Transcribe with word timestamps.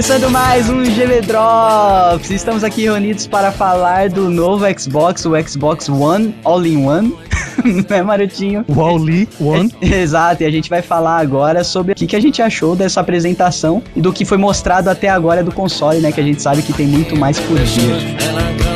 Começando 0.00 0.30
mais 0.30 0.70
um 0.70 0.82
GV 0.82 1.20
Drops. 1.20 2.30
Estamos 2.30 2.64
aqui 2.64 2.84
reunidos 2.84 3.26
para 3.26 3.52
falar 3.52 4.08
do 4.08 4.30
novo 4.30 4.64
Xbox, 4.74 5.26
o 5.26 5.32
Xbox 5.46 5.90
One 5.90 6.34
All-in-One. 6.42 7.14
né, 7.86 8.02
Marotinho? 8.02 8.64
O 8.66 8.80
All-in 8.80 9.28
One. 9.38 9.70
Exato, 9.82 10.42
e 10.42 10.46
a 10.46 10.50
gente 10.50 10.70
vai 10.70 10.80
falar 10.80 11.18
agora 11.18 11.62
sobre 11.62 11.92
o 11.92 11.94
que, 11.94 12.06
que 12.06 12.16
a 12.16 12.20
gente 12.20 12.40
achou 12.40 12.74
dessa 12.74 13.02
apresentação 13.02 13.82
e 13.94 14.00
do 14.00 14.10
que 14.10 14.24
foi 14.24 14.38
mostrado 14.38 14.88
até 14.88 15.10
agora 15.10 15.44
do 15.44 15.52
console, 15.52 16.00
né? 16.00 16.10
Que 16.10 16.20
a 16.22 16.24
gente 16.24 16.40
sabe 16.40 16.62
que 16.62 16.72
tem 16.72 16.86
muito 16.86 17.14
mais 17.14 17.38
por 17.38 17.58
vir. 17.58 18.69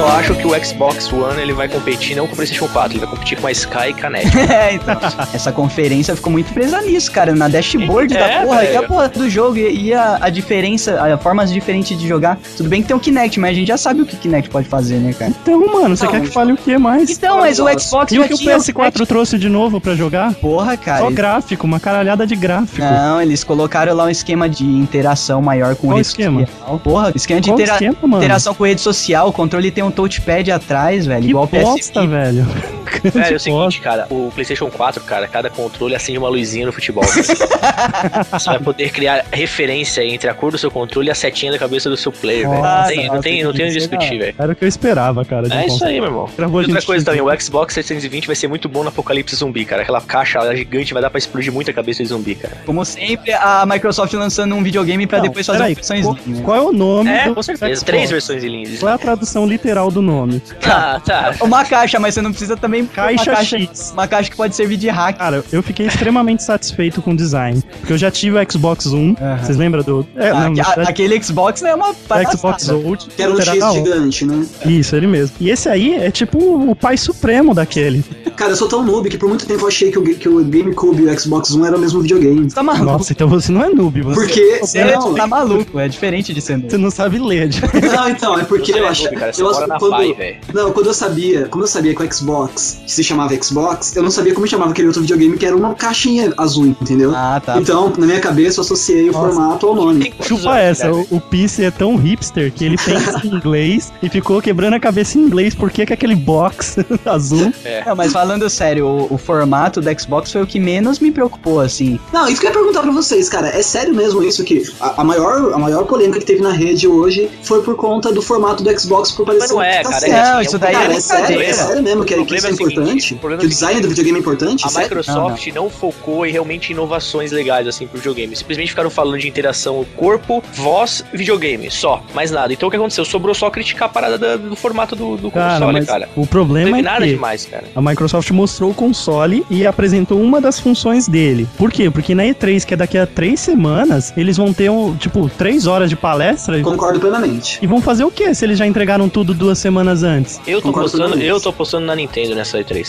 Só 0.00 0.08
acho 0.08 0.34
que 0.34 0.46
o 0.46 0.64
Xbox 0.64 1.12
One 1.12 1.40
ele 1.40 1.52
vai 1.52 1.68
competir 1.68 2.16
não 2.16 2.26
com 2.26 2.32
o 2.32 2.36
PlayStation 2.36 2.68
4, 2.68 2.92
ele 2.92 3.00
vai 3.00 3.08
competir 3.08 3.38
com 3.38 3.46
a 3.46 3.52
Sky 3.52 3.88
e 3.90 3.94
Kinect. 3.94 4.30
É, 4.50 4.74
então. 4.74 4.98
Essa 5.32 5.52
conferência 5.52 6.14
ficou 6.16 6.32
muito 6.32 6.52
presa 6.52 6.80
nisso, 6.82 7.10
cara. 7.12 7.34
Na 7.34 7.48
dashboard 7.48 8.16
É, 8.16 8.18
da 8.18 8.44
porra. 8.46 8.60
velho. 8.60 8.72
E 8.72 8.76
a 8.76 8.82
porra 8.82 9.08
do 9.08 9.28
jogo. 9.30 9.56
E, 9.58 9.86
e 9.88 9.94
a, 9.94 10.18
a 10.22 10.28
diferença, 10.30 11.00
a 11.02 11.18
formas 11.18 11.52
diferentes 11.52 11.98
de 11.98 12.06
jogar. 12.08 12.38
Tudo 12.56 12.68
bem 12.68 12.82
que 12.82 12.88
tem 12.88 12.96
o 12.96 13.00
Kinect, 13.00 13.38
mas 13.38 13.50
a 13.50 13.54
gente 13.54 13.68
já 13.68 13.76
sabe 13.76 14.02
o 14.02 14.06
que 14.06 14.14
o 14.14 14.18
Kinect 14.18 14.48
pode 14.50 14.68
fazer, 14.68 14.96
né, 14.98 15.12
cara? 15.12 15.32
Então, 15.42 15.58
mano, 15.66 15.96
você 15.96 16.04
Não, 16.04 16.12
quer 16.12 16.20
que 16.22 16.28
fale 16.28 16.52
o 16.52 16.56
que 16.56 16.76
mais? 16.78 17.10
Então, 17.10 17.38
mas 17.38 17.58
o 17.58 17.66
Xbox 17.78 18.12
E 18.12 18.18
o 18.18 18.24
que 18.26 18.34
o 18.34 18.36
tinha 18.38 18.56
PS4 18.56 19.06
trouxe 19.06 19.38
de 19.38 19.48
novo 19.48 19.80
pra 19.80 19.94
jogar? 19.94 20.34
Porra, 20.34 20.76
cara. 20.76 21.00
Só 21.04 21.10
gráfico, 21.10 21.66
uma 21.66 21.78
caralhada 21.80 22.26
de 22.26 22.34
gráfico. 22.36 22.80
Não, 22.80 23.20
eles 23.20 23.44
colocaram 23.44 23.94
lá 23.94 24.04
um 24.04 24.10
esquema 24.10 24.48
de 24.48 24.64
interação 24.64 25.40
maior 25.42 25.74
com 25.76 25.88
Qual 25.88 25.96
rede 25.96 26.08
esquema? 26.08 26.46
social. 26.46 26.78
Porra, 26.80 27.12
esquema 27.14 27.40
de 27.40 27.50
intera- 27.50 27.72
esquema, 27.74 27.96
mano? 28.02 28.16
interação 28.22 28.54
com 28.54 28.64
rede 28.64 28.80
social. 28.80 29.28
O 29.28 29.32
controle 29.32 29.70
tem 29.70 29.84
um 29.84 29.89
touchpad 29.90 30.50
atrás, 30.50 31.06
velho. 31.06 31.22
Que 31.22 31.28
igual 31.30 31.46
bosta, 31.46 32.00
PSP. 32.00 32.06
velho. 32.06 32.46
Velho, 33.02 33.32
é 33.32 33.36
o 33.36 33.40
seguinte, 33.40 33.80
cara, 33.80 34.06
o 34.10 34.30
PlayStation 34.34 34.68
4, 34.68 35.02
cara, 35.04 35.26
cada 35.26 35.48
controle 35.48 35.94
acende 35.94 36.18
uma 36.18 36.28
luzinha 36.28 36.66
no 36.66 36.72
futebol. 36.72 37.04
Você 38.30 38.50
vai 38.50 38.58
poder 38.58 38.90
criar 38.90 39.24
referência 39.32 40.04
entre 40.04 40.28
a 40.28 40.34
cor 40.34 40.50
do 40.52 40.58
seu 40.58 40.70
controle 40.70 41.08
e 41.08 41.10
a 41.10 41.14
setinha 41.14 41.52
da 41.52 41.58
cabeça 41.58 41.88
do 41.88 41.96
seu 41.96 42.12
player, 42.12 42.48
velho. 42.48 42.60
Não 42.62 42.86
tem, 42.86 43.06
não 43.06 43.20
tem, 43.20 43.44
não 43.44 43.52
tem 43.52 43.66
onde 43.66 43.74
discutir, 43.74 44.18
velho. 44.18 44.34
Era 44.38 44.52
o 44.52 44.56
que 44.56 44.64
eu 44.64 44.68
esperava, 44.68 45.24
cara. 45.24 45.48
de 45.48 45.54
um 45.54 45.58
É 45.60 45.66
isso 45.66 45.84
aí, 45.84 45.94
meu 46.00 46.04
irmão. 46.10 46.28
Gravou 46.36 46.62
E 46.62 46.66
outra 46.66 46.82
coisa 46.82 47.04
também, 47.04 47.20
o 47.22 47.40
Xbox 47.40 47.74
720 47.74 48.26
vai 48.26 48.36
ser 48.36 48.48
muito 48.48 48.68
bom 48.68 48.82
no 48.82 48.88
apocalipse 48.88 49.36
zumbi, 49.36 49.64
cara. 49.64 49.82
Aquela 49.82 50.00
caixa 50.00 50.40
lá 50.42 50.54
gigante 50.54 50.92
vai 50.92 51.00
dar 51.00 51.10
pra 51.10 51.18
explodir 51.18 51.52
muita 51.52 51.72
cabeça 51.72 52.02
de 52.02 52.08
zumbi, 52.08 52.34
cara. 52.34 52.56
Como 52.66 52.84
sempre, 52.84 53.32
a 53.32 53.64
Microsoft 53.66 54.12
lançando 54.14 54.54
um 54.54 54.62
videogame 54.62 55.06
pra 55.06 55.18
Não, 55.18 55.26
depois 55.28 55.46
fazer 55.46 55.62
uma 55.62 55.68
versão 55.68 56.02
qual, 56.02 56.16
qual 56.44 56.56
é 56.56 56.60
o 56.60 56.72
nome 56.72 57.08
É, 57.10 57.28
do 57.28 57.34
com 57.34 57.42
certeza. 57.42 57.66
Xbox? 57.76 57.82
Três 57.84 58.10
versões 58.10 58.42
lindas. 58.44 58.80
Qual 58.80 58.90
é 58.90 58.94
a 58.94 58.98
tradução 58.98 59.46
literal 59.46 59.79
do 59.88 60.02
nome? 60.02 60.42
Ah, 60.66 61.00
tá. 61.04 61.34
Uma 61.40 61.64
caixa, 61.64 62.00
mas 62.00 62.14
você 62.14 62.20
não 62.22 62.30
precisa 62.30 62.56
também. 62.56 62.84
Caixa 62.86 63.30
uma 63.30 63.36
caixa, 63.36 63.58
X. 63.58 63.90
uma 63.92 64.08
caixa 64.08 64.30
que 64.30 64.36
pode 64.36 64.56
servir 64.56 64.76
de 64.76 64.88
hack. 64.88 65.16
Cara, 65.18 65.44
eu 65.52 65.62
fiquei 65.62 65.86
extremamente 65.86 66.42
satisfeito 66.42 67.00
com 67.00 67.12
o 67.12 67.16
design. 67.16 67.62
Porque 67.78 67.92
eu 67.92 67.98
já 67.98 68.10
tive 68.10 68.36
o 68.38 68.52
Xbox 68.52 68.86
One. 68.86 69.16
Vocês 69.42 69.56
lembram 69.56 69.82
do. 69.84 70.06
É, 70.16 70.30
Ah, 70.30 70.34
não, 70.48 70.60
a- 70.60 70.64
verdade, 70.66 70.90
aquele 70.90 71.22
Xbox 71.22 71.62
né, 71.62 71.70
é 71.70 71.74
uma 71.74 71.90
o 71.90 71.94
palhaçada. 71.94 72.36
Xbox 72.36 72.68
Old. 72.68 73.06
Que 73.16 73.22
era 73.22 73.32
um 73.32 73.40
era 73.40 73.52
X 73.54 73.72
gigante, 73.74 74.24
né? 74.26 74.46
Isso, 74.66 74.96
ele 74.96 75.06
mesmo. 75.06 75.36
E 75.40 75.50
esse 75.50 75.68
aí 75.68 75.94
é 75.94 76.10
tipo 76.10 76.38
o 76.38 76.74
pai 76.74 76.96
supremo 76.96 77.54
daquele. 77.54 78.02
Cara, 78.36 78.52
eu 78.52 78.56
sou 78.56 78.68
tão 78.68 78.82
noob 78.84 79.08
que 79.08 79.18
por 79.18 79.28
muito 79.28 79.46
tempo 79.46 79.62
eu 79.62 79.68
achei 79.68 79.90
que 79.90 79.98
o, 79.98 80.02
que 80.02 80.28
o 80.28 80.42
GameCube 80.44 81.02
e 81.02 81.06
o 81.06 81.18
Xbox 81.20 81.50
One 81.54 81.66
eram 81.66 81.78
o 81.78 81.80
mesmo 81.80 82.00
videogame. 82.00 82.48
Você 82.48 82.54
tá 82.54 82.62
maluco? 82.62 82.84
Nossa, 82.86 83.12
então 83.12 83.28
você 83.28 83.52
não 83.52 83.62
é 83.62 83.68
noob, 83.70 84.00
você, 84.02 84.20
Porque. 84.20 84.58
Você 84.60 84.84
não, 84.84 85.14
tá 85.14 85.26
maluco, 85.26 85.78
é 85.78 85.88
diferente 85.88 86.32
de 86.32 86.40
ser 86.40 86.56
noob. 86.56 86.70
você 86.70 86.78
não 86.78 86.90
sabe 86.90 87.18
ler. 87.18 87.48
de- 87.48 87.60
não, 87.94 88.08
então, 88.08 88.38
é 88.38 88.44
porque 88.44 88.72
eu 88.72 88.84
é 88.84 88.88
achei. 88.88 89.06
noob, 89.06 89.18
cara, 89.20 89.32
você 89.32 89.42
eu, 89.42 89.46
na 89.70 89.78
quando, 89.78 89.90
Pai, 89.92 90.12
velho. 90.12 90.36
não, 90.52 90.72
quando 90.72 90.86
eu 90.86 90.94
sabia, 90.94 91.46
quando 91.48 91.64
eu 91.64 91.68
sabia 91.68 91.94
que 91.94 92.02
o 92.02 92.12
Xbox 92.12 92.80
se 92.86 93.02
chamava 93.04 93.34
Xbox, 93.42 93.94
eu 93.96 94.02
não 94.02 94.10
sabia 94.10 94.34
como 94.34 94.46
chamava 94.46 94.70
aquele 94.72 94.88
outro 94.88 95.02
videogame 95.02 95.36
que 95.38 95.46
era 95.46 95.56
uma 95.56 95.74
caixinha 95.74 96.32
azul, 96.36 96.66
entendeu? 96.66 97.12
Ah, 97.14 97.40
tá. 97.44 97.58
Então, 97.58 97.92
na 97.96 98.06
minha 98.06 98.20
cabeça, 98.20 98.60
eu 98.60 98.64
associei 98.64 99.08
o 99.08 99.12
Nossa. 99.12 99.28
formato 99.34 99.66
ao 99.66 99.74
nome. 99.74 100.12
Chupa 100.22 100.58
essa, 100.58 100.92
o, 100.92 101.06
o 101.10 101.20
PC 101.20 101.64
é 101.64 101.70
tão 101.70 101.96
hipster 101.96 102.52
que 102.52 102.64
ele 102.64 102.76
pensa 102.76 103.20
em 103.24 103.28
inglês 103.34 103.92
e 104.02 104.08
ficou 104.08 104.40
quebrando 104.42 104.74
a 104.74 104.80
cabeça 104.80 105.18
em 105.18 105.22
inglês 105.22 105.54
por 105.54 105.70
que 105.70 105.86
que 105.86 105.92
aquele 105.92 106.16
box 106.16 106.76
azul. 107.06 107.52
Não, 107.86 107.96
mas 107.96 108.12
falando 108.12 108.48
sério, 108.50 108.86
o, 108.86 109.14
o 109.14 109.18
formato 109.18 109.80
do 109.80 110.00
Xbox 110.00 110.32
foi 110.32 110.42
o 110.42 110.46
que 110.46 110.58
menos 110.58 110.98
me 110.98 111.10
preocupou, 111.10 111.60
assim. 111.60 111.98
Não, 112.12 112.28
isso 112.28 112.40
que 112.40 112.46
eu 112.46 112.50
ia 112.50 112.56
perguntar 112.56 112.82
pra 112.82 112.90
vocês, 112.92 113.28
cara. 113.28 113.48
É 113.48 113.62
sério 113.62 113.94
mesmo 113.94 114.22
isso 114.22 114.42
que 114.44 114.62
a, 114.80 115.00
a 115.00 115.04
maior, 115.04 115.52
a 115.52 115.58
maior 115.58 115.84
polêmica 115.84 116.18
que 116.18 116.26
teve 116.26 116.42
na 116.42 116.52
rede 116.52 116.86
hoje 116.88 117.30
foi 117.42 117.62
por 117.62 117.76
conta 117.76 118.12
do 118.12 118.20
formato 118.22 118.62
do 118.62 118.80
Xbox 118.80 119.10
por 119.12 119.26
parecer 119.26 119.54
não 119.60 119.70
é, 119.70 119.82
tá 119.82 119.90
cara, 119.90 120.06
é 120.06 120.10
Não, 120.32 120.40
isso 120.42 120.54
é 120.54 120.56
um 120.56 120.60
daí 120.60 120.72
Cara, 120.74 120.92
é 120.92 120.96
é 120.96 121.00
sério, 121.00 121.40
é 121.42 121.52
sério 121.52 121.82
mesmo 121.82 122.04
que, 122.04 122.14
O 122.14 122.26
que 122.26 122.34
isso 122.36 122.46
é 122.46 122.50
é 122.50 122.52
importante? 122.52 123.18
o 123.22 123.26
o 123.26 123.30
é 123.30 123.34
o 123.34 123.38
design 123.38 123.80
do 123.80 123.88
videogame 123.88 124.18
é 124.18 124.20
importante? 124.20 124.64
A 124.66 124.68
Sério? 124.68 124.88
Microsoft 124.88 125.46
não, 125.54 125.70
focou 125.70 126.26
em 126.26 126.32
realmente 126.32 126.72
inovações 126.72 127.32
legais 127.32 127.66
assim 127.66 127.86
pro 127.86 127.98
videogame. 127.98 128.34
Simplesmente 128.36 128.68
ficaram 128.70 128.90
falando 128.90 129.18
de 129.18 129.28
interação 129.28 129.84
corpo, 129.96 130.42
voz, 130.54 131.04
videogame, 131.12 131.70
só, 131.70 132.02
mais 132.14 132.30
nada. 132.30 132.52
Então 132.52 132.68
o 132.68 132.70
que 132.70 132.76
aconteceu? 132.76 133.04
Sobrou 133.04 133.34
só 133.34 133.50
criticar 133.50 133.88
a 133.88 133.92
parada 133.92 134.18
da- 134.18 134.36
do, 134.36 134.56
formato 134.56 134.94
do, 134.96 135.16
do 135.16 135.30
Cara, 135.30 135.64
console, 135.66 135.86
cara. 135.86 136.08
o 136.16 136.20
Não 136.20 136.26
problema 136.26 136.78
é 136.78 136.82
nada 136.82 137.04
que 137.06 137.12
demais, 137.12 137.46
cara. 137.46 137.64
a 137.74 137.80
Microsoft 137.82 138.30
mostrou 138.30 138.70
o 138.70 138.74
console 138.74 139.44
e 139.50 139.66
apresentou 139.66 140.20
uma 140.20 140.40
das 140.40 140.58
funções 140.60 141.06
dele. 141.08 141.48
Por 141.56 141.70
quê? 141.72 141.90
Porque 141.90 142.14
na 142.14 142.24
E3, 142.24 142.64
que 142.64 142.74
é 142.74 142.76
daqui 142.76 142.96
a 142.98 143.06
três 143.06 143.40
semanas, 143.40 144.12
eles 144.16 144.36
vão 144.36 144.52
ter, 144.52 144.70
um, 144.70 144.94
tipo, 144.96 145.28
três 145.28 145.66
horas 145.66 145.88
de 145.90 145.96
palestra 145.96 146.58
e- 146.58 146.62
Concordo 146.62 146.98
plenamente. 147.00 147.58
e 147.62 147.66
vão 147.66 147.80
fazer 147.80 148.04
o 148.04 148.10
quê 148.10 148.34
se 148.34 148.44
eles 148.44 148.58
já 148.58 148.66
entregaram 148.66 149.08
tudo 149.08 149.34
duas 149.50 149.58
semanas 149.58 150.02
antes? 150.04 150.40
Eu 150.46 150.62
tô 150.62 150.72
postando, 150.72 151.18
eu 151.20 151.40
tô 151.40 151.52
postando 151.52 151.84
na 151.86 151.96
Nintendo 151.96 152.34
nessa 152.36 152.58
E3. 152.62 152.86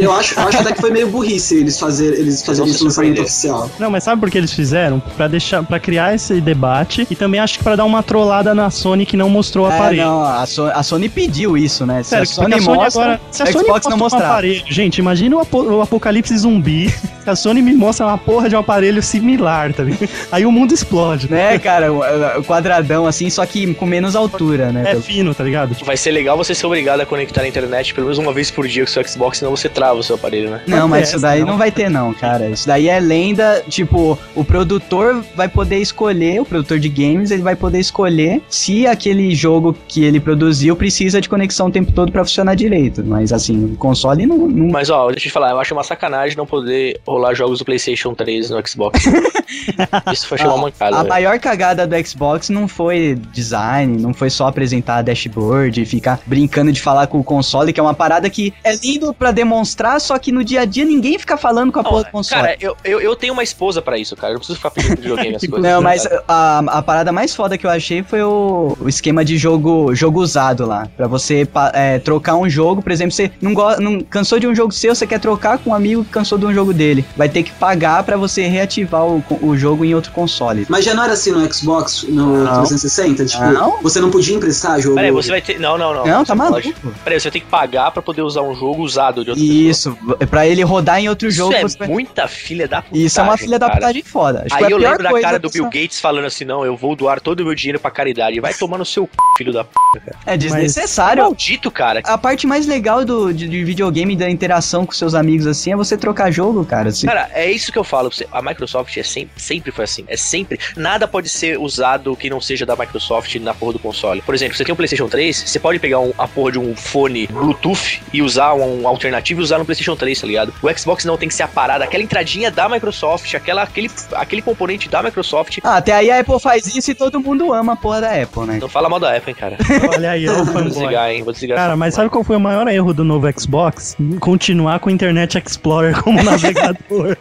Eu 0.00 0.12
acho, 0.12 0.34
eu 0.38 0.48
acho 0.48 0.58
até 0.58 0.72
que 0.72 0.80
foi 0.80 0.90
meio 0.90 1.08
burrice 1.08 1.56
eles, 1.58 1.78
fazer, 1.78 2.14
eles 2.18 2.42
fazerem 2.44 2.68
isso 2.70 2.80
no 2.80 2.86
lançamento 2.86 3.22
oficial. 3.22 3.70
Não, 3.78 3.90
mas 3.90 4.02
sabe 4.04 4.20
por 4.20 4.28
que 4.30 4.38
eles 4.38 4.52
fizeram? 4.52 4.98
Pra 5.16 5.28
deixar, 5.28 5.62
para 5.62 5.78
criar 5.78 6.14
esse 6.14 6.40
debate 6.40 7.06
e 7.08 7.14
também 7.14 7.38
acho 7.40 7.58
que 7.58 7.64
pra 7.64 7.76
dar 7.76 7.84
uma 7.84 8.02
trollada 8.02 8.54
na 8.54 8.70
Sony 8.70 9.06
que 9.06 9.16
não 9.16 9.30
mostrou 9.30 9.66
o 9.66 9.70
É, 9.70 9.74
aparelho. 9.74 10.02
não, 10.02 10.22
a, 10.22 10.44
So- 10.46 10.66
a 10.74 10.82
Sony 10.82 11.08
pediu 11.08 11.56
isso, 11.56 11.86
né? 11.86 12.02
Se 12.02 12.10
Sério, 12.10 12.22
a 12.24 12.26
Sony 12.26 12.54
a 12.54 12.60
Sony 12.60 12.76
mostra, 12.76 13.02
agora. 13.02 13.20
Se 13.30 13.42
a 13.42 13.44
o 13.44 13.52
Sony 13.52 13.64
Xbox 13.64 13.66
não 13.68 13.74
mostra 13.76 13.94
um 13.94 13.98
mostrar. 13.98 14.30
aparelho, 14.32 14.64
gente, 14.68 14.98
imagina 14.98 15.36
o, 15.36 15.40
apo- 15.40 15.62
o 15.62 15.80
apocalipse 15.80 16.36
zumbi. 16.36 16.88
Se 17.22 17.30
a 17.30 17.36
Sony 17.36 17.62
me 17.62 17.72
mostra 17.72 18.06
uma 18.06 18.18
porra 18.18 18.48
de 18.48 18.56
um 18.56 18.58
aparelho 18.58 19.02
similar, 19.02 19.72
tá 19.72 19.84
ligado? 19.84 20.08
Aí 20.32 20.44
o 20.44 20.50
mundo 20.50 20.72
explode. 20.74 21.30
Né, 21.30 21.58
cara, 21.60 21.92
o, 21.92 22.00
o 22.40 22.44
quadradão 22.44 23.06
assim, 23.06 23.30
só 23.30 23.44
que 23.46 23.72
com 23.74 23.86
menos 23.86 24.16
altura, 24.16 24.72
né? 24.72 24.92
É 24.92 24.96
fino, 24.96 25.32
tá 25.34 25.44
ligado? 25.44 25.76
Vai 25.84 25.96
ser 26.00 26.10
legal 26.10 26.36
você 26.36 26.54
ser 26.54 26.66
obrigado 26.66 27.00
a 27.00 27.06
conectar 27.06 27.42
a 27.42 27.48
internet 27.48 27.94
pelo 27.94 28.06
menos 28.06 28.18
uma 28.18 28.32
vez 28.32 28.50
por 28.50 28.66
dia 28.66 28.84
com 28.84 28.90
o 28.90 28.92
seu 28.92 29.06
Xbox, 29.06 29.38
senão 29.38 29.50
você 29.54 29.68
trava 29.68 29.98
o 29.98 30.02
seu 30.02 30.16
aparelho, 30.16 30.50
né? 30.50 30.62
Não, 30.66 30.88
mas 30.88 31.08
isso 31.08 31.20
daí 31.20 31.40
não. 31.40 31.48
não 31.48 31.58
vai 31.58 31.70
ter 31.70 31.88
não, 31.88 32.12
cara. 32.14 32.48
Isso 32.48 32.66
daí 32.66 32.88
é 32.88 32.98
lenda, 32.98 33.62
tipo, 33.68 34.18
o 34.34 34.44
produtor 34.44 35.24
vai 35.34 35.48
poder 35.48 35.78
escolher, 35.78 36.40
o 36.40 36.44
produtor 36.44 36.78
de 36.78 36.88
games, 36.88 37.30
ele 37.30 37.42
vai 37.42 37.56
poder 37.56 37.78
escolher 37.78 38.42
se 38.48 38.86
aquele 38.86 39.34
jogo 39.34 39.76
que 39.86 40.04
ele 40.04 40.20
produziu 40.20 40.74
precisa 40.76 41.20
de 41.20 41.28
conexão 41.28 41.68
o 41.68 41.70
tempo 41.70 41.92
todo 41.92 42.10
pra 42.10 42.24
funcionar 42.24 42.54
direito. 42.54 43.04
Mas 43.04 43.32
assim, 43.32 43.72
o 43.72 43.76
console 43.76 44.26
não, 44.26 44.48
não 44.48 44.68
Mas 44.70 44.90
ó, 44.90 45.06
deixa 45.08 45.26
eu 45.26 45.30
te 45.30 45.30
falar, 45.30 45.50
eu 45.50 45.60
acho 45.60 45.74
uma 45.74 45.84
sacanagem 45.84 46.36
não 46.36 46.46
poder 46.46 47.00
rolar 47.06 47.34
jogos 47.34 47.58
do 47.58 47.64
PlayStation 47.64 48.14
3 48.14 48.50
no 48.50 48.66
Xbox. 48.66 49.04
Isso 50.12 50.26
foi 50.26 50.38
uma 50.38 50.56
mancada. 50.56 50.96
A 50.96 50.98
velho. 51.00 51.08
maior 51.08 51.38
cagada 51.38 51.86
do 51.86 52.06
Xbox 52.06 52.48
não 52.48 52.66
foi 52.66 53.18
design, 53.32 54.00
não 54.00 54.14
foi 54.14 54.30
só 54.30 54.46
apresentar 54.46 54.98
a 54.98 55.02
dashboard 55.02 55.80
e 55.80 55.84
ficar 55.90 56.20
brincando 56.26 56.72
de 56.72 56.80
falar 56.80 57.06
com 57.06 57.18
o 57.18 57.24
console, 57.24 57.72
que 57.72 57.80
é 57.80 57.82
uma 57.82 57.94
parada 57.94 58.28
que 58.30 58.52
é 58.64 58.74
lindo 58.76 59.12
pra 59.12 59.30
demonstrar, 59.32 60.00
só 60.00 60.18
que 60.18 60.30
no 60.32 60.42
dia 60.44 60.60
a 60.62 60.64
dia 60.64 60.84
ninguém 60.84 61.18
fica 61.18 61.36
falando 61.36 61.72
com 61.72 61.80
a 61.80 61.82
Não, 61.82 61.90
porra 61.90 62.04
do 62.04 62.10
console. 62.10 62.40
Cara, 62.42 62.56
eu, 62.60 62.76
eu, 62.84 63.00
eu 63.00 63.16
tenho 63.16 63.32
uma 63.32 63.42
esposa 63.42 63.82
pra 63.82 63.98
isso, 63.98 64.14
cara. 64.16 64.32
Eu 64.32 64.34
não 64.34 64.38
preciso 64.40 64.56
ficar 64.56 64.70
pedindo 64.70 64.96
videogame 64.96 65.34
as 65.36 65.42
coisas. 65.46 65.60
Não, 65.70 65.82
mas 65.82 66.06
a, 66.28 66.58
a 66.58 66.82
parada 66.82 67.12
mais 67.12 67.34
foda 67.34 67.56
que 67.58 67.66
eu 67.66 67.70
achei 67.70 68.02
foi 68.02 68.22
o, 68.22 68.76
o 68.80 68.88
esquema 68.88 69.24
de 69.24 69.36
jogo 69.36 69.94
jogo 69.94 70.20
usado 70.20 70.66
lá. 70.66 70.88
Pra 70.96 71.06
você 71.06 71.46
é, 71.72 71.98
trocar 71.98 72.36
um 72.36 72.48
jogo, 72.48 72.82
por 72.82 72.92
exemplo, 72.92 73.12
você 73.12 73.30
não, 73.40 73.52
go- 73.54 73.80
não 73.80 74.00
cansou 74.00 74.38
de 74.38 74.46
um 74.46 74.54
jogo 74.54 74.72
seu, 74.72 74.94
você 74.94 75.06
quer 75.06 75.18
trocar 75.20 75.58
com 75.58 75.70
um 75.70 75.74
amigo 75.74 76.04
que 76.04 76.10
cansou 76.10 76.38
de 76.38 76.46
um 76.46 76.54
jogo 76.54 76.72
dele. 76.72 77.04
Vai 77.16 77.28
ter 77.28 77.42
que 77.42 77.50
pagar 77.52 78.02
pra 78.04 78.16
você 78.16 78.46
reativar 78.46 79.04
o, 79.06 79.22
o 79.42 79.56
jogo 79.56 79.84
em 79.84 79.94
outro 79.94 80.12
console. 80.12 80.66
Mas 80.68 80.84
já 80.84 80.94
não 80.94 81.02
era 81.04 81.12
assim 81.14 81.30
no 81.32 81.52
Xbox, 81.52 82.04
no 82.08 82.44
Não. 82.44 82.54
360? 82.64 83.24
Tipo, 83.26 83.44
Não. 83.46 83.78
você 83.82 84.00
não 84.00 84.10
podia 84.10 84.34
emprestar 84.36 84.80
jogo. 84.80 84.94
Peraí, 84.96 85.10
você 85.10 85.30
vai 85.30 85.40
ter. 85.40 85.58
Não, 85.58 85.76
não, 85.80 85.94
não. 85.94 86.06
Não, 86.06 86.24
tá 86.24 86.34
maluco. 86.34 86.72
Peraí, 87.02 87.18
você 87.18 87.30
ter 87.30 87.40
que 87.40 87.46
pagar 87.46 87.90
pra 87.90 88.00
poder 88.02 88.22
usar 88.22 88.42
um 88.42 88.54
jogo 88.54 88.82
usado 88.82 89.24
de 89.24 89.30
outra. 89.30 89.44
Isso, 89.44 89.96
é 90.20 90.26
pra 90.26 90.46
ele 90.46 90.62
rodar 90.62 91.00
em 91.00 91.08
outro 91.08 91.26
Isso 91.28 91.38
jogo. 91.38 91.54
é 91.54 91.62
você 91.62 91.76
vai- 91.78 91.88
muita 91.88 92.28
filha 92.28 92.68
da 92.68 92.82
putagem. 92.82 93.04
Isso 93.06 93.18
é 93.20 93.22
uma 93.22 93.36
filha 93.36 93.58
da 93.58 93.66
cara. 93.66 93.78
putagem 93.80 94.02
foda. 94.02 94.44
Acho 94.46 94.54
Aí 94.54 94.64
a 94.66 94.70
eu 94.70 94.76
lembro 94.76 95.02
da 95.02 95.20
cara 95.20 95.38
do 95.38 95.50
Bill 95.50 95.64
Gates 95.64 95.98
falando 96.00 96.26
assim: 96.26 96.44
não, 96.44 96.64
eu 96.64 96.76
vou 96.76 96.94
doar 96.94 97.20
todo 97.20 97.40
o 97.40 97.44
meu 97.44 97.54
dinheiro 97.54 97.80
pra 97.80 97.90
caridade. 97.90 98.38
Vai 98.40 98.54
tomar 98.54 98.78
no 98.78 98.84
seu 98.84 99.04
c, 99.04 99.10
filho 99.38 99.52
da 99.52 99.64
p, 99.64 99.70
cara. 100.04 100.16
É 100.26 100.36
desnecessário. 100.36 101.22
Maldito, 101.22 101.70
cara. 101.70 102.00
A 102.04 102.18
parte 102.18 102.46
mais 102.46 102.66
legal 102.66 103.04
do, 103.04 103.32
de, 103.32 103.48
de 103.48 103.64
videogame, 103.64 104.14
da 104.14 104.28
interação 104.30 104.84
com 104.86 104.92
seus 104.92 105.14
amigos 105.14 105.46
assim, 105.46 105.72
é 105.72 105.76
você 105.76 105.96
trocar 105.96 106.30
jogo, 106.30 106.64
cara. 106.64 106.90
Assim, 106.90 107.06
Cara, 107.06 107.30
é 107.32 107.50
isso 107.50 107.72
que 107.72 107.78
eu 107.78 107.84
falo 107.84 108.08
pra 108.08 108.16
você. 108.18 108.26
A 108.30 108.42
Microsoft 108.42 108.96
é 108.96 109.02
sempre, 109.02 109.30
sempre 109.40 109.70
foi 109.72 109.84
assim. 109.84 110.04
É 110.08 110.16
sempre. 110.16 110.58
Nada 110.76 111.06
pode 111.08 111.28
ser 111.28 111.58
usado 111.58 112.14
que 112.16 112.28
não 112.28 112.40
seja 112.40 112.66
da 112.66 112.76
Microsoft 112.76 113.34
na 113.36 113.54
porra 113.54 113.74
do 113.74 113.78
console. 113.78 114.20
Por 114.22 114.34
exemplo, 114.34 114.56
você 114.56 114.64
tem 114.64 114.72
um 114.72 114.76
PlayStation 114.76 115.08
3, 115.08 115.36
você 115.46 115.58
pode 115.58 115.69
pode 115.70 115.78
pegar 115.78 116.00
um- 116.00 116.12
a 116.18 116.26
porra 116.26 116.52
de 116.52 116.58
um 116.58 116.74
fone 116.74 117.28
Bluetooth 117.28 118.02
e 118.12 118.20
usar 118.22 118.54
um 118.54 118.88
alternativo 118.88 119.40
e 119.40 119.44
usar 119.44 119.58
no 119.58 119.64
PlayStation 119.64 119.94
3, 119.94 120.20
tá 120.20 120.26
ligado? 120.26 120.52
O 120.60 120.68
Xbox 120.78 121.04
não 121.04 121.16
tem 121.16 121.28
que 121.28 121.34
ser 121.34 121.44
a 121.44 121.48
parada, 121.48 121.84
aquela 121.84 122.02
entradinha 122.02 122.50
da 122.50 122.68
Microsoft, 122.68 123.32
aquela, 123.34 123.62
aquele, 123.62 123.88
aquele 124.16 124.42
componente 124.42 124.88
da 124.88 125.00
Microsoft. 125.00 125.58
Ah, 125.62 125.76
até 125.76 125.92
aí 125.92 126.10
a 126.10 126.18
Apple 126.20 126.40
faz 126.40 126.66
isso 126.74 126.90
e 126.90 126.94
todo 126.94 127.20
mundo 127.20 127.52
ama 127.52 127.74
a 127.74 127.76
porra 127.76 128.00
da 128.00 128.20
Apple, 128.22 128.46
né? 128.46 128.58
Não 128.60 128.68
fala 128.68 128.88
mal 128.88 128.98
da 128.98 129.16
Apple, 129.16 129.30
hein, 129.30 129.36
cara. 129.38 129.56
Olha 129.94 130.10
aí, 130.10 130.28
o 130.28 130.44
Vou 130.44 130.62
desligar, 130.64 131.10
hein? 131.10 131.22
Vou 131.22 131.32
desligar. 131.32 131.56
Cara, 131.56 131.76
mas 131.76 131.94
sabe 131.94 132.10
qual 132.10 132.24
foi 132.24 132.34
o 132.36 132.40
maior 132.40 132.66
erro 132.66 132.92
do 132.92 133.04
novo 133.04 133.28
Xbox? 133.38 133.96
Continuar 134.18 134.80
com 134.80 134.88
o 134.88 134.92
Internet 134.92 135.38
Explorer 135.38 136.02
como 136.02 136.20
navegador 136.24 137.16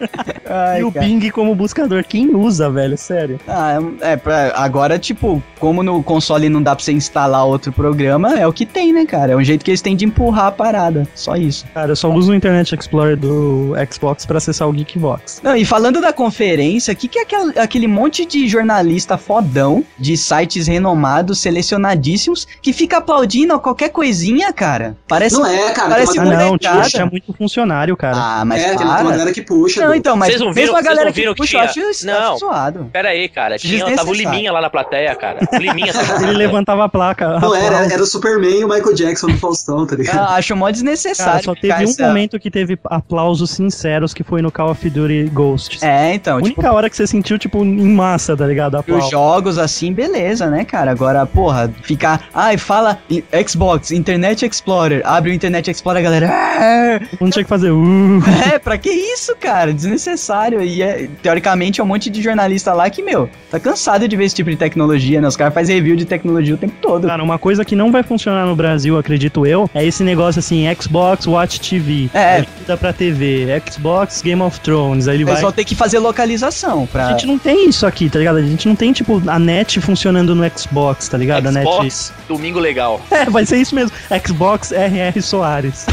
Ai, 0.49 0.81
e 0.81 0.83
o 0.83 0.91
cara. 0.91 1.05
Bing 1.05 1.29
como 1.29 1.53
buscador. 1.53 2.03
Quem 2.03 2.33
usa, 2.35 2.69
velho? 2.69 2.97
Sério. 2.97 3.39
Ah, 3.47 3.77
é, 4.01 4.15
pra, 4.17 4.53
agora, 4.55 4.97
tipo, 4.97 5.43
como 5.59 5.83
no 5.83 6.01
console 6.01 6.49
não 6.49 6.63
dá 6.63 6.75
pra 6.75 6.83
você 6.83 6.91
instalar 6.91 7.45
outro 7.45 7.71
programa, 7.71 8.28
é 8.37 8.47
o 8.47 8.53
que 8.53 8.65
tem, 8.65 8.91
né, 8.93 9.05
cara? 9.05 9.33
É 9.33 9.35
um 9.35 9.43
jeito 9.43 9.63
que 9.63 9.71
eles 9.71 9.81
têm 9.81 9.95
de 9.95 10.05
empurrar 10.05 10.47
a 10.47 10.51
parada. 10.51 11.07
Só 11.15 11.35
isso. 11.35 11.65
Cara, 11.73 11.91
eu 11.91 11.95
só 11.95 12.09
uso 12.11 12.31
o 12.31 12.35
Internet 12.35 12.73
Explorer 12.75 13.17
do 13.17 13.73
Xbox 13.91 14.25
pra 14.25 14.37
acessar 14.37 14.67
o 14.67 14.73
Geekbox. 14.73 15.41
Não, 15.43 15.55
e 15.55 15.63
falando 15.65 16.01
da 16.01 16.11
conferência, 16.13 16.93
o 16.93 16.95
que, 16.97 17.07
que 17.07 17.19
é 17.19 17.21
aquel- 17.23 17.53
aquele 17.57 17.87
monte 17.87 18.25
de 18.25 18.47
jornalista 18.47 19.17
fodão, 19.17 19.83
de 19.97 20.15
sites 20.17 20.67
renomados, 20.67 21.39
selecionadíssimos, 21.39 22.47
que 22.61 22.73
fica 22.73 22.97
aplaudindo 22.97 23.53
a 23.53 23.59
qualquer 23.59 23.89
coisinha, 23.89 24.51
cara? 24.53 24.95
Parece. 25.07 25.35
Não 25.35 25.45
é, 25.45 25.71
cara. 25.71 25.89
Parece 25.89 26.17
Ah, 26.19 26.21
uma... 26.21 26.31
molecada. 26.31 26.49
não, 26.49 26.57
tipo, 26.57 26.89
tinha 26.89 27.05
muito 27.05 27.33
funcionário, 27.33 27.95
cara. 27.97 28.15
Ah, 28.17 28.45
mas 28.45 28.61
é, 28.63 28.75
tem 28.75 28.85
uma 28.85 28.95
para. 28.97 29.09
galera 29.09 29.31
que 29.31 29.41
puxa. 29.41 29.81
Não, 29.81 29.89
do- 29.89 29.95
então, 29.95 30.15
mas 30.15 30.29
Vocês 30.29 30.41
não 30.41 30.53
viram- 30.53 30.61
mesmo 30.61 30.75
a 30.75 30.79
vocês 30.79 30.87
galera 30.89 31.05
não 31.09 31.13
viram 31.15 31.33
que 31.33 31.41
que 31.41 31.47
puxa, 31.47 31.57
eu 31.57 31.61
acho 31.61 31.73
tinha- 31.73 31.91
isso 31.91 32.05
Não. 32.05 32.37
zoado. 32.37 32.89
Pera 32.91 33.09
aí, 33.09 33.27
cara. 33.29 33.57
Tinha, 33.57 33.95
tava 33.95 34.09
o. 34.09 34.13
Liminha 34.19 34.51
lá 34.51 34.59
na 34.61 34.69
plateia, 34.69 35.15
cara. 35.15 35.39
O 35.51 35.55
Liminha 35.57 35.93
tava 35.93 36.23
Ele 36.23 36.33
levantava 36.33 36.83
a 36.85 36.89
placa. 36.89 37.39
Não, 37.39 37.53
a 37.53 37.59
era, 37.59 37.93
era 37.93 38.03
o 38.03 38.05
Superman 38.19 38.60
e 38.60 38.63
o 38.66 38.68
Michael 38.68 38.94
Jackson 38.94 39.27
do 39.27 39.38
Faustão, 39.38 39.86
tá 39.86 39.95
ligado? 39.95 40.18
Ah, 40.18 40.36
acho 40.36 40.56
mó 40.56 40.66
Cara, 40.66 40.74
desnecessário. 40.74 41.44
só 41.44 41.56
ficar 41.56 41.75
teve 41.77 41.88
um 41.88 41.92
essa- 41.92 42.07
momento 42.07 42.39
que 42.39 42.51
teve 42.51 42.77
aplausos 42.86 43.50
sinceros, 43.51 44.13
que 44.13 44.24
foi 44.24 44.42
no 44.42 44.51
Call 44.51 44.71
of 44.71 44.89
Duty 44.89 45.30
Ghosts. 45.33 45.81
É, 45.83 46.12
A 46.12 46.16
então, 46.16 46.38
única 46.38 46.62
tipo, 46.62 46.74
hora 46.75 46.89
que 46.89 46.95
você 46.95 47.07
sentiu, 47.07 47.38
tipo, 47.39 47.63
em 47.63 47.94
massa, 47.94 48.36
tá 48.36 48.45
ligado? 48.45 48.83
os 48.88 49.10
jogos 49.10 49.57
assim, 49.57 49.94
beleza, 49.94 50.48
né, 50.48 50.63
cara? 50.66 50.92
Agora, 50.92 51.25
porra, 51.25 51.71
ficar. 51.83 52.27
Ai, 52.33 52.57
fala 52.57 52.98
i- 53.10 53.24
Xbox, 53.48 53.92
Internet 53.92 54.45
Explorer. 54.45 55.01
Abre 55.06 55.31
o 55.31 55.33
Internet 55.33 55.69
Explorer, 55.71 56.00
a 56.00 56.04
galera. 56.04 56.30
"Ah!" 56.31 57.00
Não 57.19 57.30
tinha 57.30 57.44
que 57.44 57.50
fazer. 57.50 57.71
Uh, 57.71 58.19
É, 58.54 58.60
pra 58.60 58.77
que 58.77 58.89
isso, 58.89 59.36
cara? 59.39 59.74
Desnecessário. 59.74 60.62
E 60.62 60.81
é, 60.81 61.07
teoricamente 61.21 61.80
é 61.81 61.83
um 61.83 61.88
monte 61.88 62.10
de 62.10 62.21
jornalista 62.21 62.74
lá 62.74 62.89
que, 62.89 63.01
meu, 63.01 63.30
tá 63.51 63.60
cansado 63.60 64.07
de 64.07 64.16
ver 64.16 64.25
esse 64.25 64.36
tipo 64.36 64.50
de 64.50 64.56
tecnologia, 64.56 65.21
né? 65.21 65.27
Os 65.27 65.36
caras 65.36 65.54
fazem 65.54 65.75
review 65.75 65.95
de 65.95 66.06
tecnologia 66.06 66.56
o 66.56 66.57
tempo 66.57 66.75
todo. 66.81 67.07
Cara, 67.07 67.24
uma 67.24 67.38
coisa 67.38 67.63
que 67.66 67.75
não 67.75 67.92
vai 67.92 68.04
funcionar 68.09 68.47
no 68.47 68.56
Brasil, 68.56 68.97
acredito 68.97 69.45
eu, 69.45 69.69
é 69.73 69.85
esse 69.85 70.03
negócio 70.03 70.39
assim, 70.39 70.65
Xbox 70.75 71.27
Watch 71.27 71.61
TV. 71.61 72.09
É. 72.11 72.38
Aí 72.38 72.47
muda 72.59 72.75
pra 72.75 72.91
TV. 72.91 73.47
Xbox 73.69 74.21
Game 74.23 74.41
of 74.41 74.59
Thrones. 74.61 75.07
Aí 75.07 75.17
ele 75.17 75.25
vai. 75.25 75.35
pessoal 75.35 75.51
tem 75.51 75.63
que 75.63 75.75
fazer 75.75 76.00
localização 76.00 76.88
pra. 76.88 77.07
A 77.07 77.11
gente 77.11 77.27
não 77.27 77.38
tem 77.38 77.69
isso 77.69 77.85
aqui, 77.85 78.09
tá 78.09 78.17
ligado? 78.17 78.38
A 78.38 78.41
gente 78.41 78.67
não 78.67 78.75
tem, 78.75 78.91
tipo, 78.91 79.21
a 79.27 79.38
net 79.38 79.79
funcionando 79.79 80.33
no 80.33 80.44
Xbox, 80.57 81.07
tá 81.07 81.17
ligado? 81.17 81.47
A 81.47 81.51
net. 81.51 81.65
Xbox, 81.65 82.13
domingo 82.27 82.59
legal. 82.59 83.00
É, 83.19 83.25
vai 83.25 83.45
ser 83.45 83.57
isso 83.57 83.75
mesmo. 83.75 83.91
Xbox 84.25 84.71
RR 84.71 85.21
Soares. 85.21 85.85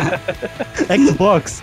Xbox. 1.06 1.62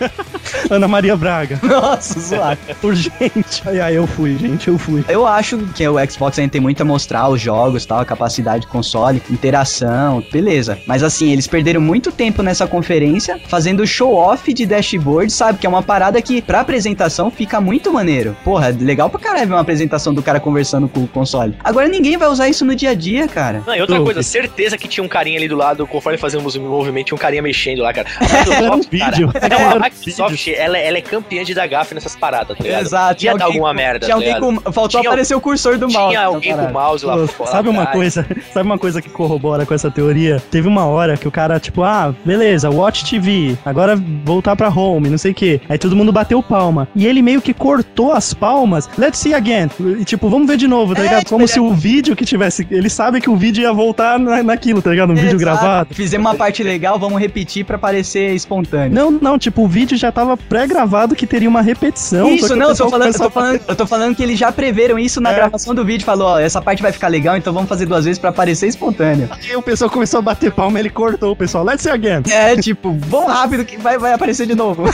Ana 0.70 0.88
Maria 0.88 1.16
Braga. 1.16 1.58
Nossa, 1.62 2.18
zoado. 2.20 2.58
Urgente. 2.82 3.62
Ai, 3.66 3.80
ai, 3.80 3.96
eu 3.96 4.06
fui, 4.06 4.36
gente, 4.36 4.68
eu 4.68 4.78
fui. 4.78 5.04
Eu 5.08 5.26
acho 5.26 5.58
que 5.74 5.86
o 5.86 5.96
Xbox 6.10 6.38
ainda 6.38 6.52
tem 6.52 6.60
muito 6.60 6.80
a 6.80 6.84
mostrar 6.84 7.28
os 7.28 7.40
jogos, 7.40 7.84
tal, 7.84 8.00
a 8.00 8.04
capacidade 8.04 8.62
de 8.62 8.66
console, 8.68 9.22
interação, 9.30 10.22
beleza. 10.32 10.78
Mas 10.86 11.02
assim, 11.02 11.32
eles 11.32 11.46
perderam 11.46 11.80
muito 11.80 12.12
tempo 12.12 12.42
nessa 12.42 12.66
conferência 12.66 13.40
fazendo 13.48 13.86
show-off 13.86 14.52
de 14.52 14.66
dashboard, 14.66 15.32
sabe? 15.32 15.58
Que 15.58 15.66
é 15.66 15.68
uma 15.68 15.82
parada 15.82 16.20
que 16.22 16.40
pra 16.40 16.60
apresentação 16.60 17.30
fica 17.30 17.60
muito 17.60 17.92
maneiro. 17.92 18.36
Porra, 18.44 18.68
legal 18.68 19.10
pra 19.10 19.20
caralho 19.20 19.48
ver 19.48 19.54
uma 19.54 19.60
apresentação 19.60 20.14
do 20.14 20.22
cara 20.22 20.40
conversando 20.40 20.88
com 20.88 21.00
o 21.00 21.08
console. 21.08 21.54
Agora 21.62 21.88
ninguém 21.88 22.16
vai 22.16 22.28
usar 22.28 22.48
isso 22.48 22.64
no 22.64 22.74
dia 22.74 22.90
a 22.90 22.94
dia, 22.94 23.28
cara. 23.28 23.62
Não, 23.66 23.74
e 23.74 23.80
outra 23.80 23.96
Tô. 23.96 24.04
coisa, 24.04 24.22
certeza 24.22 24.78
que 24.78 24.88
tinha 24.88 25.04
um 25.04 25.08
carinha 25.08 25.38
ali 25.38 25.48
do 25.48 25.56
lado, 25.56 25.86
conforme 25.86 26.18
fazíamos 26.18 26.54
o 26.54 26.60
movimento, 26.60 27.06
tinha 27.06 27.16
um 27.16 27.18
carinha 27.18 27.42
mexendo 27.42 27.80
lá, 27.80 27.92
cara. 27.92 28.08
Era 28.50 28.72
um 28.72 28.80
Microsoft, 28.90 29.32
cara, 29.40 29.49
vídeo. 29.50 29.58
não, 29.64 29.66
a 29.66 29.70
Era 29.70 29.78
um 29.80 29.82
Microsoft, 29.82 30.48
ela, 30.48 30.78
ela 30.78 30.98
é 30.98 31.00
campeã 31.00 31.44
de 31.44 31.54
dar 31.54 31.66
gafe 31.66 31.94
nessas 31.94 32.16
paradas, 32.16 32.56
tá 32.56 32.62
ligado? 32.64 32.82
Exato. 32.82 33.10
Ia 33.12 33.14
tinha 33.16 33.32
alguém 33.32 33.46
alguma 33.46 33.68
com- 33.70 33.74
merda, 33.76 34.06
Tinha 34.06 34.16
tá 34.18 34.36
alguém 34.36 34.40
com. 34.62 34.72
Faltou 34.72 35.00
Tinha- 35.00 35.10
aparecer 35.10 35.34
o 35.34 35.40
cursor 35.40 35.78
do 35.78 35.88
mouse. 35.90 36.08
Tinha 36.08 36.22
alguém 36.24 36.50
com 36.52 36.56
parada. 36.58 36.78
o 36.78 36.80
mouse 36.82 37.06
lá 37.06 37.16
Pô, 37.16 37.26
fora. 37.26 37.50
sabe 37.50 37.68
uma 37.68 37.86
coisa? 37.86 38.26
Sabe 38.52 38.66
uma 38.66 38.78
coisa 38.78 39.00
que 39.02 39.08
corrobora 39.08 39.64
com 39.66 39.74
essa 39.74 39.90
teoria? 39.90 40.42
Teve 40.50 40.66
uma 40.68 40.84
hora 40.86 41.16
que 41.16 41.26
o 41.28 41.30
cara, 41.30 41.58
tipo, 41.60 41.82
ah, 41.82 42.14
beleza, 42.24 42.70
Watch 42.70 43.04
TV, 43.08 43.56
agora 43.64 43.96
voltar 44.24 44.56
pra 44.56 44.68
home, 44.68 45.08
não 45.08 45.18
sei 45.18 45.32
o 45.32 45.34
quê. 45.34 45.60
Aí 45.68 45.78
todo 45.78 45.94
mundo 45.94 46.12
bateu 46.12 46.42
palma. 46.42 46.88
E 46.94 47.06
ele 47.06 47.22
meio 47.22 47.40
que 47.40 47.52
cortou 47.54 48.12
as 48.12 48.32
palmas. 48.34 48.88
Let's 48.98 49.18
see 49.18 49.34
again. 49.34 49.68
E 50.00 50.04
tipo, 50.04 50.28
vamos 50.28 50.46
ver 50.48 50.56
de 50.56 50.66
novo, 50.68 50.94
tá 50.94 51.00
É, 51.00 51.04
ligado? 51.04 51.26
Como 51.28 51.46
se 51.46 51.60
o 51.60 51.72
vídeo 51.72 52.16
que 52.16 52.24
tivesse. 52.24 52.66
Ele 52.70 52.88
sabe 52.90 53.20
que 53.20 53.30
o 53.30 53.36
vídeo 53.36 53.62
ia 53.62 53.72
voltar 53.72 54.18
na, 54.18 54.42
naquilo, 54.42 54.82
tá 54.82 54.90
ligado? 54.90 55.10
Um 55.12 55.14
vídeo 55.14 55.36
Exato. 55.36 55.38
gravado. 55.60 55.94
Fizemos 55.94 56.26
uma 56.26 56.34
parte 56.36 56.62
legal, 56.62 56.98
vamos 56.98 57.20
repetir 57.20 57.64
pra 57.64 57.78
parecer 57.78 58.34
espontâneo. 58.34 58.92
Não, 58.92 59.10
não, 59.10 59.38
tipo, 59.40 59.62
o 59.64 59.68
vídeo 59.68 59.96
já 59.96 60.12
tava 60.12 60.36
pré-gravado 60.36 61.16
que 61.16 61.26
teria 61.26 61.48
uma 61.48 61.62
repetição. 61.62 62.28
Isso, 62.30 62.54
não, 62.54 62.68
eu 62.70 62.76
tô, 62.76 62.88
falando, 62.90 63.08
eu, 63.12 63.18
tô 63.18 63.30
falando, 63.30 63.60
eu 63.66 63.76
tô 63.76 63.86
falando 63.86 64.14
que 64.14 64.22
eles 64.22 64.38
já 64.38 64.52
preveram 64.52 64.98
isso 64.98 65.20
na 65.20 65.32
É. 65.32 65.34
gravação 65.34 65.74
do 65.74 65.84
vídeo. 65.84 66.04
Falou, 66.04 66.28
ó, 66.28 66.38
essa 66.38 66.60
parte 66.62 66.82
vai 66.82 66.92
ficar 66.92 67.08
legal, 67.08 67.36
então 67.36 67.52
vamos 67.52 67.68
fazer 67.68 67.86
duas 67.86 68.04
vezes 68.04 68.18
pra 68.18 68.30
parecer 68.32 68.68
espontâneo. 68.68 69.28
Aí 69.30 69.56
o 69.56 69.62
pessoal 69.62 69.90
começou 69.90 70.18
a 70.18 70.22
bater 70.22 70.52
palma, 70.52 70.78
ele 70.78 70.90
cortou 70.90 71.32
o 71.32 71.36
pessoal. 71.36 71.64
Let's 71.64 71.82
see 71.82 71.90
again. 71.90 72.22
É, 72.30 72.56
tipo, 72.56 72.92
vamos 73.08 73.32
rápido 73.32 73.64
que 73.64 73.76
vai, 73.78 73.98
vai 73.98 74.12
aparecer 74.12 74.46
de 74.46 74.54
novo. 74.54 74.84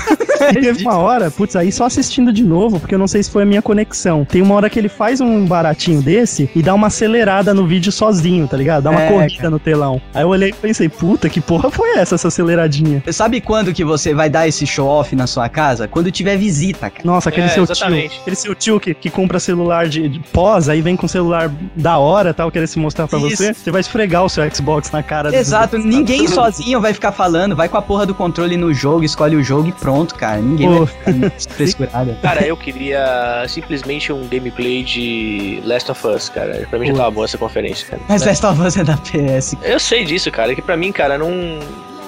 E 0.50 0.54
teve 0.60 0.82
uma 0.84 0.96
hora, 0.96 1.30
putz, 1.30 1.56
aí 1.56 1.72
só 1.72 1.84
assistindo 1.86 2.32
de 2.32 2.44
novo, 2.44 2.78
porque 2.80 2.94
eu 2.94 2.98
não 2.98 3.08
sei 3.08 3.22
se 3.22 3.30
foi 3.30 3.42
a 3.42 3.46
minha 3.46 3.60
conexão. 3.62 4.24
Tem 4.24 4.40
uma 4.42 4.54
hora 4.54 4.70
que 4.70 4.78
ele 4.78 4.88
faz 4.88 5.20
um 5.20 5.44
baratinho 5.46 6.00
desse 6.00 6.48
e 6.54 6.62
dá 6.62 6.72
uma 6.74 6.86
acelerada 6.86 7.52
no 7.52 7.66
vídeo 7.66 7.90
sozinho, 7.90 8.46
tá 8.46 8.56
ligado? 8.56 8.84
Dá 8.84 8.90
uma 8.90 9.02
É, 9.02 9.10
corrida 9.10 9.36
cara. 9.36 9.50
no 9.50 9.58
telão. 9.58 10.00
Aí 10.14 10.22
eu 10.22 10.28
olhei 10.28 10.50
e 10.50 10.52
pensei, 10.52 10.88
puta, 10.88 11.28
que 11.28 11.40
porra 11.40 11.70
foi 11.70 11.96
essa, 11.96 12.14
essa 12.14 12.28
aceleradinha? 12.28 13.02
Sabe 13.10 13.40
quando 13.40 13.72
que 13.72 13.84
você 13.84 14.14
vai 14.14 14.28
dar 14.36 14.46
esse 14.48 14.66
show-off 14.66 15.14
na 15.16 15.26
sua 15.26 15.48
casa? 15.48 15.88
Quando 15.88 16.10
tiver 16.12 16.36
visita, 16.36 16.90
cara. 16.90 17.02
Nossa, 17.04 17.28
aquele 17.30 17.46
É, 17.46 17.50
seu 17.50 17.62
exatamente. 17.62 18.10
tio. 18.10 18.20
Aquele 18.20 18.36
seu 18.36 18.54
tio 18.54 18.80
que, 18.80 18.92
que 18.94 19.08
compra 19.10 19.40
celular 19.40 19.88
de, 19.88 20.08
de 20.08 20.18
pós, 20.32 20.68
aí 20.68 20.80
vem 20.82 20.94
com 20.96 21.08
celular 21.08 21.50
da 21.74 21.96
hora 21.98 22.34
tal, 22.34 22.50
querer 22.50 22.66
se 22.66 22.78
mostrar 22.78 23.06
pra 23.08 23.18
Isso. 23.18 23.36
você. 23.36 23.54
Você 23.54 23.70
vai 23.70 23.80
esfregar 23.80 24.24
o 24.24 24.28
seu 24.28 24.48
Xbox 24.54 24.90
na 24.90 25.02
cara 25.02 25.30
do- 25.30 25.36
Exato, 25.36 25.78
ninguém 25.78 26.26
sozinho 26.28 26.80
vai 26.80 26.92
ficar 26.92 27.12
falando, 27.12 27.56
vai 27.56 27.68
com 27.68 27.76
a 27.76 27.82
porra 27.82 28.04
do 28.06 28.14
controle 28.14 28.56
no 28.56 28.72
jogo, 28.74 29.04
escolhe 29.04 29.36
o 29.36 29.42
jogo 29.42 29.68
e 29.68 29.72
pronto, 29.72 30.14
cara. 30.14 30.38
Ninguém 30.40 30.68
Pô. 30.68 30.84
vai 30.84 30.86
ficar 31.30 31.54
frescurada. 31.54 32.18
Cara, 32.22 32.46
eu 32.46 32.56
queria 32.56 33.44
simplesmente 33.48 34.12
um 34.12 34.26
gameplay 34.28 34.82
de 34.82 35.62
Last 35.64 35.90
of 35.90 36.06
Us, 36.06 36.28
cara. 36.28 36.66
Pra 36.68 36.78
mim 36.78 36.88
já 36.88 36.94
tava 36.94 37.10
boa 37.10 37.24
essa 37.24 37.38
conferência, 37.38 37.86
cara. 37.88 38.02
Mas 38.08 38.24
Last 38.24 38.44
of 38.44 38.60
Us 38.60 38.76
é 38.76 38.84
da 38.84 38.96
PS. 38.96 39.56
Eu 39.62 39.78
sei 39.78 40.04
disso, 40.04 40.30
cara, 40.30 40.54
que 40.54 40.60
pra 40.62 40.76
mim, 40.76 40.92
cara, 40.92 41.16
não. 41.16 41.30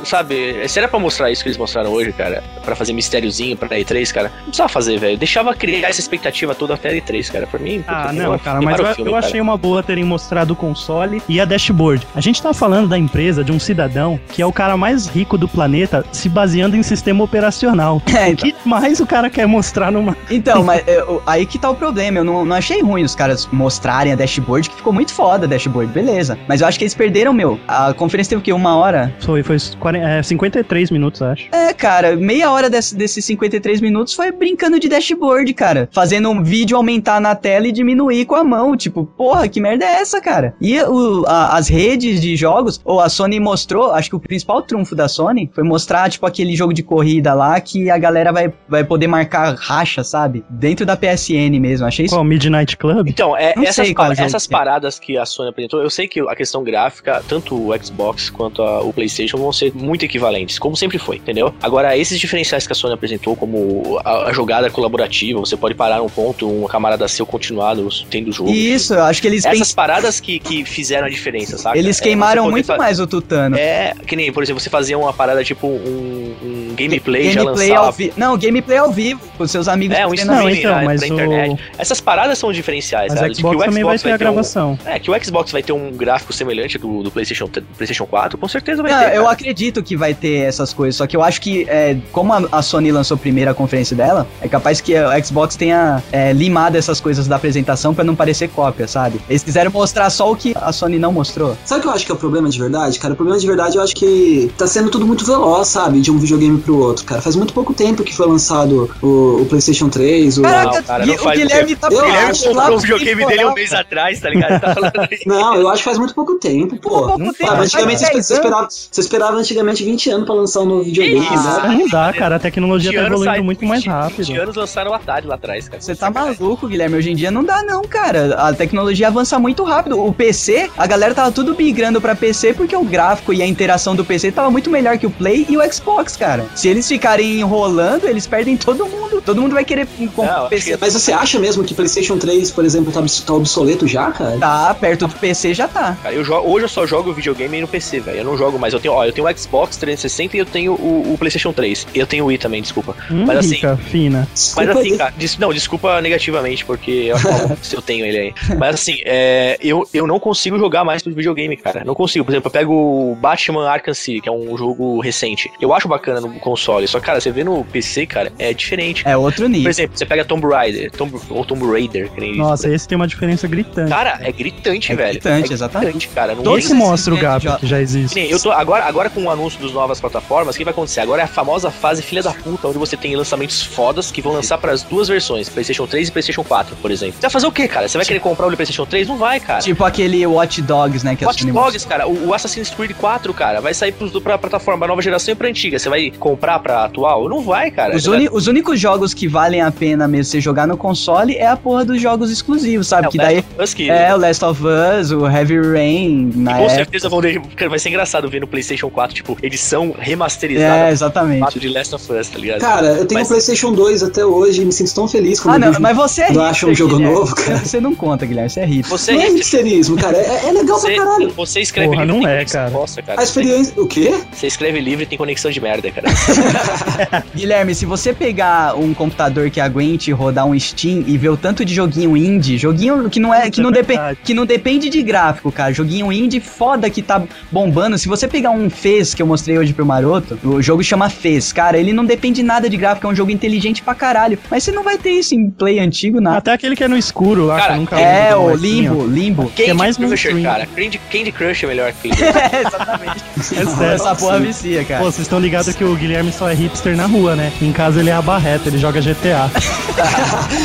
Sabe, 0.05 0.67
se 0.69 0.79
era 0.79 0.89
pra 0.89 0.99
mostrar 0.99 1.31
isso 1.31 1.43
que 1.43 1.49
eles 1.49 1.59
mostraram 1.59 1.91
hoje, 1.93 2.13
cara, 2.13 2.43
pra 2.65 2.75
fazer 2.77 2.93
mistériozinho 2.93 3.57
pra 3.57 3.69
E3, 3.69 4.13
cara, 4.13 4.29
não 4.39 4.45
precisava 4.45 4.69
fazer, 4.69 4.99
velho. 4.99 5.19
Deixava 5.19 5.55
criar 5.55 5.89
essa 5.89 6.01
expectativa 6.01 6.55
toda 6.55 6.75
até 6.75 6.91
a 6.91 6.93
E3, 6.95 7.31
cara. 7.31 7.47
Pra 7.47 7.59
mim, 7.61 7.85
Ah, 7.87 8.03
puta, 8.09 8.13
não, 8.13 8.31
nem- 8.31 8.39
cara, 8.39 8.61
mas 8.63 8.79
eu, 8.79 8.87
filme, 8.95 9.11
eu 9.11 9.15
cara. 9.15 9.27
achei 9.27 9.41
uma 9.41 9.57
boa 9.57 9.83
terem 9.83 10.05
mostrado 10.05 10.53
o 10.53 10.57
console 10.57 11.23
e 11.29 11.41
a 11.41 11.45
dashboard. 11.45 12.07
A 12.15 12.21
gente 12.21 12.43
tá 12.43 12.53
falando 12.55 12.89
da 12.89 12.97
empresa 12.99 13.43
de 13.45 13.53
um 13.53 13.59
cidadão 13.59 14.19
que 14.33 14.41
é 14.43 14.47
o 14.47 14.53
cara 14.53 14.77
mais 14.77 15.07
rico 15.07 15.37
do 15.37 15.49
planeta 15.49 16.05
se 16.13 16.29
baseando 16.29 16.77
em 16.77 16.83
sistema 16.83 17.23
operacional. 17.25 18.01
É, 18.19 18.27
O 18.29 18.33
então, 18.33 18.51
que 18.51 18.57
mais 18.69 18.99
o 19.01 19.07
cara 19.07 19.31
quer 19.31 19.47
mostrar 19.47 19.93
numa. 19.93 20.17
então, 20.31 20.65
mas 20.65 20.83
o- 21.09 21.23
aí 21.27 21.47
que 21.47 21.59
tá 21.59 21.71
o 21.71 21.75
problema. 21.75 22.19
Eu 22.19 22.25
não, 22.25 22.45
não 22.45 22.57
achei 22.57 22.83
ruim 22.83 23.05
os 23.05 23.15
caras 23.15 23.47
mostrarem 23.53 24.13
a 24.13 24.17
dashboard, 24.17 24.69
que 24.71 24.77
ficou 24.77 24.93
muito 24.93 25.13
foda 25.13 25.47
a 25.47 25.49
dashboard, 25.49 25.93
beleza. 25.93 26.37
Mas 26.49 26.61
eu 26.61 26.67
acho 26.67 26.79
que 26.79 26.85
eles 26.85 26.95
perderam, 26.95 27.33
meu. 27.33 27.59
A 27.69 27.93
conferência 27.95 28.31
teve 28.31 28.41
o 28.41 28.43
quê? 28.43 28.53
Uma 28.53 28.77
hora? 28.77 29.15
Foi, 29.21 29.43
foi 29.43 29.57
40, 29.79 29.88
é, 29.97 30.23
53 30.23 30.91
minutos, 30.91 31.23
acho. 31.23 31.47
É, 31.53 31.73
cara, 31.73 32.17
meia 32.17 32.51
hora 32.51 32.69
desse, 32.69 32.95
desses 32.97 33.25
53 33.25 33.81
minutos 33.81 34.15
foi 34.15 34.31
brincando 34.33 34.79
de 34.79 34.89
dashboard, 34.89 35.53
cara. 35.55 35.89
Fazendo 35.93 36.29
um 36.31 36.43
vídeo 36.43 36.77
aumentar 36.77 37.21
na 37.21 37.35
tela 37.35 37.67
e 37.67 37.73
diminuir 37.73 38.25
com 38.27 38.35
a 38.35 38.45
mão. 38.45 38.77
Tipo, 38.77 39.05
porra, 39.05 39.49
que 39.49 39.61
merda 39.61 39.85
é 39.85 40.01
essa, 40.01 40.21
cara? 40.21 40.55
E 40.61 40.81
o- 40.83 41.25
a- 41.27 41.57
as 41.57 41.69
redes 41.69 42.21
de 42.21 42.37
jogos, 42.37 42.81
ou 42.85 43.01
a 43.01 43.09
Sony 43.09 43.39
mostrou, 43.41 43.93
acho 43.93 44.11
que 44.11 44.17
o 44.17 44.21
principal 44.21 44.63
trunfo 44.63 44.95
da 44.95 45.09
Sony 45.09 45.51
foi 45.55 45.65
mostrar, 45.65 46.11
tipo, 46.11 46.27
aquele 46.27 46.55
jogo 46.55 46.73
de 46.75 46.83
corrida 46.83 47.35
lá 47.35 47.61
que 47.61 47.91
a 47.91 47.99
galera 47.99 48.33
vai, 48.33 48.53
vai 48.69 48.85
poder 48.85 49.07
marcar 49.07 49.55
racha, 49.59 50.03
sabe? 50.05 50.45
Dentro 50.51 50.85
da 50.85 50.97
PSN 50.97 51.59
mesmo. 51.61 51.87
Achei 51.87 52.07
isso. 52.07 52.15
Qual? 52.15 52.25
Midnight 52.25 52.77
Club? 52.77 53.09
Então, 53.09 53.37
é, 53.37 53.55
Não 53.57 53.63
essas, 53.63 53.87
sei 53.87 53.95
qual 53.95 54.09
pa- 54.09 54.15
jogo 54.15 54.27
essas 54.27 54.47
é. 54.47 54.51
paradas 54.51 54.99
que 54.99 55.17
a 55.17 55.25
Sony 55.25 55.51
apresentou, 55.51 55.81
eu 55.83 55.91
sei 55.91 56.07
que 56.09 56.21
a 56.21 56.35
questão 56.37 56.63
gráfica, 56.63 57.23
tanto 57.29 57.55
o 57.55 57.71
Xbox 57.85 58.29
quanto 58.31 58.63
a- 58.63 58.81
o 58.83 58.93
PlayStation 58.93 59.37
vão 59.39 59.53
ser 59.53 59.73
muito 59.79 60.05
equivalentes, 60.05 60.59
como 60.59 60.77
sempre 60.77 60.99
foi, 60.99 61.17
entendeu? 61.17 61.55
Agora, 61.63 61.97
esses 61.97 62.19
diferenciais 62.19 62.67
que 62.67 62.73
a 62.73 62.77
Sony 62.77 62.95
apresentou, 62.95 63.37
como 63.37 63.99
a, 64.05 64.29
a 64.29 64.33
jogada 64.33 64.69
colaborativa, 64.71 65.39
você 65.41 65.57
pode 65.57 65.75
parar 65.75 65.99
num 65.99 66.09
ponto, 66.09 66.49
um 66.49 66.67
camarada 66.67 67.07
seu 67.09 67.25
continuado 67.27 67.89
tendo 68.11 68.29
o 68.29 68.33
jogo. 68.33 68.51
Isso, 68.51 68.95
eu 68.95 69.03
acho 69.05 69.21
que 69.21 69.27
eles, 69.29 69.45
Essas 69.45 69.59
pens- 69.59 69.73
paradas 69.75 70.21
que, 70.21 70.39
que 70.39 70.65
fizeram 70.65 71.07
a 71.07 71.11
diferença, 71.11 71.57
sabe? 71.59 71.79
eles 71.79 72.01
queimaram 72.01 72.51
muito 72.51 72.77
mais 72.77 72.99
o 73.01 73.07
Tutano. 73.07 73.57
É, 73.57 73.95
que 74.07 74.17
nem, 74.17 74.33
por 74.33 74.43
exemplo, 74.43 74.61
você 74.61 74.71
fazia 74.71 74.99
uma 74.99 75.13
parada 75.13 75.43
tipo 75.45 75.67
um, 75.67 76.35
um 76.43 76.75
gameplay, 76.77 77.31
já 77.33 77.43
Gameplay 77.43 77.69
lançava. 77.69 77.87
ao 77.87 77.93
vivo. 77.93 78.13
Não, 78.17 78.37
gameplay 78.39 78.79
ao 78.79 78.91
vivo, 78.93 79.21
com 79.37 79.47
seus 79.47 79.69
amigos. 79.69 79.97
É, 79.97 80.07
um 80.07 80.11
fazendo- 80.11 80.27
Não, 80.29 80.35
streaming 80.49 80.59
então, 80.61 80.75
na, 80.75 80.83
mas 80.85 81.01
pra 81.01 81.09
o- 81.11 81.15
internet. 81.15 81.63
Essas 81.79 82.01
paradas 82.01 82.39
são 82.39 82.53
diferenciais, 82.53 83.11
Mas 83.13 83.19
sabe? 83.21 83.31
o 83.31 83.35
De 83.35 83.41
Xbox 83.41 83.65
também 83.65 83.85
vai 83.85 83.99
ter 83.99 84.09
a 84.13 84.19
ter 84.19 84.25
um- 84.25 84.33
gravação. 84.33 84.79
é, 84.85 84.99
que 84.99 85.11
o 85.11 85.25
Xbox 85.25 85.53
vai 85.53 85.63
ter 85.63 85.73
um 85.73 85.91
gráfico 85.93 86.33
semelhante 86.33 86.79
do, 86.79 87.03
do 87.03 87.11
PlayStation, 87.11 87.47
do 87.47 87.63
PlayStation 87.77 88.07
4, 88.07 88.39
com 88.39 88.49
certeza 88.49 88.83
vai 88.83 88.93
Não, 88.93 88.99
ter. 89.01 89.17
eu 89.17 89.23
cara. 89.23 89.33
acredito 89.33 89.68
que 89.83 89.97
vai 89.97 90.15
ter 90.15 90.45
essas 90.45 90.73
coisas, 90.73 90.97
só 90.97 91.07
que 91.07 91.17
eu 91.17 91.23
acho 91.23 91.41
que, 91.41 91.67
é, 91.69 91.97
como 92.13 92.33
a, 92.33 92.43
a 92.53 92.63
Sony 92.63 92.91
lançou 92.91 93.17
primeiro 93.17 93.51
a 93.51 93.55
conferência 93.55 93.97
dela, 93.97 94.27
é 94.41 94.49
capaz 94.49 94.81
que 94.81 94.95
o 94.95 95.25
Xbox 95.25 95.57
tenha 95.57 96.03
é, 96.13 96.33
limado 96.33 96.77
essas 96.77 97.01
coisas 97.01 97.27
da 97.27 97.37
apresentação 97.37 97.95
pra 97.95 98.05
não 98.05 98.15
parecer 98.15 98.49
cópia, 98.49 98.87
sabe? 98.87 99.21
Eles 99.29 99.43
quiseram 99.43 99.71
mostrar 99.71 100.11
só 100.11 100.31
o 100.31 100.37
que 100.37 100.55
a 100.57 100.73
Sony 100.73 100.99
não 100.99 101.13
mostrou. 101.13 101.57
Sabe 101.65 101.81
o 101.81 101.83
que 101.83 101.89
eu 101.89 101.93
acho 101.93 102.07
que 102.07 102.13
é 102.13 102.15
o 102.15 102.19
problema 102.19 102.49
de 102.49 102.59
verdade, 102.59 102.99
cara? 102.99 103.15
O 103.15 103.17
problema 103.17 103.39
de 103.39 103.47
verdade 103.47 103.77
eu 103.77 103.83
acho 103.83 103.95
que 103.95 104.51
tá 104.57 104.67
sendo 104.67 104.91
tudo 104.91 105.07
muito 105.07 105.25
veloz, 105.25 105.69
sabe? 105.69 106.01
De 106.01 106.11
um 106.11 106.19
videogame 106.19 106.59
pro 106.59 106.79
outro, 106.79 107.05
cara. 107.05 107.21
Faz 107.21 107.37
muito 107.37 107.53
pouco 107.53 107.75
tempo 107.75 108.03
que 108.03 108.15
foi 108.15 108.27
lançado 108.27 108.91
o, 109.03 109.43
o 109.43 109.47
PlayStation 109.47 109.89
3, 109.89 110.39
o. 110.39 110.43
Caraca, 110.43 110.83
cara, 110.83 111.07
não 111.07 111.15
o 111.15 111.19
faz 111.19 111.39
Guilherme 111.39 111.77
tá 111.77 111.89
Eu 111.91 112.05
Ele 112.05 112.17
acho, 112.17 112.53
lá 112.53 112.63
comprou 112.63 112.79
o 112.79 112.81
videogame 112.81 113.27
dele 113.27 113.45
um 113.45 113.55
mês 113.55 113.73
atrás, 113.73 114.21
tá 114.21 114.31
ligado? 114.31 114.61
Tá 114.61 114.75
falando. 114.75 114.93
Não, 115.27 115.57
eu 115.57 115.69
acho 115.69 115.79
que 115.79 115.85
faz 115.85 115.99
muito 115.99 116.15
pouco 116.15 116.35
tempo, 116.37 116.77
pô. 116.79 117.19
não 117.19 117.33
faz, 117.35 117.61
antigamente 117.61 118.01
você, 118.01 118.13
10 118.13 118.27
você 118.27 118.35
esperava, 118.35 118.69
você 118.71 119.01
esperava 119.01 119.37
antigamente 119.37 119.58
20 119.63 120.11
anos 120.11 120.27
pra 120.27 120.35
lançar 120.35 120.61
um 120.61 120.67
novo 120.67 120.83
videogame, 120.85 121.21
né? 121.21 121.27
Ah, 121.31 121.69
não 121.69 121.89
dá, 121.89 122.13
cara. 122.13 122.37
A 122.37 122.39
tecnologia 122.39 122.93
tá 122.93 122.99
evoluindo 123.07 123.25
sai- 123.25 123.41
muito 123.41 123.65
mais 123.65 123.83
20 123.83 123.91
rápido. 123.93 124.27
20 124.27 124.37
anos 124.39 124.57
lançaram 124.57 124.91
o 124.91 124.95
Atari 124.95 125.27
lá 125.27 125.35
atrás, 125.35 125.69
cara. 125.69 125.81
Você 125.81 125.95
tá 125.95 126.11
maluco, 126.11 126.67
Guilherme? 126.69 126.97
Hoje 126.97 127.11
em 127.11 127.17
dia 127.17 127.31
não 127.31 127.45
dá, 127.45 127.63
não, 127.63 127.83
cara. 127.83 128.35
A 128.37 128.53
tecnologia 128.53 129.09
avança 129.09 129.39
muito 129.39 129.63
rápido. 129.65 129.99
O 130.05 130.13
PC, 130.13 130.71
a 130.77 130.87
galera 130.87 131.15
tava 131.15 131.31
tudo 131.33 131.55
migrando 131.57 132.01
pra 132.01 132.15
PC 132.15 132.55
porque 132.55 132.75
o 132.77 132.85
gráfico 132.85 133.33
e 133.33 133.43
a 133.43 133.47
interação 133.47 133.95
do 133.95 134.05
PC 134.05 134.33
tava 134.33 134.51
muito 134.51 134.71
melhor 134.71 134.99
que 134.99 135.07
o 135.07 135.11
Play 135.11 135.47
e 135.49 135.57
o 135.57 135.73
Xbox, 135.73 136.17
cara. 136.17 136.47
Se 136.55 136.69
eles 136.69 136.87
ficarem 136.89 137.41
enrolando, 137.41 138.07
eles 138.07 138.27
perdem 138.27 138.57
todo 138.57 138.87
mundo. 138.87 139.23
Todo 139.25 139.41
mundo 139.41 139.55
vai 139.55 139.65
querer 139.65 139.87
comprar 140.15 140.43
Não, 140.43 140.49
PC. 140.49 140.77
Mas 140.81 140.93
você 140.95 141.13
acha 141.13 141.39
mesmo 141.39 141.65
que 141.65 141.75
PlayStation 141.75 142.17
3, 142.19 142.51
por 142.51 142.65
exemplo, 142.65 142.93
tá, 142.93 143.03
tá 143.27 143.35
obsoleto 143.35 143.87
já, 143.87 144.11
cara? 144.11 144.39
Tá, 144.39 144.75
perto 144.75 145.07
do 145.07 145.15
PC 145.15 145.55
já 145.55 145.67
tá. 145.69 145.97
Cara, 146.03 146.15
eu 146.15 146.23
hoje 146.29 146.65
eu 146.65 146.69
só 146.69 146.87
jogo 146.87 147.13
videogame 147.13 147.61
no 147.61 147.69
PC, 147.69 148.01
velho. 148.01 148.19
Eu 148.19 148.25
não 148.25 148.37
jogo 148.37 148.59
mais. 148.59 148.73
Eu 148.75 148.81
tenho, 148.81 148.95
ó, 148.95 149.05
eu 149.05 149.13
tenho 149.13 149.27
o 149.27 149.31
Xbox 149.39 149.48
360 149.77 150.37
e 150.37 150.41
eu 150.41 150.47
tenho 150.47 150.73
o, 150.75 151.13
o 151.15 151.19
PlayStation 151.19 151.53
3. 151.53 151.87
E 151.95 151.99
eu 151.99 152.07
tenho 152.07 152.25
o 152.25 152.27
Wii 152.29 152.39
também, 152.39 152.63
desculpa. 152.63 152.95
Hum, 153.11 153.25
Mas 153.27 153.39
assim- 153.39 153.55
rica, 153.57 153.77
fina. 153.77 154.19
Mas 154.29 154.39
Desculpa 154.49 154.81
assim, 154.81 154.97
cara, 154.97 155.15
des- 155.17 155.39
não, 155.39 155.53
desculpa 155.53 156.01
negativamente, 156.01 156.65
porque 156.65 156.91
eu 157.09 157.17
acho 157.17 157.29
bom 157.29 157.57
se 157.63 157.75
eu 157.77 157.83
tenho 157.83 158.05
ele 158.05 158.19
aí. 158.19 158.35
Mas 158.59 158.75
assim, 158.75 158.99
é, 159.05 159.57
eu, 159.61 159.89
eu 159.93 160.07
não 160.07 160.19
consigo 160.19 160.59
jogar 160.59 160.85
mais 160.85 161.03
pro 161.03 161.13
videogame, 161.15 161.57
cara. 161.57 161.83
Não 161.85 161.95
consigo. 161.95 162.25
Por 162.25 162.33
exemplo, 162.33 162.49
eu 162.49 162.53
pego 162.53 162.73
o 162.73 163.15
Batman 163.15 163.69
Arkham 163.69 163.95
City, 163.95 164.21
que 164.21 164.29
é 164.29 164.33
um 164.33 164.57
jogo 164.57 165.01
recente. 165.01 165.51
Eu 165.61 165.73
acho 165.73 165.89
bacana 165.89 166.21
no 166.21 166.31
console, 166.41 166.87
só 166.87 166.99
que, 167.01 167.07
cara, 167.07 167.21
você 167.21 167.31
vê 167.31 167.45
no 167.45 167.65
PC, 167.65 168.07
cara, 168.07 168.33
é 168.39 168.53
diferente. 168.53 169.03
É 169.07 169.17
outro 169.17 169.43
Por 169.45 169.49
nível. 169.51 169.71
exemplo, 169.71 169.97
você 169.97 170.07
pega 170.07 170.25
Tomb 170.25 170.47
Raider, 170.47 170.91
Tomb, 170.91 171.15
ou 171.31 171.45
Tomb 171.45 171.65
Raider, 171.71 172.11
que 172.11 172.21
nem 172.21 172.37
Nossa, 172.37 172.69
esse 172.73 172.87
tem 172.87 172.97
uma 172.97 173.07
diferença 173.07 173.47
gritante. 173.49 173.91
Cara, 173.91 174.19
é 174.23 174.31
gritante, 174.33 174.93
É 174.93 174.97
velho. 174.97 175.13
gritante, 175.13 175.51
é 175.51 175.55
exatamente. 175.55 175.85
gritante, 175.93 176.09
cara. 176.15 176.35
Não 176.35 176.43
Todo 176.43 176.61
se 176.63 176.75
mostra 176.75 177.15
o 177.15 177.17
gap 177.19 177.47
que 177.59 177.67
já 177.67 177.81
existe. 177.81 178.19
Eu 178.21 178.41
tô, 178.41 178.51
agora, 178.51 178.85
agora 178.85 179.09
com 179.11 179.23
o 179.25 179.31
anúncio 179.39 179.61
das 179.61 179.73
novas 179.73 180.01
plataformas, 180.01 180.55
o 180.55 180.59
que 180.59 180.65
vai 180.65 180.73
acontecer? 180.73 181.01
Agora 181.01 181.23
é 181.23 181.25
a 181.25 181.29
famosa 181.29 181.71
fase 181.71 182.03
filha 182.03 182.23
da 182.23 182.33
puta, 182.33 182.69
onde 182.69 182.79
você 182.79 182.97
tem 182.97 183.15
lançamentos 183.17 183.63
fodas 183.63 184.11
que 184.11 184.21
vão 184.21 184.33
lançar 184.33 184.59
para 184.59 184.73
as 184.73 184.83
duas 184.83 185.09
versões, 185.09 185.49
PlayStation 185.49 185.87
3 185.87 186.09
e 186.09 186.13
PlayStation 186.13 186.45
4, 186.45 186.77
por 186.77 186.91
exemplo. 186.91 187.15
Você 187.15 187.23
vai 187.23 187.31
fazer 187.31 187.47
o 187.47 187.53
quê, 187.53 187.69
cara? 187.69 187.89
Você 187.89 187.97
vai 187.97 188.07
querer 188.07 188.21
comprar 188.21 188.47
o 188.47 188.51
PlayStation 188.57 188.85
3? 188.85 189.09
Não 189.09 189.17
vai, 189.17 189.39
cara. 189.41 189.61
Tipo 189.61 189.85
aquele 189.85 190.27
Watch 190.27 190.61
Dogs, 190.63 191.05
né? 191.05 191.15
Que 191.17 191.25
Watch 191.25 191.47
Dogs, 191.47 191.87
cara, 191.87 192.09
o, 192.09 192.35
Assassin's 192.35 192.71
Creed 192.71 192.93
4, 192.93 193.33
cara, 193.35 193.61
vai 193.61 193.73
sair 193.75 193.93
pros, 193.93 194.13
pra 194.23 194.37
plataforma 194.39 194.87
nova 194.87 195.01
geração 195.03 195.33
e 195.33 195.35
pra 195.35 195.49
antiga. 195.49 195.79
Você 195.79 195.89
vai 195.89 196.11
comprar 196.11 196.59
pra 196.59 196.85
atual? 196.85 197.29
Não 197.29 197.41
vai, 197.43 197.71
cara. 197.71 197.97
Os, 197.97 198.07
uni- 198.07 198.29
os 198.31 198.47
únicos 198.47 198.79
jogos 198.81 199.15
que 199.15 199.27
valem 199.29 199.61
a 199.61 199.71
pena 199.71 200.07
mesmo 200.09 200.31
você 200.31 200.41
jogar 200.41 200.67
no 200.67 200.77
console 200.77 201.37
é 201.37 201.47
a 201.47 201.57
porra 201.57 201.85
dos 201.85 202.01
jogos 202.01 202.31
exclusivos, 202.31 202.87
sabe? 202.89 203.07
É, 203.09 203.11
que 203.11 203.19
daí 203.19 203.45
que- 203.75 203.91
é 203.91 204.15
o 204.15 204.19
Last 204.19 204.45
of 204.45 204.61
Us, 204.65 205.11
o 205.11 205.27
Heavy 205.29 205.61
Rain, 205.61 206.33
na 206.35 206.53
com 206.55 206.59
época. 206.65 206.75
certeza 206.75 207.09
vão 207.09 207.21
vai 207.69 207.79
ser 207.79 207.89
engraçado 207.89 208.29
ver 208.29 208.41
no 208.41 208.47
PlayStation 208.47 208.89
4, 208.91 209.15
tipo, 209.15 209.28
edição 209.43 209.95
É, 209.99 210.05
remasterizada 210.05 210.91
exatamente. 210.91 211.41
4 211.41 211.61
de 211.61 211.69
Last 211.69 211.95
of 211.95 212.13
Us, 212.13 212.29
tá 212.29 212.39
ligado? 212.39 212.61
Cara, 212.61 212.87
eu 212.89 213.07
tenho 213.07 213.21
Mas- 213.21 213.27
um 213.29 213.31
PlayStation 213.31 213.73
2 213.73 214.03
até 214.03 214.25
hoje 214.25 214.63
e 214.63 214.65
me 214.65 214.73
sinto 214.73 214.95
tão 214.95 215.09
feliz 215.09 215.41
quando 215.41 215.55
Ah, 215.65 215.71
não, 215.71 215.81
mas 215.81 215.97
você 215.97 216.23
é 216.23 216.27
hipster, 216.29 216.47
acho 216.47 216.67
um 216.69 216.75
jogo 216.75 216.97
Guilherme. 216.97 217.15
novo, 217.19 217.35
cara. 217.35 217.59
Você 217.59 217.81
não 217.81 217.95
conta, 217.95 218.25
Guilherme, 218.27 218.51
você 218.51 218.61
é 218.61 218.67
hipster. 218.67 218.99
Você 218.99 219.13
Não 219.13 219.21
é 219.21 219.25
é 219.27 219.31
hipsterismo, 219.33 219.97
cara. 219.97 220.17
É, 220.17 220.49
é 220.49 220.53
legal 220.53 220.81
pra 220.81 220.89
Você, 220.91 220.97
caralho. 220.97 221.31
você 221.31 221.61
escreve 221.61 221.89
Porra, 221.91 222.05
livro 222.05 222.21
não 222.21 222.29
é, 222.29 222.45
cara. 222.45 222.71
bosta, 222.71 223.03
cara. 223.03 223.21
A 223.21 223.25
experiência. 223.25 223.73
O 223.77 223.87
quê? 223.87 224.15
Você 224.33 224.47
escreve 224.47 224.81
livro 224.81 225.03
e 225.03 225.07
tem 225.07 225.19
conexão 225.19 225.51
de 225.51 225.61
merda, 225.61 225.91
cara. 225.91 226.09
Guilherme, 227.35 227.75
se 227.75 227.87
você 227.87 228.13
pegar 228.13 228.77
um 228.77 228.93
computador 228.95 229.51
que 229.51 229.61
aguente 229.61 230.11
rodar 230.13 230.47
um 230.47 230.59
Steam 230.59 231.05
e 231.07 231.17
ver 231.17 231.29
o 231.31 231.37
tanto 231.37 231.65
de 231.65 231.75
joguinho 231.75 232.17
indie, 232.17 232.59
joguinho 232.59 233.09
que 233.11 233.21
não 233.21 233.33
é 233.33 233.51
que 233.51 233.61
É 233.61 233.63
não, 233.63 233.71
depe- 233.71 233.99
que 234.25 234.35
não 234.35 234.45
depende 234.47 234.89
de 234.89 235.03
gráfico, 235.03 235.51
cara, 235.53 235.73
joguinho 235.73 236.13
indie 236.13 236.41
foda 236.41 236.89
que 236.91 237.03
tá 237.03 237.23
bombando. 237.51 237.99
Se 237.99 238.09
você 238.09 238.27
pegar 238.29 238.51
um 238.51 238.69
Fez 238.71 239.08
que 239.15 239.23
eu 239.23 239.27
mostrei 239.27 239.59
hoje 239.59 239.73
pro 239.73 239.85
Maroto, 239.87 240.39
o 240.45 240.61
jogo 240.63 240.83
chama 240.83 241.09
Fez, 241.09 241.53
cara, 241.53 241.79
ele 241.79 241.93
não 241.93 242.05
depende 242.05 242.43
nada 242.43 242.69
de 242.69 242.77
gráfico, 242.77 243.07
é 243.07 243.11
um 243.11 243.15
jogo 243.15 243.31
inteligente 243.31 243.83
pra 243.83 243.95
caralho. 243.95 244.39
Mas 244.51 244.63
você 244.65 244.73
não 244.73 244.83
vai 244.83 244.99
ter 244.99 245.11
isso 245.11 245.35
em 245.35 245.51
play 245.51 245.79
antigo, 245.79 246.21
nada. 246.21 246.39
Até 246.39 246.53
aquele 246.53 246.75
que 246.77 246.85
é 246.85 246.89
no 246.89 246.97
escuro 246.97 247.47
lá, 247.47 247.57
Cara, 247.57 247.67
que 247.69 247.73
eu 247.75 247.81
nunca 247.81 248.01
É, 248.01 248.35
o 248.35 248.39
do 248.39 248.47
molequinho. 248.49 248.93
Limbo, 248.93 249.07
Limbo. 249.07 249.53
Que 249.55 249.65
é 249.65 249.75
mais 249.75 249.97
Crush, 249.97 250.09
mainstream. 250.09 250.43
cara. 250.43 250.67
Candy, 250.67 251.01
Candy 251.11 251.33
Crush 251.33 251.65
é 251.65 251.67
melhor 251.67 251.93
que 251.93 252.09
é, 252.11 252.61
exatamente. 252.67 253.25
É 253.37 253.65
sério. 253.65 253.95
Essa 253.95 254.15
porra 254.15 254.41
vicia, 254.41 254.85
cara. 254.85 255.01
Pô, 255.05 255.11
vocês 255.11 255.23
estão 255.27 255.39
ligados 255.39 255.75
que 255.75 255.85
o 255.85 255.95
Guilherme 255.95 256.33
só 256.33 256.49
é 256.51 256.55
hipster 256.55 256.97
na 256.97 257.07
rua, 257.07 257.35
né? 257.35 257.53
Em 257.61 257.73
casa 257.73 258.01
ele 258.01 258.11
é 258.11 258.15
a 258.15 258.23
barreta, 258.23 258.69
ele 258.69 258.79
joga 258.79 259.01
GTA. 259.01 259.51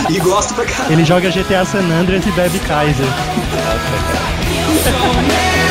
E 0.10 0.20
gosto 0.20 0.54
pra 0.54 0.66
caralho. 0.66 0.94
Ele 0.94 1.06
joga 1.06 1.30
GTA 1.30 1.66
San 1.66 1.80
Andreas 1.80 2.26
e 2.26 2.32
bebe 2.32 2.60
Kaiser. 2.60 3.06
Vamos 5.02 5.63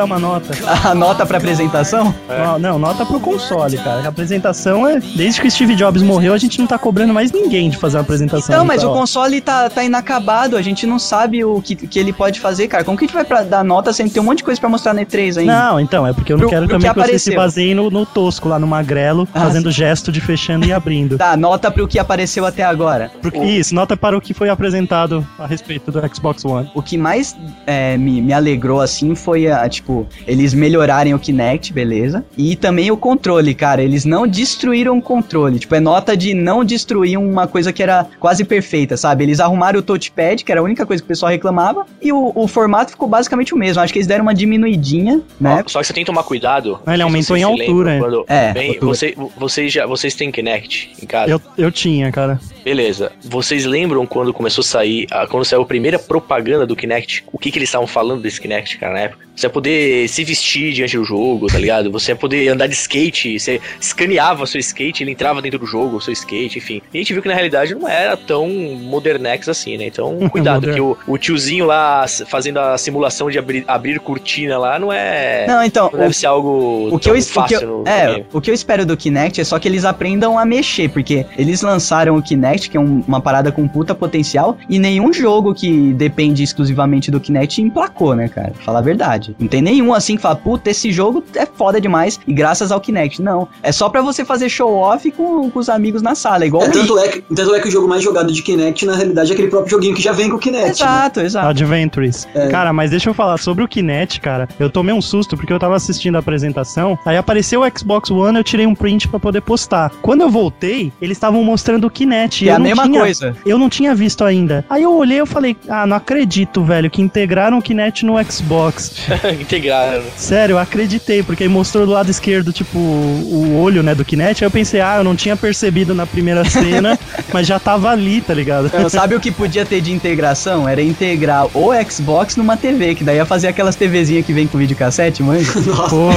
dar 0.00 0.04
uma 0.04 0.18
nota. 0.18 0.54
A 0.88 0.94
nota 0.94 1.26
pra 1.26 1.36
apresentação? 1.38 2.14
Não, 2.28 2.58
não, 2.58 2.78
nota 2.78 3.04
pro 3.04 3.20
console, 3.20 3.76
cara. 3.76 4.02
A 4.04 4.08
apresentação 4.08 4.86
é. 4.88 4.98
Desde 5.00 5.40
que 5.40 5.46
o 5.46 5.50
Steve 5.50 5.74
Jobs 5.74 6.02
morreu, 6.02 6.32
a 6.32 6.38
gente 6.38 6.58
não 6.58 6.66
tá 6.66 6.78
cobrando 6.78 7.12
mais 7.12 7.30
ninguém 7.30 7.68
de 7.68 7.76
fazer 7.76 7.96
uma 7.98 8.02
apresentação. 8.02 8.56
Não, 8.56 8.64
mas 8.64 8.82
Então, 8.82 8.92
o 8.94 8.98
console 8.98 9.40
tá, 9.40 9.68
tá 9.68 9.84
inacabado, 9.84 10.56
a 10.56 10.62
gente 10.62 10.86
não 10.86 10.98
sabe 10.98 11.44
o 11.44 11.60
que, 11.60 11.74
que 11.76 11.98
ele 11.98 12.12
pode 12.12 12.40
fazer, 12.40 12.66
cara. 12.68 12.82
Como 12.84 12.96
que 12.96 13.04
a 13.04 13.06
gente 13.06 13.14
vai 13.14 13.24
pra 13.24 13.42
dar 13.42 13.62
nota 13.64 13.92
sem 13.92 14.08
ter 14.08 14.20
um 14.20 14.24
monte 14.24 14.38
de 14.38 14.44
coisa 14.44 14.58
pra 14.60 14.70
mostrar 14.70 14.94
na 14.94 15.02
E3 15.02 15.38
ainda? 15.38 15.52
Não, 15.52 15.80
então, 15.80 16.06
é 16.06 16.12
porque 16.12 16.32
eu 16.32 16.36
não 16.36 16.42
Pro- 16.42 16.50
quero 16.50 16.66
pro 16.66 16.78
também 16.78 16.92
que 16.94 17.00
que, 17.02 17.10
você 17.12 17.18
se 17.18 17.36
baseie 17.36 17.74
no, 17.74 17.90
no 17.90 18.06
tosco 18.06 18.48
lá, 18.48 18.58
no 18.58 18.66
magrelo, 18.66 19.28
Ah, 19.34 19.40
fazendo 19.40 19.70
gesto 19.70 20.10
de 20.10 20.20
fechando 20.20 20.66
e 20.66 20.72
abrindo. 20.72 21.18
Tá, 21.20 21.36
nota 21.36 21.70
pro 21.70 21.86
que 21.86 21.98
apareceu 21.98 22.46
até 22.46 22.62
agora. 22.64 23.10
Porque, 23.20 23.38
isso, 23.44 23.74
nota 23.74 23.94
para 23.96 24.16
o 24.16 24.20
que 24.20 24.32
foi 24.32 24.48
apresentado 24.48 25.26
a 25.38 25.46
respeito 25.46 25.92
do 25.92 26.00
Xbox 26.14 26.44
One. 26.44 26.70
O 26.74 26.80
que 26.82 26.96
mais 26.96 27.36
é, 27.66 27.96
me, 27.98 28.22
me 28.22 28.32
alegrou, 28.32 28.80
assim, 28.80 29.14
foi, 29.14 29.46
a, 29.48 29.68
tipo, 29.68 29.89
eles 30.26 30.54
melhorarem 30.54 31.14
o 31.14 31.18
Kinect, 31.18 31.72
beleza? 31.72 32.24
E 32.36 32.56
também 32.56 32.90
o 32.90 32.96
controle, 32.96 33.54
cara. 33.54 33.82
Eles 33.82 34.04
não 34.04 34.26
destruíram 34.26 34.98
o 34.98 35.02
controle. 35.02 35.58
Tipo, 35.58 35.74
é 35.74 35.80
nota 35.80 36.16
de 36.16 36.34
não 36.34 36.64
destruir 36.64 37.18
uma 37.18 37.46
coisa 37.46 37.72
que 37.72 37.82
era 37.82 38.06
quase 38.18 38.44
perfeita, 38.44 38.96
sabe? 38.96 39.24
Eles 39.24 39.40
arrumaram 39.40 39.78
o 39.80 39.82
touchpad, 39.82 40.44
que 40.44 40.50
era 40.52 40.60
a 40.60 40.64
única 40.64 40.84
coisa 40.86 41.02
que 41.02 41.06
o 41.06 41.08
pessoal 41.08 41.30
reclamava, 41.30 41.86
e 42.00 42.12
o, 42.12 42.32
o 42.34 42.46
formato 42.48 42.92
ficou 42.92 43.08
basicamente 43.08 43.54
o 43.54 43.56
mesmo. 43.56 43.82
Acho 43.82 43.92
que 43.92 43.98
eles 43.98 44.06
deram 44.06 44.22
uma 44.22 44.34
diminuidinha, 44.34 45.20
né? 45.40 45.62
Só 45.66 45.80
que 45.80 45.86
você 45.86 45.92
tem 45.92 46.02
que 46.04 46.06
tomar 46.10 46.22
cuidado. 46.22 46.80
Ah, 46.86 46.94
ele 46.94 47.02
aumentou 47.02 47.36
em 47.36 47.42
altura, 47.42 47.92
lembra, 47.92 47.98
quando- 48.08 48.24
é. 48.28 48.52
Bem, 48.52 48.68
altura. 48.70 48.86
você- 48.86 49.14
vocês, 49.36 49.72
já, 49.72 49.86
vocês 49.86 50.14
têm 50.14 50.30
Kinect 50.30 50.90
em 51.02 51.06
casa? 51.06 51.30
Eu, 51.30 51.40
eu 51.56 51.70
tinha, 51.72 52.10
cara. 52.12 52.40
Beleza. 52.64 53.12
Vocês 53.24 53.64
lembram 53.64 54.06
quando 54.06 54.32
começou 54.32 54.62
a 54.62 54.64
sair, 54.64 55.06
quando 55.28 55.44
saiu 55.44 55.62
a 55.62 55.66
primeira 55.66 55.98
propaganda 55.98 56.66
do 56.66 56.76
Kinect? 56.76 57.24
O 57.32 57.38
que 57.38 57.50
que 57.50 57.58
eles 57.58 57.68
estavam 57.68 57.86
falando 57.86 58.22
desse 58.22 58.40
Kinect, 58.40 58.78
cara, 58.78 58.92
na 58.94 58.98
época? 59.00 59.30
Você 59.34 59.46
ia 59.46 59.50
poder 59.50 60.08
se 60.08 60.22
vestir 60.22 60.72
diante 60.74 60.98
do 60.98 61.04
jogo, 61.04 61.46
tá 61.46 61.58
ligado? 61.58 61.90
Você 61.90 62.12
ia 62.12 62.16
poder 62.16 62.48
andar 62.48 62.66
de 62.66 62.74
skate, 62.74 63.38
você 63.38 63.58
escaneava 63.80 64.44
seu 64.46 64.58
skate, 64.60 65.02
ele 65.02 65.12
entrava 65.12 65.40
dentro 65.40 65.58
do 65.58 65.64
jogo, 65.66 65.96
o 65.96 66.00
seu 66.00 66.12
skate, 66.12 66.58
enfim. 66.58 66.82
E 66.92 66.98
a 66.98 67.00
gente 67.00 67.12
viu 67.14 67.22
que 67.22 67.28
na 67.28 67.34
realidade 67.34 67.74
não 67.74 67.88
era 67.88 68.16
tão 68.18 68.48
modernex 68.48 69.48
assim, 69.48 69.78
né? 69.78 69.86
Então, 69.86 70.18
cuidado, 70.28 70.70
que 70.72 70.80
o, 70.80 70.96
o 71.06 71.16
tiozinho 71.16 71.64
lá 71.64 72.04
fazendo 72.26 72.58
a 72.58 72.76
simulação 72.76 73.30
de 73.30 73.38
abrir, 73.38 73.64
abrir 73.66 73.98
cortina 74.00 74.58
lá 74.58 74.78
não 74.78 74.92
é. 74.92 75.46
Não, 75.46 75.62
então, 75.64 75.88
não 75.90 76.00
deve 76.00 76.14
ser 76.14 76.26
algo 76.26 76.88
O 76.92 76.98
que, 76.98 77.08
eu, 77.08 77.16
es- 77.16 77.26
o, 77.26 77.28
que 77.28 77.34
fácil 77.34 77.60
eu, 77.62 77.84
é, 77.86 78.24
o 78.32 78.40
que 78.42 78.50
eu 78.50 78.54
espero 78.54 78.84
do 78.84 78.94
Kinect 78.96 79.40
é 79.40 79.44
só 79.44 79.58
que 79.58 79.66
eles 79.66 79.86
aprendam 79.86 80.38
a 80.38 80.44
mexer, 80.44 80.90
porque 80.90 81.24
eles 81.38 81.62
lançaram 81.62 82.14
o 82.16 82.22
Kinect, 82.22 82.49
que 82.58 82.76
é 82.76 82.80
um- 82.80 83.02
uma 83.06 83.20
parada 83.20 83.52
com 83.52 83.68
puta 83.68 83.94
potencial, 83.94 84.56
e 84.68 84.78
nenhum 84.78 85.12
jogo 85.12 85.54
que 85.54 85.92
depende 85.92 86.42
exclusivamente 86.42 87.10
do 87.10 87.20
Kinect 87.20 87.60
emplacou, 87.62 88.14
né, 88.14 88.28
cara? 88.28 88.52
Falar 88.64 88.78
a 88.80 88.82
verdade. 88.82 89.36
Não 89.38 89.46
tem 89.46 89.62
nenhum 89.62 89.92
assim 89.94 90.16
que 90.16 90.22
fala, 90.22 90.34
puta, 90.36 90.70
esse 90.70 90.90
jogo 90.90 91.22
é 91.34 91.46
foda 91.46 91.80
demais, 91.80 92.18
e 92.26 92.32
graças 92.32 92.72
ao 92.72 92.80
Kinect. 92.80 93.22
Não. 93.22 93.46
É 93.62 93.70
só 93.72 93.88
pra 93.88 94.02
você 94.02 94.24
fazer 94.24 94.48
show-off 94.48 95.10
com, 95.12 95.50
com 95.50 95.58
os 95.58 95.68
amigos 95.68 96.02
na 96.02 96.14
sala, 96.14 96.44
igual 96.46 96.64
É, 96.64 96.68
o 96.68 96.72
tanto, 96.72 96.98
é 96.98 97.08
que, 97.08 97.20
tanto 97.34 97.54
é 97.54 97.60
que 97.60 97.68
o 97.68 97.70
jogo 97.70 97.86
mais 97.88 98.02
jogado 98.02 98.32
de 98.32 98.42
Kinect, 98.42 98.86
na 98.86 98.94
realidade, 98.96 99.30
é 99.30 99.34
aquele 99.34 99.48
próprio 99.48 99.70
joguinho 99.70 99.94
que 99.94 100.02
já 100.02 100.12
vem 100.12 100.28
com 100.30 100.36
o 100.36 100.38
Kinect. 100.38 100.64
né? 100.64 100.70
Exato, 100.70 101.20
exato. 101.20 101.46
Adventures. 101.48 102.26
É. 102.34 102.48
Cara, 102.48 102.72
mas 102.72 102.90
deixa 102.90 103.10
eu 103.10 103.14
falar 103.14 103.38
sobre 103.38 103.62
o 103.64 103.68
Kinect, 103.68 104.20
cara. 104.20 104.48
Eu 104.58 104.70
tomei 104.70 104.94
um 104.94 105.00
susto 105.02 105.36
porque 105.36 105.52
eu 105.52 105.58
tava 105.58 105.76
assistindo 105.76 106.16
a 106.16 106.18
apresentação, 106.18 106.98
aí 107.04 107.16
apareceu 107.16 107.62
o 107.62 107.78
Xbox 107.78 108.10
One, 108.10 108.38
eu 108.38 108.44
tirei 108.44 108.66
um 108.66 108.74
print 108.74 109.08
pra 109.08 109.18
poder 109.20 109.40
postar. 109.42 109.90
Quando 110.02 110.22
eu 110.22 110.30
voltei, 110.30 110.92
eles 111.00 111.16
estavam 111.16 111.42
mostrando 111.44 111.86
o 111.86 111.90
Kinect. 111.90 112.39
Que 112.44 112.48
é 112.50 112.52
a 112.52 112.58
mesma 112.58 112.84
tinha, 112.84 113.00
coisa. 113.00 113.36
Eu 113.44 113.58
não 113.58 113.68
tinha 113.68 113.94
visto 113.94 114.24
ainda. 114.24 114.64
Aí 114.68 114.82
eu 114.82 114.94
olhei 114.94 115.20
e 115.20 115.26
falei, 115.26 115.56
ah, 115.68 115.86
não 115.86 115.96
acredito, 115.96 116.64
velho, 116.64 116.90
que 116.90 117.02
integraram 117.02 117.58
o 117.58 117.62
Kinect 117.62 118.04
no 118.04 118.14
Xbox. 118.24 118.92
Integraram. 119.40 120.02
Sério, 120.16 120.54
eu 120.54 120.58
acreditei, 120.58 121.22
porque 121.22 121.46
mostrou 121.48 121.86
do 121.86 121.92
lado 121.92 122.10
esquerdo, 122.10 122.52
tipo, 122.52 122.78
o 122.78 123.60
olho, 123.60 123.82
né, 123.82 123.94
do 123.94 124.04
Kinect. 124.04 124.42
Aí 124.42 124.46
eu 124.46 124.50
pensei, 124.50 124.80
ah, 124.80 124.96
eu 124.98 125.04
não 125.04 125.14
tinha 125.14 125.36
percebido 125.36 125.94
na 125.94 126.06
primeira 126.06 126.44
cena, 126.48 126.98
mas 127.32 127.46
já 127.46 127.58
tava 127.58 127.90
ali, 127.90 128.20
tá 128.20 128.32
ligado? 128.34 128.70
Não, 128.72 128.88
sabe 128.88 129.14
o 129.14 129.20
que 129.20 129.30
podia 129.30 129.64
ter 129.66 129.80
de 129.80 129.92
integração? 129.92 130.68
Era 130.68 130.82
integrar 130.82 131.46
o 131.56 131.70
Xbox 131.88 132.36
numa 132.36 132.56
TV, 132.56 132.94
que 132.94 133.04
daí 133.04 133.16
ia 133.16 133.26
fazer 133.26 133.48
aquelas 133.48 133.76
TVzinhas 133.76 134.24
que 134.24 134.32
vem 134.32 134.46
com 134.46 134.58
videocassete, 134.58 135.22
manja? 135.22 135.50
Porra, 135.88 136.16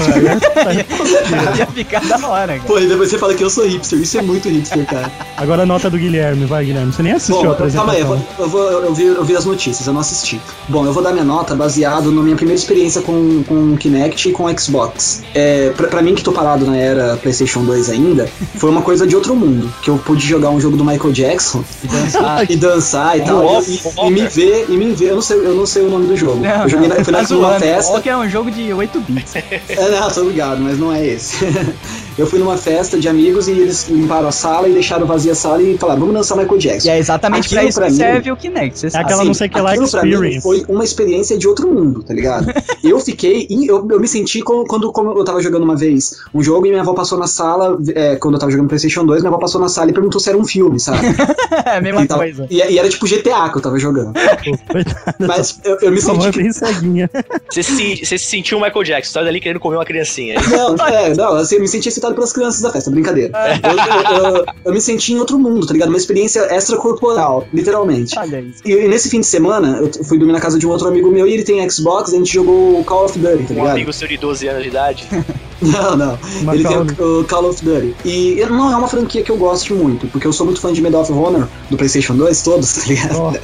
aí- 0.67 1.57
ia 1.57 1.65
ficar 1.67 2.01
da 2.01 2.27
hora, 2.27 2.53
cara. 2.53 2.67
Pô, 2.67 2.79
e 2.79 2.87
depois 2.87 3.09
você 3.09 3.17
fala 3.17 3.33
que 3.33 3.43
eu 3.43 3.49
sou 3.49 3.67
hipster. 3.67 3.99
Isso 3.99 4.17
é 4.17 4.21
muito 4.21 4.49
hipster, 4.49 4.85
cara. 4.85 5.11
Agora 5.37 5.63
a 5.63 5.65
nota 5.65 5.89
do 5.89 5.97
Guilherme, 5.97 6.12
vai, 6.47 6.65
Guilherme. 6.65 6.91
Você 6.93 7.03
nem 7.03 7.13
assistiu 7.13 7.51
a 7.51 7.55
Bom, 7.55 7.67
calma 7.71 7.93
aí, 7.93 8.01
eu, 8.01 8.13
apresentação. 8.13 8.25
vou, 8.37 8.45
eu, 8.45 8.49
vou- 8.49 8.83
eu 8.85 8.93
vi, 8.93 9.03
eu 9.05 9.23
vi 9.23 9.35
as 9.35 9.45
notícias, 9.45 9.87
eu 9.87 9.93
não 9.93 10.01
assisti. 10.01 10.39
Bom, 10.69 10.85
eu 10.85 10.93
vou 10.93 11.01
dar 11.03 11.11
minha 11.11 11.23
nota 11.25 11.55
baseado 11.55 12.11
na 12.11 12.21
minha 12.21 12.35
primeira 12.35 12.59
experiência 12.59 13.01
com, 13.01 13.43
com 13.43 13.73
o 13.73 13.77
Kinect 13.77 14.29
e 14.29 14.31
com 14.31 14.45
o 14.45 14.59
Xbox. 14.59 15.23
É, 15.33 15.71
pra, 15.75 15.87
pra 15.87 16.01
mim, 16.01 16.13
que 16.15 16.23
tô 16.23 16.31
parado 16.31 16.65
na 16.65 16.77
era 16.77 17.17
PlayStation 17.17 17.63
2 17.63 17.89
ainda, 17.89 18.27
foi 18.55 18.69
uma 18.69 18.81
coisa 18.81 19.05
de 19.07 19.15
outro 19.15 19.35
mundo. 19.35 19.71
Que 19.81 19.89
eu 19.89 19.97
pude 19.97 20.25
jogar 20.25 20.49
um 20.49 20.59
jogo 20.61 20.77
do 20.77 20.85
Michael 20.85 21.11
Jackson 21.11 21.63
E 21.83 21.87
dançar. 21.87 22.51
e 22.51 22.55
dançar 22.55 23.17
e 23.17 23.21
tal. 23.21 23.41
E, 23.43 23.75
e- 23.75 23.81
Walker. 23.83 24.07
e 24.07 24.11
me 24.11 24.27
ver, 24.27 24.65
e 24.69 24.77
me 24.77 24.91
ver. 24.93 25.09
Eu 25.09 25.15
não 25.15 25.21
sei, 25.21 25.37
eu 25.37 25.53
não 25.55 25.65
sei 25.65 25.83
o 25.83 25.89
nome 25.89 26.07
do 26.07 26.15
jogo. 26.17 26.43
eu 26.45 26.69
joguei 26.69 26.87
na, 26.87 26.95
fui 27.03 27.11
na, 27.13 27.23
tá 27.23 27.33
numa 27.33 27.59
festa. 27.59 27.91
Walker 27.91 28.09
é 28.09 28.17
um 28.17 28.29
jogo 28.29 28.51
de 28.51 28.71
8 28.73 28.99
bits. 29.09 29.35
É, 29.35 29.89
não, 29.99 30.09
tô 30.11 30.21
ligado, 30.23 30.61
mas 30.61 30.77
não 30.79 30.91
é 30.93 31.05
esse. 31.05 31.37
eu 32.17 32.27
fui 32.27 32.39
numa 32.39 32.57
festa 32.57 32.99
de 32.99 33.07
amigos 33.07 33.47
e 33.47 33.51
eles 33.51 33.87
limparam 33.89 34.27
a 34.27 34.31
sala 34.31 34.67
e 34.69 34.73
deixaram 34.73 35.05
vazia 35.05 35.31
a 35.31 35.35
sala 35.35 35.61
e 35.61 35.77
falaram, 35.77 36.01
vamos 36.01 36.15
dançar 36.15 36.37
Michael 36.37 36.57
Jackson. 36.59 36.87
E 36.87 36.91
é 36.91 36.99
exatamente 36.99 37.49
pra 37.49 37.57
Aquilo 37.59 37.69
isso 37.69 37.79
pra 37.79 37.87
que 37.87 37.91
mim- 37.93 37.97
serve 37.97 38.31
o 38.31 38.37
Kinect, 38.37 38.79
você 38.79 38.89
sabe. 38.89 39.03
aquela 39.05 39.23
não 39.25 39.33
sei 39.33 39.49
que 39.49 39.59
lá 39.59 39.71
pra 39.71 39.79
mim 39.79 39.85
experience. 39.85 40.41
foi 40.41 40.65
uma 40.69 40.83
experiência 40.83 41.37
de 41.37 41.47
outro 41.47 41.67
mundo, 41.73 42.03
tá 42.03 42.13
ligado? 42.13 42.51
eu 42.83 42.99
fiquei, 42.99 43.47
eu, 43.49 43.87
eu 43.89 43.99
me 43.99 44.07
senti 44.07 44.41
como, 44.41 44.65
quando 44.65 44.91
como 44.91 45.11
eu 45.17 45.23
tava 45.23 45.41
jogando 45.41 45.63
uma 45.63 45.75
vez 45.75 46.17
um 46.33 46.41
jogo 46.43 46.65
e 46.65 46.69
minha 46.69 46.81
avó 46.81 46.93
passou 46.93 47.17
na 47.17 47.27
sala, 47.27 47.77
é, 47.95 48.15
quando 48.17 48.35
eu 48.35 48.39
tava 48.39 48.51
jogando 48.51 48.67
Playstation 48.67 49.05
2, 49.05 49.21
minha 49.21 49.29
avó 49.29 49.39
passou 49.39 49.59
na 49.59 49.69
sala 49.69 49.89
e 49.89 49.93
perguntou 49.93 50.19
se 50.19 50.29
era 50.29 50.37
um 50.37 50.45
filme, 50.45 50.79
sabe? 50.79 50.99
é 51.65 51.77
a 51.77 51.81
mesma 51.81 52.03
E, 52.03 52.07
tava- 52.07 52.21
coisa. 52.21 52.45
e- 52.49 52.57
e 52.73 52.77
era 52.79 52.87
tipo 52.89 53.07
GTA 53.07 53.49
que 53.49 53.57
eu 53.57 53.61
tava 53.61 53.79
jogando. 53.79 54.13
Mas 55.19 55.59
eu, 55.63 55.77
eu 55.81 55.91
me 55.91 56.01
senti 56.01 56.27
é 56.27 56.31
que 56.31 56.37
bem 56.43 56.51
ceguinha. 56.51 57.09
Você 57.49 57.63
se, 57.63 58.05
você 58.05 58.17
se 58.17 58.25
sentiu 58.25 58.57
o 58.57 58.61
Michael 58.61 58.83
Jackson, 58.83 59.13
você 59.13 59.19
tá 59.19 59.25
ali 59.29 59.39
querendo 59.39 59.59
comer 59.59 59.77
uma 59.77 59.85
criancinha. 59.85 60.35
Não, 60.49 60.75
é, 60.87 61.13
não, 61.15 61.35
assim, 61.35 61.55
eu 61.55 61.61
me 61.61 61.67
senti 61.67 61.91
excitado 62.03 62.15
pelas 62.15 62.33
crianças 62.33 62.61
da 62.61 62.71
festa, 62.71 62.91
brincadeira. 62.91 63.31
Eu, 63.63 64.17
eu- 64.19 64.35
eu- 64.35 64.45
eu 64.65 64.73
me 64.73 64.81
senti 64.81 65.13
em 65.13 65.19
outro 65.19 65.39
mundo, 65.39 65.65
tá 65.65 65.73
ligado? 65.73 65.89
Uma 65.89 65.97
experiência 65.97 66.39
extracorporal, 66.55 67.47
literalmente. 67.53 68.17
Olha 68.19 68.41
isso. 68.41 68.61
E, 68.65 68.71
e 68.71 68.87
nesse 68.87 69.09
fim 69.09 69.19
de 69.21 69.25
semana, 69.27 69.77
eu 69.79 70.03
fui 70.03 70.17
dormir 70.17 70.33
na 70.33 70.39
casa 70.41 70.59
de 70.59 70.67
um 70.67 70.69
outro 70.69 70.87
amigo 70.87 71.09
meu 71.11 71.25
e 71.27 71.33
ele 71.33 71.43
tem 71.43 71.67
Xbox 71.69 72.11
e 72.11 72.15
a 72.15 72.17
gente 72.19 72.33
jogou 72.33 72.79
o 72.79 72.83
Call 72.83 73.05
of 73.05 73.17
Duty, 73.17 73.43
tá 73.45 73.53
Um 73.53 73.55
ligado? 73.55 73.71
amigo 73.71 73.93
seu 73.93 74.07
de 74.07 74.17
12 74.17 74.47
anos 74.47 74.63
de 74.63 74.69
idade. 74.69 75.07
Não, 75.63 75.95
não. 75.95 76.19
Uma 76.41 76.55
ele 76.55 76.63
tem 76.67 76.77
o, 76.77 77.19
o 77.21 77.23
Call 77.25 77.49
of 77.49 77.63
Duty. 77.63 77.95
E 78.05 78.45
não 78.49 78.71
é 78.71 78.75
uma 78.75 78.87
franquia 78.87 79.21
que 79.23 79.31
eu 79.31 79.37
gosto 79.37 79.73
muito, 79.75 80.07
porque 80.07 80.27
eu 80.27 80.33
sou 80.33 80.45
muito 80.45 80.59
fã 80.61 80.71
de 80.73 80.81
Medal 80.81 81.01
of 81.01 81.11
Honor, 81.11 81.47
do 81.69 81.77
PlayStation 81.77 82.15
2, 82.15 82.41
todos, 82.41 82.73
tá 82.73 82.81
ligado? 82.87 83.39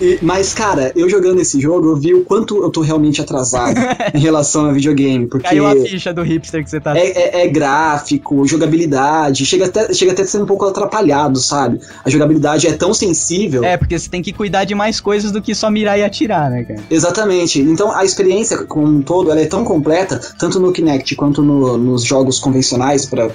E- 0.00 0.18
mas, 0.22 0.52
cara, 0.52 0.92
eu 0.96 1.08
jogando 1.08 1.40
esse 1.40 1.60
jogo, 1.60 1.88
eu 1.90 1.96
vi 1.96 2.14
o 2.14 2.24
quanto 2.24 2.62
eu 2.62 2.70
tô 2.70 2.80
realmente 2.80 3.20
atrasado 3.20 3.78
em 4.14 4.18
relação 4.18 4.66
a 4.66 4.72
videogame, 4.72 5.26
porque. 5.26 5.48
Caiu 5.48 5.66
a 5.66 5.74
ficha 5.76 6.12
do 6.12 6.22
hipster 6.22 6.62
que 6.64 6.70
você 6.70 6.80
tá. 6.80 6.96
É, 6.96 7.06
é- 7.40 7.44
é 7.44 7.48
gráfico, 7.48 8.46
jogabilidade, 8.46 9.44
chega 9.46 9.66
até, 9.66 9.92
chega 9.92 10.12
até 10.12 10.22
a 10.22 10.26
ser 10.26 10.42
um 10.42 10.46
pouco 10.46 10.64
atrapalhado, 10.66 11.38
sabe? 11.38 11.80
A 12.04 12.10
jogabilidade 12.10 12.66
é 12.66 12.72
tão 12.72 12.92
sensível. 12.92 13.64
É, 13.64 13.76
porque 13.76 13.98
você 13.98 14.08
tem 14.08 14.22
que 14.22 14.32
cuidar 14.32 14.64
de 14.64 14.74
mais 14.74 15.00
coisas 15.00 15.30
do 15.30 15.40
que 15.40 15.54
só 15.54 15.70
mirar 15.70 15.98
e 15.98 16.02
atirar, 16.02 16.50
né, 16.50 16.64
cara? 16.64 16.80
Exatamente. 16.90 17.60
Então 17.60 17.92
a 17.92 18.04
experiência 18.04 18.58
como 18.64 18.86
um 18.86 19.02
todo 19.02 19.30
ela 19.30 19.40
é 19.40 19.46
tão 19.46 19.64
completa, 19.64 20.20
tanto 20.38 20.58
no 20.60 20.72
Kinect 20.72 21.14
quanto 21.14 21.42
no- 21.42 21.53
nos 21.78 22.02
jogos 22.04 22.38
convencionais 22.38 23.06
pra 23.06 23.28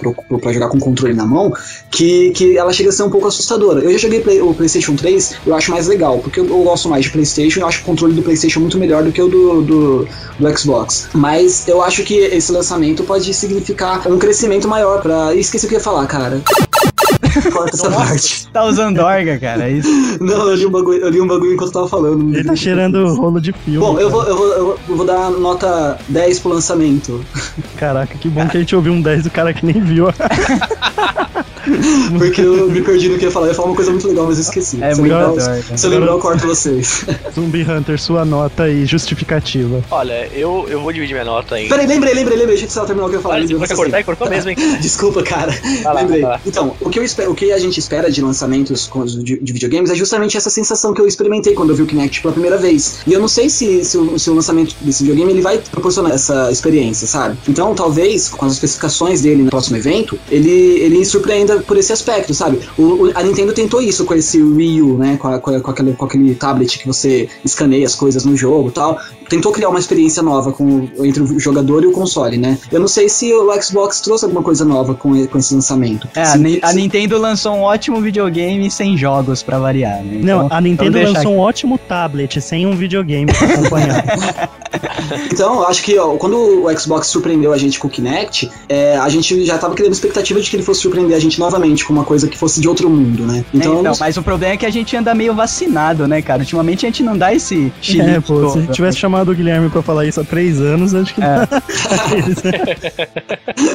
jogar 0.53 0.69
com 0.69 0.79
controle 0.79 1.13
na 1.13 1.25
mão, 1.25 1.51
que, 1.91 2.31
que 2.31 2.57
ela 2.57 2.71
chega 2.73 2.89
a 2.89 2.91
ser 2.91 3.03
um 3.03 3.09
pouco 3.09 3.27
assustadora. 3.27 3.79
Eu 3.81 3.91
já 3.93 3.97
joguei 3.97 4.19
Play- 4.21 4.41
o 4.41 4.53
PlayStation 4.53 4.95
3, 4.95 5.35
eu 5.45 5.55
acho 5.55 5.71
mais 5.71 5.87
legal, 5.87 6.19
porque 6.19 6.39
eu, 6.39 6.45
eu 6.47 6.63
gosto 6.63 6.89
mais 6.89 7.05
de 7.05 7.11
PlayStation, 7.11 7.61
eu 7.61 7.67
acho 7.67 7.81
o 7.81 7.85
controle 7.85 8.13
do 8.13 8.21
PlayStation 8.21 8.59
muito 8.59 8.77
melhor 8.77 9.03
do 9.03 9.11
que 9.11 9.21
o 9.21 9.27
do, 9.27 9.61
do, 9.61 10.07
do 10.39 10.57
Xbox. 10.57 11.07
Mas 11.13 11.67
eu 11.67 11.81
acho 11.81 12.03
que 12.03 12.15
esse 12.15 12.51
lançamento 12.51 13.03
pode 13.03 13.33
significar 13.33 14.07
um 14.11 14.17
crescimento 14.17 14.67
maior. 14.67 15.03
Ih, 15.35 15.39
Esqueci 15.39 15.65
o 15.65 15.69
que 15.69 15.75
eu 15.75 15.79
ia 15.79 15.83
falar, 15.83 16.05
cara. 16.07 16.41
Corta 17.51 17.75
essa 17.75 17.89
parte. 17.89 18.47
Tá 18.51 18.63
usando 18.65 18.99
orga, 18.99 19.37
cara, 19.39 19.69
é 19.69 19.73
isso. 19.73 19.89
Não, 20.21 20.49
eu 20.49 20.55
li 20.55 20.65
um 20.65 20.71
bagulho, 20.71 20.99
eu 20.99 21.09
li 21.09 21.21
um 21.21 21.27
bagulho 21.27 21.53
enquanto 21.53 21.69
eu 21.69 21.73
tava 21.73 21.87
falando. 21.87 22.33
Ele 22.35 22.43
tá 22.43 22.55
cheirando 22.55 23.13
rolo 23.15 23.39
de 23.39 23.51
filme. 23.53 23.79
Bom, 23.79 23.99
eu 23.99 24.09
cara. 24.09 24.09
vou, 24.09 24.23
eu, 24.23 24.35
vou, 24.37 24.47
eu 24.53 24.65
vou- 24.65 24.79
eu 24.89 24.95
vou 24.95 25.05
dar 25.05 25.29
nota 25.31 25.97
10 26.07 26.39
pro 26.39 26.51
lançamento. 26.53 27.23
Caraca, 27.77 28.17
que 28.17 28.27
bom 28.29 28.47
que 28.47 28.57
a 28.57 28.59
gente 28.59 28.75
ouviu 28.75 28.93
um 28.93 29.01
10 29.01 29.23
do 29.23 29.29
cara 29.31 29.53
que 29.53 29.65
nem 29.65 29.79
viu. 29.81 30.07
Porque 32.17 32.41
eu 32.41 32.69
me 32.69 32.81
perdi 32.81 33.09
no 33.09 33.17
que 33.17 33.25
ia 33.25 33.31
falar. 33.31 33.47
Eu 33.47 33.51
ia 33.51 33.55
falar 33.55 33.69
uma 33.69 33.75
coisa 33.75 33.91
muito 33.91 34.07
legal, 34.07 34.25
mas 34.25 34.37
eu 34.37 34.43
esqueci. 34.43 34.81
É 34.81 34.93
se, 34.93 34.99
muito 34.99 35.13
legal. 35.13 35.35
se 35.39 35.85
eu 35.85 35.89
lembrar, 35.89 36.11
eu 36.11 36.19
corto 36.19 36.47
vocês. 36.47 37.05
Zumbi 37.33 37.63
Hunter, 37.63 37.99
sua 37.99 38.25
nota 38.25 38.69
e 38.69 38.85
justificativa. 38.85 39.83
Olha, 39.91 40.27
eu, 40.33 40.65
eu 40.69 40.81
vou 40.81 40.91
dividir 40.91 41.13
minha 41.13 41.25
nota 41.25 41.59
em. 41.59 41.69
Peraí, 41.69 41.87
lembrei, 41.87 42.13
lembrei, 42.13 42.37
lembrei. 42.37 42.57
Deixa 42.57 42.65
eu 42.65 42.69
só 42.69 42.85
terminar 42.85 43.07
o 43.07 43.09
que 43.09 43.15
eu 43.15 43.19
ia 43.19 43.23
falar. 43.23 43.35
Olha, 43.35 43.57
você 43.57 43.75
cortar 43.75 44.03
cortou 44.03 44.29
mesmo, 44.29 44.49
hein? 44.49 44.57
Desculpa, 44.81 45.23
cara. 45.23 45.51
Vai 45.83 45.93
lá, 45.93 46.01
Lembrei. 46.01 46.21
vai 46.21 46.31
lá. 46.31 46.41
Então, 46.45 46.75
o 46.81 46.89
que, 46.89 46.99
eu 46.99 47.03
espero, 47.03 47.31
o 47.31 47.35
que 47.35 47.51
a 47.51 47.59
gente 47.59 47.79
espera 47.79 48.11
de 48.11 48.21
lançamentos 48.21 48.89
de, 49.23 49.39
de 49.39 49.53
videogames 49.53 49.89
é 49.89 49.95
justamente 49.95 50.37
essa 50.37 50.49
sensação 50.49 50.93
que 50.93 51.01
eu 51.01 51.07
experimentei 51.07 51.53
quando 51.53 51.71
eu 51.71 51.75
vi 51.75 51.83
o 51.83 51.85
Kinect 51.85 52.21
pela 52.21 52.33
primeira 52.33 52.57
vez. 52.57 52.99
E 53.05 53.13
eu 53.13 53.19
não 53.19 53.27
sei 53.27 53.49
se, 53.49 53.83
se, 53.83 53.97
o, 53.97 54.17
se 54.17 54.29
o 54.29 54.33
lançamento 54.33 54.75
desse 54.81 55.03
videogame 55.03 55.31
ele 55.31 55.41
vai 55.41 55.57
proporcionar 55.57 56.11
essa 56.13 56.51
experiência, 56.51 57.07
sabe? 57.07 57.37
Então, 57.47 57.73
talvez, 57.75 58.29
com 58.29 58.45
as 58.45 58.53
especificações 58.53 59.21
dele 59.21 59.43
no 59.43 59.49
próximo 59.49 59.77
evento, 59.77 60.19
ele, 60.29 60.49
ele 60.49 61.05
surpreenda 61.05 61.58
por 61.67 61.77
esse 61.77 61.91
aspecto, 61.93 62.33
sabe? 62.33 62.59
O, 62.77 62.83
o- 63.07 63.11
a 63.15 63.23
Nintendo 63.23 63.53
tentou 63.53 63.81
isso 63.81 64.05
com 64.05 64.13
esse 64.13 64.41
Wii 64.41 64.81
U, 64.81 64.97
né? 64.97 65.17
Com, 65.17 65.27
a- 65.27 65.39
com, 65.39 65.51
a- 65.55 65.59
com 65.61 65.71
aquele, 65.71 65.93
com 65.93 66.05
aquele 66.05 66.35
tablet 66.35 66.79
que 66.79 66.87
você 66.87 67.27
escaneia 67.43 67.85
as 67.85 67.95
coisas 67.95 68.25
no 68.25 68.35
jogo 68.35 68.71
tal. 68.71 68.99
Tentou 69.29 69.51
criar 69.51 69.69
uma 69.69 69.79
experiência 69.79 70.21
nova 70.23 70.51
com, 70.51 70.87
entre 70.99 71.21
o 71.21 71.39
jogador 71.39 71.83
e 71.83 71.87
o 71.87 71.91
console, 71.91 72.37
né? 72.37 72.57
Eu 72.71 72.79
não 72.79 72.87
sei 72.87 73.07
se 73.09 73.31
o 73.33 73.49
Xbox 73.61 74.01
trouxe 74.01 74.25
alguma 74.25 74.41
coisa 74.43 74.65
nova 74.65 74.93
com, 74.95 75.25
com 75.27 75.37
esse 75.37 75.53
lançamento. 75.53 76.07
É, 76.15 76.21
a, 76.21 76.25
Se- 76.25 76.37
Ni- 76.39 76.59
a 76.61 76.73
Nintendo 76.73 77.17
lançou 77.17 77.53
um 77.53 77.61
ótimo 77.61 78.01
videogame 78.01 78.69
sem 78.71 78.97
jogos 78.97 79.43
pra 79.43 79.59
variar, 79.59 80.03
né? 80.03 80.19
Não, 80.23 80.45
Então, 80.45 80.57
a 80.57 80.61
Nintendo 80.61 80.91
deixar 80.93 81.13
lançou 81.13 81.33
um 81.33 81.39
ótimo 81.39 81.77
tablet 81.77 82.41
sem 82.41 82.65
um 82.65 82.75
videogame 82.75 83.31
pra 83.31 83.47
acompanhar. 83.53 84.49
Então, 85.31 85.55
eu 85.61 85.67
acho 85.67 85.81
que 85.83 85.97
ó, 85.97 86.15
quando 86.17 86.35
o 86.65 86.79
Xbox 86.79 87.07
surpreendeu 87.07 87.51
a 87.51 87.57
gente 87.57 87.79
com 87.79 87.87
o 87.87 87.89
Kinect, 87.89 88.49
é, 88.67 88.97
a 88.97 89.09
gente 89.09 89.43
já 89.45 89.57
tava 89.57 89.73
criando 89.73 89.93
expectativa 89.93 90.39
de 90.39 90.49
que 90.49 90.55
ele 90.55 90.63
fosse 90.63 90.81
surpreender 90.81 91.15
a 91.15 91.19
gente 91.19 91.39
novamente 91.39 91.83
com 91.85 91.93
uma 91.93 92.03
coisa 92.03 92.27
que 92.27 92.37
fosse 92.37 92.61
de 92.61 92.67
outro 92.67 92.89
mundo, 92.89 93.25
né? 93.25 93.43
Então, 93.53 93.71
Então, 93.71 93.79
então, 93.81 93.93
mas 93.99 94.17
o 94.17 94.21
problema 94.23 94.53
é 94.53 94.57
que 94.57 94.65
a 94.65 94.69
gente 94.69 94.95
anda 94.95 95.13
meio 95.15 95.33
vacinado, 95.33 96.07
né, 96.07 96.21
cara? 96.21 96.41
Ultimamente 96.41 96.85
a 96.85 96.89
gente 96.89 97.01
não 97.03 97.17
dá 97.17 97.33
esse 97.33 97.71
xilique 97.81 98.09
É, 98.09 98.19
pô, 98.21 98.49
se 98.49 98.59
a 98.59 98.67
tivesse 98.67 98.97
chamado 98.97 99.18
o 99.27 99.35
Guilherme 99.35 99.69
pra 99.69 99.81
falar 99.81 100.05
isso 100.05 100.21
há 100.21 100.23
três 100.23 100.61
anos, 100.61 100.93
acho 100.93 101.13
que 101.13 101.21
É. 101.21 101.47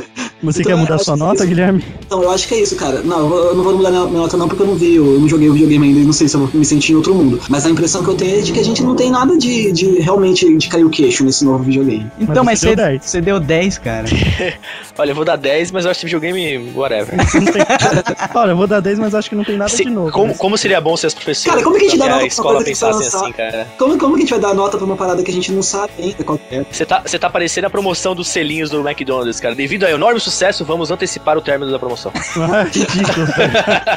Você 0.45 0.61
Então, 0.61 0.73
quer 0.73 0.79
mudar 0.79 0.95
eu 0.95 0.99
sua 0.99 1.15
que 1.15 1.21
nota, 1.21 1.35
isso- 1.37 1.47
Guilherme? 1.47 1.85
então, 2.07 2.23
eu 2.23 2.31
acho 2.31 2.47
que 2.49 2.55
é 2.55 2.61
isso, 2.63 2.77
cara. 2.77 3.01
Não, 3.03 3.35
eu, 3.35 3.55
não 3.57 3.65
vou 3.65 3.77
mudar 3.77 3.91
minha 3.91 4.05
minha 4.07 4.21
nota 4.21 4.37
não, 4.37 4.47
porque 4.49 4.63
eu 4.63 4.67
não 4.67 4.75
vi, 4.75 4.95
eu 4.97 5.05
não 5.19 5.29
joguei 5.29 5.49
o 5.49 5.53
videogame 5.53 5.87
ainda 5.89 6.01
e 6.01 6.05
não 6.05 6.13
sei 6.13 6.29
se 6.29 6.37
eu 6.37 6.41
vou 6.41 6.51
me 6.53 6.65
sentir 6.65 6.93
em 6.93 6.97
outro 6.97 7.15
mundo. 7.15 7.41
Mas 7.49 7.65
a 7.67 7.71
impressão 7.71 8.03
que 8.05 8.09
eu 8.11 8.15
tenho 8.15 8.39
é 8.39 8.41
de 8.43 8.53
que 8.53 8.61
a 8.61 8.65
gente 8.65 8.83
não 8.83 8.95
tem 8.95 9.11
nada 9.11 9.37
de, 9.39 9.73
de 9.73 9.99
realmente 10.01 10.57
de 10.57 10.69
cair 10.69 10.85
o 10.85 10.91
queixo 10.91 11.25
nesse 11.25 11.45
novo 11.45 11.65
videogame. 11.65 12.11
Então, 12.19 12.45
mas 12.45 12.55
Mas 12.55 12.61
você 12.61 12.69
você 12.69 12.77
deu 12.77 12.85
10. 12.87 13.05
você 13.05 13.21
deu 13.21 13.41
10, 13.41 13.79
cara. 13.79 14.05
Olha, 14.99 15.11
eu 15.11 15.15
vou 15.15 15.25
dar 15.25 15.37
10, 15.37 15.71
mas 15.73 15.85
eu 15.85 15.91
acho 15.91 15.99
esse 15.99 16.07
videogame, 16.07 16.71
whatever. 16.75 17.15
Não 17.17 17.25
Olha, 18.41 18.51
eu 18.53 18.57
vou 18.57 18.67
dar 18.67 18.81
10, 18.81 18.99
mas 18.99 19.15
acho 19.15 19.29
que 19.29 19.35
não 19.37 19.45
tem 19.45 19.57
nada 19.57 19.71
Se- 19.71 19.85
de 19.85 19.91
novo. 19.91 20.13
como, 20.13 20.29
mas- 20.29 20.39
como 20.39 20.57
seria 20.59 20.81
bom 20.81 20.97
se 20.97 21.07
as 21.07 21.15
professoras 21.15 21.55
Cara, 21.55 21.65
como 21.65 21.79
que 21.79 21.87
a 21.87 21.89
gente 21.89 21.99
dá 21.99 22.05
nota 22.07 22.19
pra 22.19 22.27
escola 22.27 22.59
que 22.59 22.65
pensassem 22.67 23.07
assim, 23.07 23.33
cara? 23.33 23.67
Como, 23.79 23.99
como 23.99 24.15
que 24.15 24.21
a 24.21 24.25
gente 24.25 24.31
vai 24.31 24.41
dar 24.41 24.55
nota 24.55 24.77
pra 24.77 24.87
uma 24.87 24.97
parada 24.97 25.23
que 25.23 25.31
a 25.31 25.35
gente 25.35 25.51
não 25.53 25.63
sabe 25.63 25.93
ainda 25.99 26.23
qual 26.25 26.39
que 26.39 26.55
é? 26.55 26.65
Você 26.71 26.85
tá, 26.87 27.03
você 27.05 27.19
tá 27.19 27.29
parecendo 27.31 27.67
a 27.67 27.71
promoção 27.71 28.15
dos 28.15 28.29
selinhos 28.29 28.71
do 28.71 28.87
McDonald's, 28.87 29.41
cara. 29.41 29.55
Devido 29.55 29.85
ao 29.85 29.91
enorme 29.91 30.21
sucesso, 30.21 30.34
vamos 30.65 30.91
antecipar 30.91 31.37
o 31.37 31.41
término 31.41 31.71
da 31.71 31.79
promoção. 31.79 32.13
Ah, 32.55 32.63
ridículo, 32.65 33.27
velho. 33.27 33.53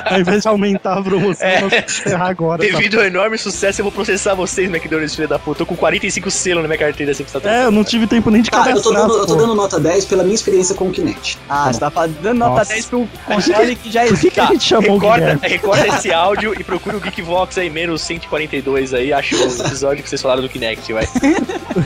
Ao 0.06 0.20
invés 0.20 0.42
de 0.44 0.48
aumentar 0.48 0.98
a 0.98 1.02
promoção, 1.04 1.48
É. 1.48 1.62
nós 1.62 1.74
encerrar 1.74 2.30
agora. 2.30 2.62
tá? 2.62 2.70
Devido 2.70 3.00
ao 3.00 3.06
enorme 3.06 3.38
sucesso, 3.38 3.82
eu 3.82 3.84
vou 3.84 3.92
processar 3.92 4.34
vocês, 4.36 4.70
McDonald's, 4.70 5.16
filho 5.16 5.28
da 5.28 5.38
puta. 5.40 5.60
Tô 5.60 5.66
com 5.66 5.76
45 5.76 6.30
selos 6.32 6.62
na 6.64 6.68
minha 6.68 6.78
carteira, 6.80 7.12
assim 7.12 7.24
tá 7.24 7.40
É, 7.50 7.66
eu 7.66 7.72
não 7.72 7.84
tive 7.84 8.08
tempo 8.08 8.30
nem 8.30 8.42
de 8.42 8.50
Cara, 8.52 8.72
eu 8.72 8.82
tô, 8.82 8.90
cadastrar. 8.92 9.08
dando, 9.08 9.20
eu 9.20 9.26
tô 9.28 9.36
dando 9.36 9.56
nota 9.56 9.80
10 9.80 10.06
pela 10.06 10.24
minha 10.24 10.36
experiência 10.36 10.76
com 10.76 10.88
o 10.88 10.92
Kinect. 10.92 11.38
Ah, 11.50 11.72
você 11.72 11.80
tá 11.80 11.90
dando 12.08 12.38
nota 12.40 12.52
Nossa. 12.60 12.74
10 12.74 12.86
pro 12.86 13.08
console 13.26 13.76
que 13.76 13.92
já 13.92 14.02
Por 14.02 14.08
que, 14.08 14.14
existe. 14.14 14.32
que 14.32 14.40
a 14.40 14.46
gente 14.46 14.64
chamou 14.64 14.92
o 14.92 14.94
Recorta, 15.00 15.20
Guilherme? 15.20 15.48
recorta 15.48 15.88
esse 15.88 16.14
áudio 16.14 16.54
e 16.60 16.64
procura 16.64 16.98
o 16.98 17.00
Geekvox 17.00 17.58
aí, 17.58 17.70
menos 17.70 18.02
142 18.04 18.94
aí. 18.94 19.12
Acho 19.14 19.36
o 19.36 19.66
episódio 19.68 20.04
que 20.04 20.10
vocês 20.10 20.22
falaram 20.22 20.42
do 20.42 20.50
Kinect, 20.50 20.94
vai. 20.94 21.08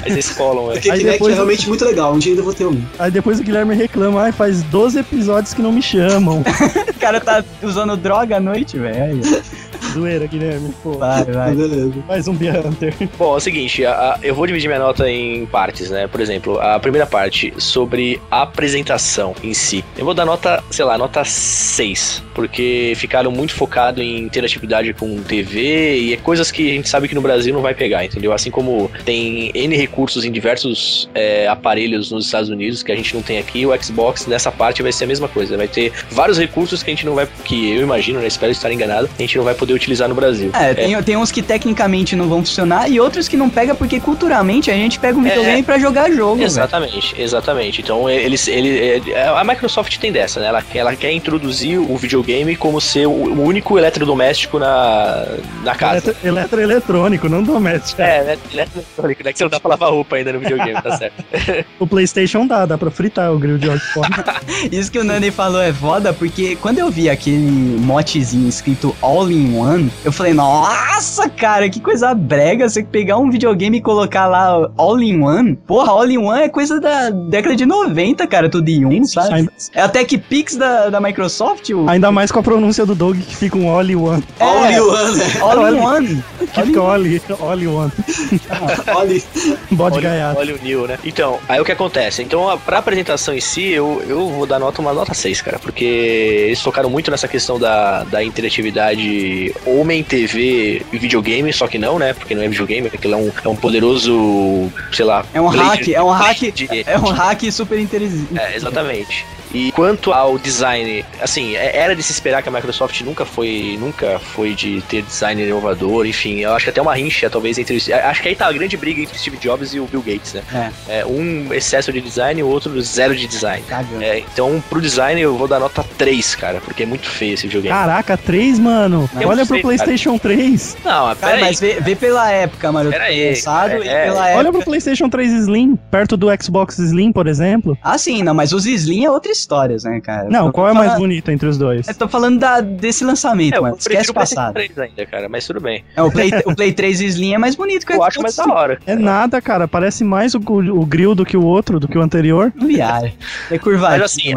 Aí 0.03 0.11
vocês 0.11 0.29
colam, 0.31 0.67
velho. 0.67 0.73
Porque 0.73 0.91
Aí 0.91 0.97
Kinect 0.99 1.13
depois- 1.17 1.33
é 1.33 1.35
realmente 1.35 1.67
muito 1.67 1.85
legal, 1.85 2.13
um 2.13 2.19
dia 2.19 2.31
ainda 2.33 2.43
vou 2.43 2.53
ter 2.53 2.65
um. 2.65 2.81
Aí 2.99 3.09
depois 3.11 3.39
o 3.39 3.43
Guilherme 3.43 3.75
reclama, 3.75 4.21
ai, 4.23 4.31
faz 4.41 4.63
12 4.63 4.97
episódios 4.97 5.53
que 5.53 5.61
não 5.61 5.71
me 5.71 5.83
chamam. 5.83 6.43
O 6.89 6.99
cara 7.01 7.19
tá 7.19 7.43
usando 7.63 7.97
droga 7.97 8.37
à 8.37 8.39
noite, 8.39 8.77
velho. 8.77 9.21
Zoeira, 9.93 10.25
Guilherme. 10.27 10.73
Pô, 10.83 10.93
Vai, 10.93 11.23
vai. 11.25 11.55
Beleza. 11.55 11.93
mais 12.07 12.27
um 12.27 12.33
Bia 12.33 12.59
Hunter. 12.65 12.93
Bom, 13.17 13.33
é 13.33 13.37
o 13.37 13.39
seguinte, 13.39 13.85
a- 13.85 13.91
a- 13.91 14.19
eu 14.23 14.33
vou 14.35 14.45
dividir 14.47 14.67
minha 14.67 14.79
nota 14.79 15.09
em 15.09 15.45
partes, 15.45 15.89
né? 15.89 16.07
Por 16.07 16.21
exemplo, 16.21 16.59
a 16.59 16.79
primeira 16.79 17.05
parte 17.05 17.53
sobre 17.57 18.21
a 18.29 18.43
apresentação 18.43 19.35
em 19.43 19.53
si. 19.53 19.83
Eu 19.97 20.05
vou 20.05 20.13
dar 20.13 20.25
nota, 20.25 20.63
sei 20.69 20.85
lá, 20.85 20.97
nota 20.97 21.23
6, 21.25 22.23
porque 22.33 22.93
ficaram 22.95 23.31
muito 23.31 23.53
focados 23.53 24.01
em 24.03 24.19
interatividade 24.19 24.93
com 24.93 25.21
TV 25.23 25.97
e 25.99 26.13
é 26.13 26.17
coisas 26.17 26.51
que 26.51 26.69
a 26.71 26.73
gente 26.73 26.87
sabe 26.89 27.07
que 27.07 27.15
no 27.15 27.21
Brasil 27.21 27.53
não 27.53 27.61
vai 27.61 27.73
pegar, 27.73 28.05
entendeu? 28.05 28.31
Assim 28.33 28.51
como 28.51 28.89
tem 29.05 29.51
N 29.53 29.75
recursos 29.75 30.23
em 30.23 30.31
diversos 30.31 31.09
é, 31.13 31.47
aparelhos 31.47 32.11
nos 32.11 32.25
Estados 32.25 32.49
Unidos 32.49 32.83
que 32.83 32.91
a 32.91 32.95
gente 32.95 33.13
não 33.13 33.21
tem 33.21 33.37
aqui, 33.39 33.65
o 33.65 33.83
Xbox 33.83 34.25
nessa 34.27 34.51
parte 34.51 34.81
vai 34.81 34.91
ser 34.91 35.03
a 35.03 35.07
mesma 35.07 35.27
coisa. 35.27 35.57
Vai 35.57 35.67
ter 35.67 35.91
vários 36.11 36.37
recursos 36.37 36.81
que 36.83 36.89
a 36.91 36.93
gente 36.93 37.05
não 37.05 37.15
vai, 37.15 37.27
que 37.45 37.71
eu 37.71 37.81
imagino, 37.81 38.19
né? 38.19 38.27
Espero 38.27 38.51
estar 38.51 38.71
enganado, 38.71 39.09
a 39.17 39.21
gente 39.21 39.37
não 39.37 39.43
vai 39.43 39.53
poder 39.55 39.70
utilizar 39.73 40.07
no 40.07 40.15
Brasil. 40.15 40.51
É, 40.53 40.73
tem, 40.73 41.01
tem 41.03 41.17
uns 41.17 41.31
que 41.31 41.41
tecnicamente 41.41 42.15
não 42.15 42.27
vão 42.27 42.39
funcionar 42.39 42.89
e 42.89 42.99
outros 42.99 43.27
que 43.27 43.37
não 43.37 43.49
pega 43.49 43.75
porque 43.75 43.99
culturalmente 43.99 44.69
a 44.69 44.73
gente 44.73 44.99
pega 44.99 45.17
um 45.17 45.23
videogame 45.23 45.63
pra 45.63 45.77
jogar 45.77 46.11
jogo. 46.11 46.41
Exatamente, 46.41 47.15
exatamente. 47.17 47.81
Então 47.81 48.09
eles, 48.09 48.47
ele, 48.47 49.01
é, 49.11 49.27
a 49.27 49.43
Microsoft 49.43 49.97
tem 49.97 50.11
dessa, 50.11 50.39
né? 50.39 50.47
Ela, 50.47 50.63
ela 50.73 50.95
quer 50.95 51.11
introduzir 51.11 51.79
o 51.79 51.97
videogame 51.97 52.55
como 52.55 52.79
ser 52.79 53.07
o, 53.07 53.11
o 53.11 53.43
único 53.43 53.77
eletrodoméstico 53.77 54.59
na, 54.59 55.25
na 55.63 55.75
casa. 55.75 56.15
Eletro, 56.23 56.61
eletroeletrônico, 56.61 57.29
não 57.29 57.43
doméstico. 57.43 58.01
É, 58.01 58.21
eletroeletrônico, 58.53 59.23
né? 59.23 59.31
Que 59.31 59.37
você 59.37 59.43
não 59.43 59.49
dá 59.49 59.59
pra 59.59 59.69
lavar 59.69 59.91
roupa 59.91 60.15
ainda 60.15 60.33
no 60.33 60.39
videogame, 60.39 60.81
tá 60.81 60.97
certo. 60.97 61.23
O 61.79 61.87
PlayStation 61.87 62.45
dá, 62.45 62.65
dá 62.65 62.77
pra 62.77 62.91
fritar 62.91 63.31
o 63.33 63.39
grill 63.39 63.57
de 63.57 63.69
Oxford. 63.69 64.09
Isso 64.71 64.91
que 64.91 64.99
o 64.99 65.03
Nani 65.03 65.31
falou 65.31 65.61
é 65.61 65.73
foda, 65.73 66.13
porque 66.13 66.55
quando 66.55 66.79
eu 66.79 66.89
vi 66.89 67.09
aquele 67.09 67.37
motezinho 67.79 68.47
escrito 68.47 68.95
All 69.01 69.29
in 69.31 69.55
One, 69.61 69.91
eu 70.03 70.11
falei, 70.11 70.33
nossa, 70.33 71.29
cara, 71.29 71.69
que 71.69 71.79
coisa 71.79 72.13
brega 72.13 72.67
você 72.69 72.83
pegar 72.83 73.17
um 73.17 73.29
videogame 73.29 73.77
e 73.77 73.81
colocar 73.81 74.27
lá 74.27 74.69
All 74.77 74.99
in 75.01 75.21
One. 75.21 75.55
Porra, 75.67 75.91
All 75.91 76.09
in 76.09 76.17
One 76.17 76.41
é 76.43 76.49
coisa 76.49 76.79
da 76.79 77.09
década 77.09 77.55
de 77.55 77.65
90, 77.65 78.25
cara, 78.27 78.49
tudo 78.49 78.67
em 78.69 78.85
um, 78.85 79.03
sabe? 79.05 79.33
ainda, 79.33 79.51
É 79.73 79.81
até 79.81 80.03
que 80.03 80.17
Pix 80.17 80.55
da, 80.55 80.89
da 80.89 80.99
Microsoft, 80.99 81.69
o 81.69 81.87
ainda 81.89 82.11
mais 82.11 82.31
com 82.31 82.39
a 82.39 82.43
pronúncia 82.43 82.85
do 82.85 82.95
Doug, 82.95 83.17
que 83.19 83.35
fica 83.35 83.57
um 83.57 83.69
all 83.69 83.83
in 83.83 83.95
one. 83.95 84.23
É. 84.39 84.43
All 84.43 84.71
you 84.71 84.87
want, 84.89 85.15
né? 85.17 85.25
All 85.41 85.73
in 85.73 85.79
One. 85.81 86.23
Que 86.53 86.61
fica 86.63 86.79
all, 86.81 87.05
in- 87.05 87.21
all 87.39 87.59
in 87.61 87.67
one. 87.67 87.91
Bode 89.71 90.01
gaiato. 90.01 90.39
olha 90.39 90.55
o 90.55 90.59
Neil, 90.63 90.87
né? 90.87 90.97
Então, 91.03 91.39
aí 91.47 91.59
o 91.59 91.65
que 91.65 91.71
acontece? 91.71 92.21
Então, 92.21 92.49
a- 92.49 92.57
pra 92.57 92.77
apresentação 92.79 93.33
em 93.33 93.39
si, 93.41 93.69
eu, 93.69 94.01
eu 94.07 94.27
vou 94.29 94.45
dar 94.45 94.59
nota 94.59 94.81
uma 94.81 94.93
nota 94.93 95.13
6, 95.13 95.41
cara, 95.41 95.59
porque 95.59 95.85
eles 95.85 96.61
focaram 96.61 96.89
muito 96.89 97.09
nessa 97.11 97.27
questão 97.27 97.59
da, 97.59 98.03
da 98.03 98.23
interatividade 98.23 99.50
homem, 99.65 100.03
TV 100.03 100.81
e 100.91 100.97
videogame, 100.97 101.51
só 101.53 101.67
que 101.67 101.77
não, 101.77 101.97
né? 101.99 102.13
Porque 102.13 102.33
não 102.35 102.41
é 102.43 102.47
videogame, 102.47 102.87
aquilo 102.87 103.13
é 103.13 103.17
um, 103.17 103.31
é 103.43 103.47
um 103.47 103.55
poderoso, 103.55 104.71
sei 104.91 105.05
lá. 105.05 105.25
É 105.33 105.41
um 105.41 105.47
hack, 105.47 105.87
é 105.89 106.01
um 106.03 106.09
hack, 106.09 106.39
de- 106.53 106.83
é 106.85 106.97
um 106.97 107.09
hack 107.11 107.41
super 107.51 107.79
inteligente. 107.79 108.27
É, 108.37 108.55
exatamente. 108.55 109.25
E 109.53 109.71
quanto 109.71 110.13
ao 110.13 110.37
design, 110.37 111.03
assim, 111.21 111.55
é- 111.55 111.75
era 111.77 111.95
de 111.95 112.01
se 112.03 112.11
esperar 112.11 112.41
que 112.41 112.49
a 112.49 112.51
Microsoft 112.51 112.99
nunca 113.01 113.25
foi, 113.25 113.77
nunca 113.79 114.19
foi 114.19 114.53
de 114.53 114.81
ter 114.81 115.01
design 115.01 115.41
inovador, 115.43 116.05
enfim, 116.05 116.39
eu 116.39 116.53
acho 116.53 116.65
que 116.65 116.69
até 116.69 116.81
uma 116.81 116.93
rincha, 116.95 117.29
talvez, 117.29 117.57
entre 117.57 117.75
os, 117.75 117.89
acho 117.89 118.21
que 118.21 118.29
aí 118.29 118.35
tá 118.35 118.47
a 118.47 118.51
grande 118.51 118.77
briga 118.77 119.01
entre 119.01 119.15
o 119.15 119.19
Steve 119.19 119.37
Jobs 119.37 119.73
e 119.73 119.79
o 119.79 119.85
Bill 119.85 120.01
Gates, 120.01 120.33
né? 120.33 120.71
É, 120.87 121.05
um 121.05 121.53
excesso 121.53 121.91
de 121.91 121.99
design 122.01 122.39
e 122.39 122.43
o 122.43 122.47
outro 122.47 122.79
zero 122.81 123.15
de 123.15 123.27
design. 123.27 123.63
É, 123.99 124.19
então, 124.19 124.63
pro 124.69 124.79
design 124.81 125.19
eu 125.21 125.37
vou 125.37 125.47
dar 125.47 125.59
nota 125.59 125.83
3, 125.97 126.35
cara, 126.35 126.61
porque 126.61 126.83
é 126.83 126.85
muito 126.85 127.07
feio 127.09 127.33
esse 127.33 127.47
videogame. 127.47 127.75
Caraca, 127.75 128.17
3, 128.17 128.59
mano. 128.59 129.09
Eu 129.19 129.29
Olha 129.29 129.45
pro 129.45 129.55
sei, 129.55 129.61
PlayStation 129.61 130.17
3. 130.17 130.77
Não, 130.83 131.07
mas 131.07 131.19
Cara, 131.19 131.33
peraí. 131.33 131.41
mas 131.41 131.59
vê, 131.59 131.79
vê 131.81 131.95
pela 131.95 132.31
época, 132.31 132.71
mano. 132.71 132.89
Pera 132.89 133.05
aí, 133.05 133.41
cara, 133.41 133.79
e 133.83 133.87
é. 133.87 134.05
pela 134.05 134.21
Olha 134.21 134.29
época. 134.31 134.51
pro 134.53 134.63
PlayStation 134.65 135.09
3 135.09 135.31
Slim, 135.31 135.75
perto 135.89 136.15
do 136.15 136.27
Xbox 136.41 136.77
Slim, 136.79 137.11
por 137.11 137.27
exemplo. 137.27 137.77
Ah, 137.83 137.97
sim, 137.97 138.23
não, 138.23 138.33
mas 138.33 138.53
os 138.53 138.65
Slim 138.65 139.05
é 139.05 139.11
outra 139.11 139.31
história, 139.41 139.75
né, 139.83 139.99
cara? 140.01 140.29
Não, 140.29 140.47
Tô 140.47 140.53
qual 140.53 140.69
é 140.69 140.73
mais 140.73 140.87
falando- 140.87 140.99
bonito 141.01 141.29
entre 141.31 141.47
os 141.47 141.57
dois? 141.57 141.87
Eu 141.87 141.95
tô 141.95 142.07
falando 142.07 142.39
da, 142.39 142.61
desse 142.61 143.03
lançamento, 143.03 143.55
É, 143.55 143.57
eu 143.57 143.61
mano. 143.63 143.75
Esquece 143.77 144.11
o 144.11 144.13
passado. 144.13 144.53
3 144.53 144.77
ainda, 144.77 145.05
cara, 145.05 145.27
mas 145.27 145.45
tudo 145.45 145.59
bem. 145.59 145.83
É, 145.95 146.01
o, 146.01 146.11
Play, 146.11 146.31
o 146.45 146.55
Play 146.55 146.71
3 146.73 147.01
Slim 147.01 147.33
é 147.33 147.37
mais 147.37 147.55
bonito 147.55 147.85
que 147.85 147.93
o 147.93 147.95
Eu 147.95 148.03
acho 148.03 148.21
mais 148.21 148.35
da 148.35 148.45
hora. 148.45 148.79
É 148.85 148.95
nada, 148.95 149.41
cara. 149.41 149.67
Parece 149.67 150.03
mais 150.03 150.33
o, 150.35 150.39
o 150.39 150.85
grill 150.85 151.15
do 151.15 151.25
que 151.25 151.35
o 151.35 151.43
outro, 151.43 151.79
do 151.79 151.87
que 151.87 151.97
o 151.97 152.01
anterior. 152.01 152.51
Viaja. 152.55 153.11
É 153.49 153.57
curvado. 153.57 153.93
Mas 153.93 154.03
assim, 154.03 154.33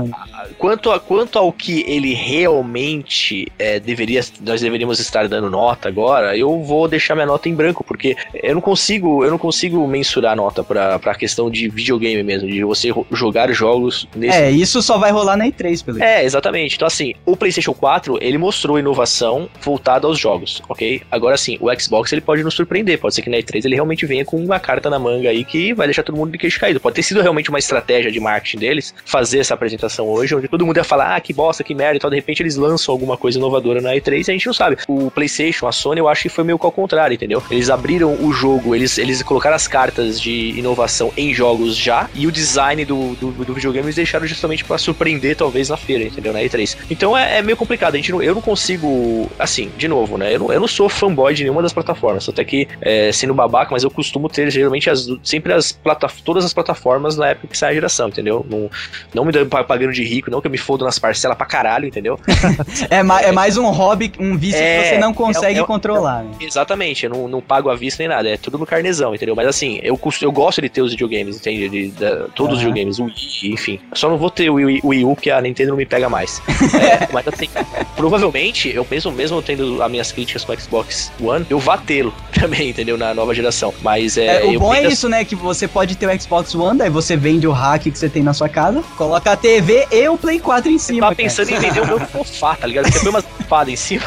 quanto, 0.58 0.90
a, 0.90 0.98
quanto 0.98 1.38
ao 1.38 1.52
que 1.52 1.84
ele 1.86 2.14
realmente 2.14 3.46
é, 3.58 3.78
deveria, 3.78 4.20
nós 4.44 4.60
deveríamos 4.60 4.98
estar 5.00 5.28
dando 5.28 5.50
nota 5.50 5.88
agora, 5.88 6.36
eu 6.36 6.62
vou 6.62 6.88
deixar 6.88 7.14
minha 7.14 7.26
nota 7.26 7.48
em 7.48 7.54
branco, 7.54 7.84
porque 7.84 8.16
eu 8.42 8.54
não 8.54 8.60
consigo, 8.60 9.24
eu 9.24 9.30
não 9.30 9.38
consigo 9.38 9.86
mensurar 9.86 10.32
a 10.32 10.36
nota 10.36 10.62
pra, 10.64 10.98
pra 10.98 11.14
questão 11.14 11.50
de 11.50 11.68
videogame 11.68 12.22
mesmo, 12.22 12.48
de 12.48 12.62
você 12.64 12.92
jogar 13.12 13.52
jogos 13.52 14.08
nesse. 14.14 14.36
É, 14.38 14.50
isso 14.50 14.80
só 14.82 14.93
vai 14.98 15.11
rolar 15.11 15.37
na 15.37 15.46
E3, 15.46 15.85
pelo 15.85 16.02
É, 16.02 16.24
exatamente. 16.24 16.76
Então, 16.76 16.87
assim, 16.87 17.14
o 17.24 17.37
PlayStation 17.37 17.72
4 17.72 18.18
ele 18.20 18.38
mostrou 18.38 18.78
inovação 18.78 19.48
voltada 19.61 20.07
aos 20.07 20.18
jogos, 20.18 20.62
ok? 20.68 21.02
Agora, 21.11 21.37
sim, 21.37 21.59
o 21.61 21.68
Xbox 21.78 22.12
ele 22.12 22.20
pode 22.20 22.42
nos 22.42 22.54
surpreender. 22.54 22.98
Pode 22.98 23.14
ser 23.14 23.22
que 23.22 23.30
na 23.30 23.37
E3 23.37 23.64
ele 23.64 23.74
realmente 23.74 24.07
venha 24.07 24.24
com 24.24 24.37
uma 24.37 24.59
carta 24.59 24.88
na 24.90 24.98
manga 24.98 25.28
aí 25.28 25.44
que 25.44 25.72
vai 25.72 25.87
deixar 25.87 26.02
todo 26.02 26.16
mundo 26.16 26.33
de 26.33 26.38
queixo 26.38 26.61
caído. 26.61 26.80
Pode 26.80 26.96
ter 26.96 27.02
sido 27.02 27.20
realmente 27.20 27.48
uma 27.48 27.59
estratégia 27.59 28.11
de 28.11 28.20
marketing 28.20 28.59
deles 28.59 28.94
fazer 29.04 29.38
essa 29.38 29.54
apresentação 29.54 30.09
hoje, 30.09 30.35
onde 30.35 30.48
todo 30.48 30.64
mundo 30.66 30.76
ia 30.76 30.85
falar, 30.85 31.16
ah, 31.16 31.20
que 31.20 31.33
bosta, 31.33 31.64
que 31.64 31.74
merda 31.74 31.96
e 31.96 32.00
tal. 32.00 32.11
De 32.11 32.16
repente 32.16 32.42
eles 32.42 32.57
lançam 32.57 32.92
alguma 32.92 33.16
coisa 33.16 33.38
inovadora 33.38 33.80
na 33.80 33.92
E3 33.92 34.28
e 34.28 34.30
a 34.30 34.35
gente 34.35 34.46
não 34.46 34.54
sabe. 34.54 34.78
O 34.88 35.11
PlayStation, 35.11 35.66
a 35.66 35.72
Sony, 35.72 36.00
eu 36.00 36.09
acho 36.09 36.22
que 36.22 36.28
foi 36.28 36.44
meio 36.44 36.59
que 36.59 36.66
ao 36.66 36.72
contrário, 36.72 37.14
entendeu? 37.14 37.42
Eles 37.50 37.70
abriram 37.70 38.14
o 38.14 38.33
jogo, 38.33 38.74
eles, 38.74 38.98
eles 38.98 39.22
colocaram 39.22 39.57
as 39.57 39.68
cartas 39.68 40.20
de 40.20 40.59
inovação 40.59 41.12
em 41.16 41.35
jogos 41.35 41.76
já 41.76 42.09
e 42.14 42.26
o 42.26 42.33
design 42.33 42.85
do, 42.85 43.14
do, 43.14 43.30
do 43.33 43.54
videogame 43.54 43.87
eles 43.87 43.96
deixaram 43.96 44.26
justamente 44.26 44.64
pra 44.64 44.78
surpreender, 44.85 45.37
talvez, 45.37 45.68
na 45.68 45.77
feira, 45.77 46.05
entendeu? 46.05 46.33
Na 46.33 46.40
E3. 46.40 46.77
Então 46.90 47.16
é, 47.16 47.38
é 47.38 47.42
meio 47.42 47.57
complicado. 47.57 47.94
A 47.94 47.97
gente 47.97 48.12
não, 48.12 48.23
eu 48.23 48.35
não 48.35 48.42
consigo. 48.42 49.31
Assim, 49.38 49.70
de 49.77 49.88
novo, 49.88 50.16
né? 50.18 50.35
Eu 50.35 50.38
não, 50.40 50.53
eu 50.53 50.61
não 50.61 50.68
sou 50.68 50.88
fanboy 50.88 51.35
de 51.35 51.42
nenhuma 51.42 51.62
das 51.62 51.73
plataformas. 51.73 52.29
Até 52.29 52.44
que, 52.44 52.68
é, 52.81 53.11
sendo 53.12 53.35
babaca, 53.35 53.70
mas 53.73 53.83
eu 53.85 53.90
costumo 53.90 54.29
ter 54.29 54.51
geralmente 54.51 54.88
as, 54.90 55.07
sempre 55.23 55.53
as 55.53 55.73
plata, 55.73 56.07
todas 56.25 56.44
as 56.44 56.53
plataformas 56.53 57.16
na 57.16 57.29
época 57.29 57.49
que 57.49 57.57
sai 57.59 57.70
a 57.70 57.75
geração, 57.75 58.09
entendeu? 58.09 58.44
Não, 58.49 58.70
não 59.14 59.25
me 59.25 59.33
dando 59.33 59.49
pa- 59.49 59.64
pagando 59.64 59.92
de 59.92 60.05
rico, 60.05 60.31
não 60.31 60.40
que 60.40 60.47
eu 60.47 60.51
me 60.51 60.59
fodo 60.59 60.85
nas 60.85 60.99
parcelas 60.99 61.37
pra 61.37 61.47
caralho, 61.47 61.87
entendeu? 61.87 62.18
É, 62.90 63.03
ma- 63.03 63.20
é 63.20 63.33
mais 63.33 63.57
um 63.57 63.66
hobby, 63.70 64.12
um 64.18 64.37
vício 64.37 64.61
É, 64.61 64.83
que 64.83 64.88
você 64.90 64.99
não 64.99 65.12
consegue 65.14 65.59
é- 65.59 65.62
é- 65.62 65.66
controlar. 65.66 66.23
né? 66.25 66.31
Exatamente, 66.40 67.05
eu 67.07 67.11
não, 67.11 67.29
não 67.29 67.40
pago 67.40 67.70
à 67.70 67.75
vista 67.75 68.03
nem 68.03 68.09
nada, 68.09 68.29
é 68.29 68.37
tudo 68.37 68.59
no 68.59 68.66
carnezão, 68.66 69.14
entendeu? 69.14 69.35
Mas 69.35 69.47
assim, 69.47 69.79
eu, 69.83 69.99
eu 70.23 70.33
gosto 70.33 70.61
de 70.61 70.68
ter 70.68 70.83
os 70.83 70.90
videogames, 70.92 71.37
entende? 71.37 71.68
De, 71.68 71.88
da- 71.92 72.29
todos 72.35 72.57
os 72.59 72.62
videogames, 72.62 72.99
o 72.99 73.05
Wii, 73.05 73.53
enfim. 73.53 73.81
Só 73.92 74.09
não 74.09 74.16
vou 74.18 74.31
ter 74.31 74.51
o 74.51 74.55
Wii 74.55 74.73
Wii, 74.74 74.80
Wii 74.84 75.04
U, 75.04 75.14
porque 75.14 75.30
a 75.30 75.40
Nintendo 75.40 75.70
não 75.70 75.76
me 75.76 75.87
pega 75.87 76.08
mais. 76.08 76.42
É, 76.74 77.08
mas 77.12 77.26
assim, 77.28 77.48
provavelmente, 77.96 78.68
eu 78.68 78.87
mesmo, 78.90 79.12
mesmo 79.12 79.40
tendo 79.40 79.82
as 79.82 79.90
minhas 79.90 80.10
críticas 80.10 80.44
com 80.44 80.52
o 80.52 80.60
Xbox 80.60 81.12
One, 81.20 81.46
eu 81.48 81.58
vá 81.58 81.78
tê-lo 81.78 82.12
também, 82.38 82.70
entendeu? 82.70 82.98
Na 82.98 83.14
nova 83.14 83.34
geração. 83.34 83.72
Mas 83.80 84.18
é. 84.18 84.42
É, 84.42 84.44
o 84.44 84.54
eu 84.54 84.60
bom 84.60 84.74
é 84.74 84.87
isso, 84.87 85.08
né? 85.08 85.24
Que 85.24 85.34
você 85.34 85.68
pode 85.68 85.96
ter 85.96 86.06
o 86.06 86.20
Xbox 86.20 86.54
One, 86.54 86.78
daí 86.78 86.90
você 86.90 87.16
vende 87.16 87.46
o 87.46 87.52
hack 87.52 87.82
que 87.84 87.90
você 87.90 88.08
tem 88.08 88.22
na 88.22 88.34
sua 88.34 88.48
casa, 88.48 88.82
coloca 88.96 89.30
a 89.30 89.37
TV 89.37 89.87
e 89.90 90.08
o 90.08 90.18
Play 90.18 90.40
4 90.40 90.70
em 90.70 90.78
cima. 90.78 91.00
tava 91.00 91.14
cara. 91.14 91.28
pensando 91.28 91.50
em 91.50 91.58
vender 91.58 91.80
o 91.80 91.87
meu 91.87 92.00
sofá, 92.06 92.56
tá 92.56 92.66
ligado? 92.66 92.90
Você 92.90 93.00
põe 93.00 93.10
umas 93.10 93.24
fadas 93.48 93.72
em 93.72 93.76
cima. 93.76 94.04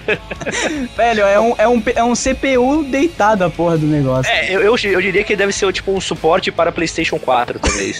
Velho, 0.96 1.22
é 1.22 1.40
um, 1.40 1.54
é, 1.58 1.68
um, 1.68 1.82
é 1.94 2.04
um 2.04 2.14
CPU 2.14 2.84
deitado 2.84 3.44
a 3.44 3.50
porra 3.50 3.78
do 3.78 3.86
negócio. 3.86 4.30
É, 4.30 4.54
eu, 4.54 4.60
eu, 4.60 4.76
eu 4.76 5.00
diria 5.00 5.24
que 5.24 5.36
deve 5.36 5.52
ser 5.52 5.72
tipo 5.72 5.92
um 5.92 6.00
suporte 6.00 6.50
para 6.50 6.72
PlayStation 6.72 7.18
4, 7.18 7.58
talvez. 7.58 7.98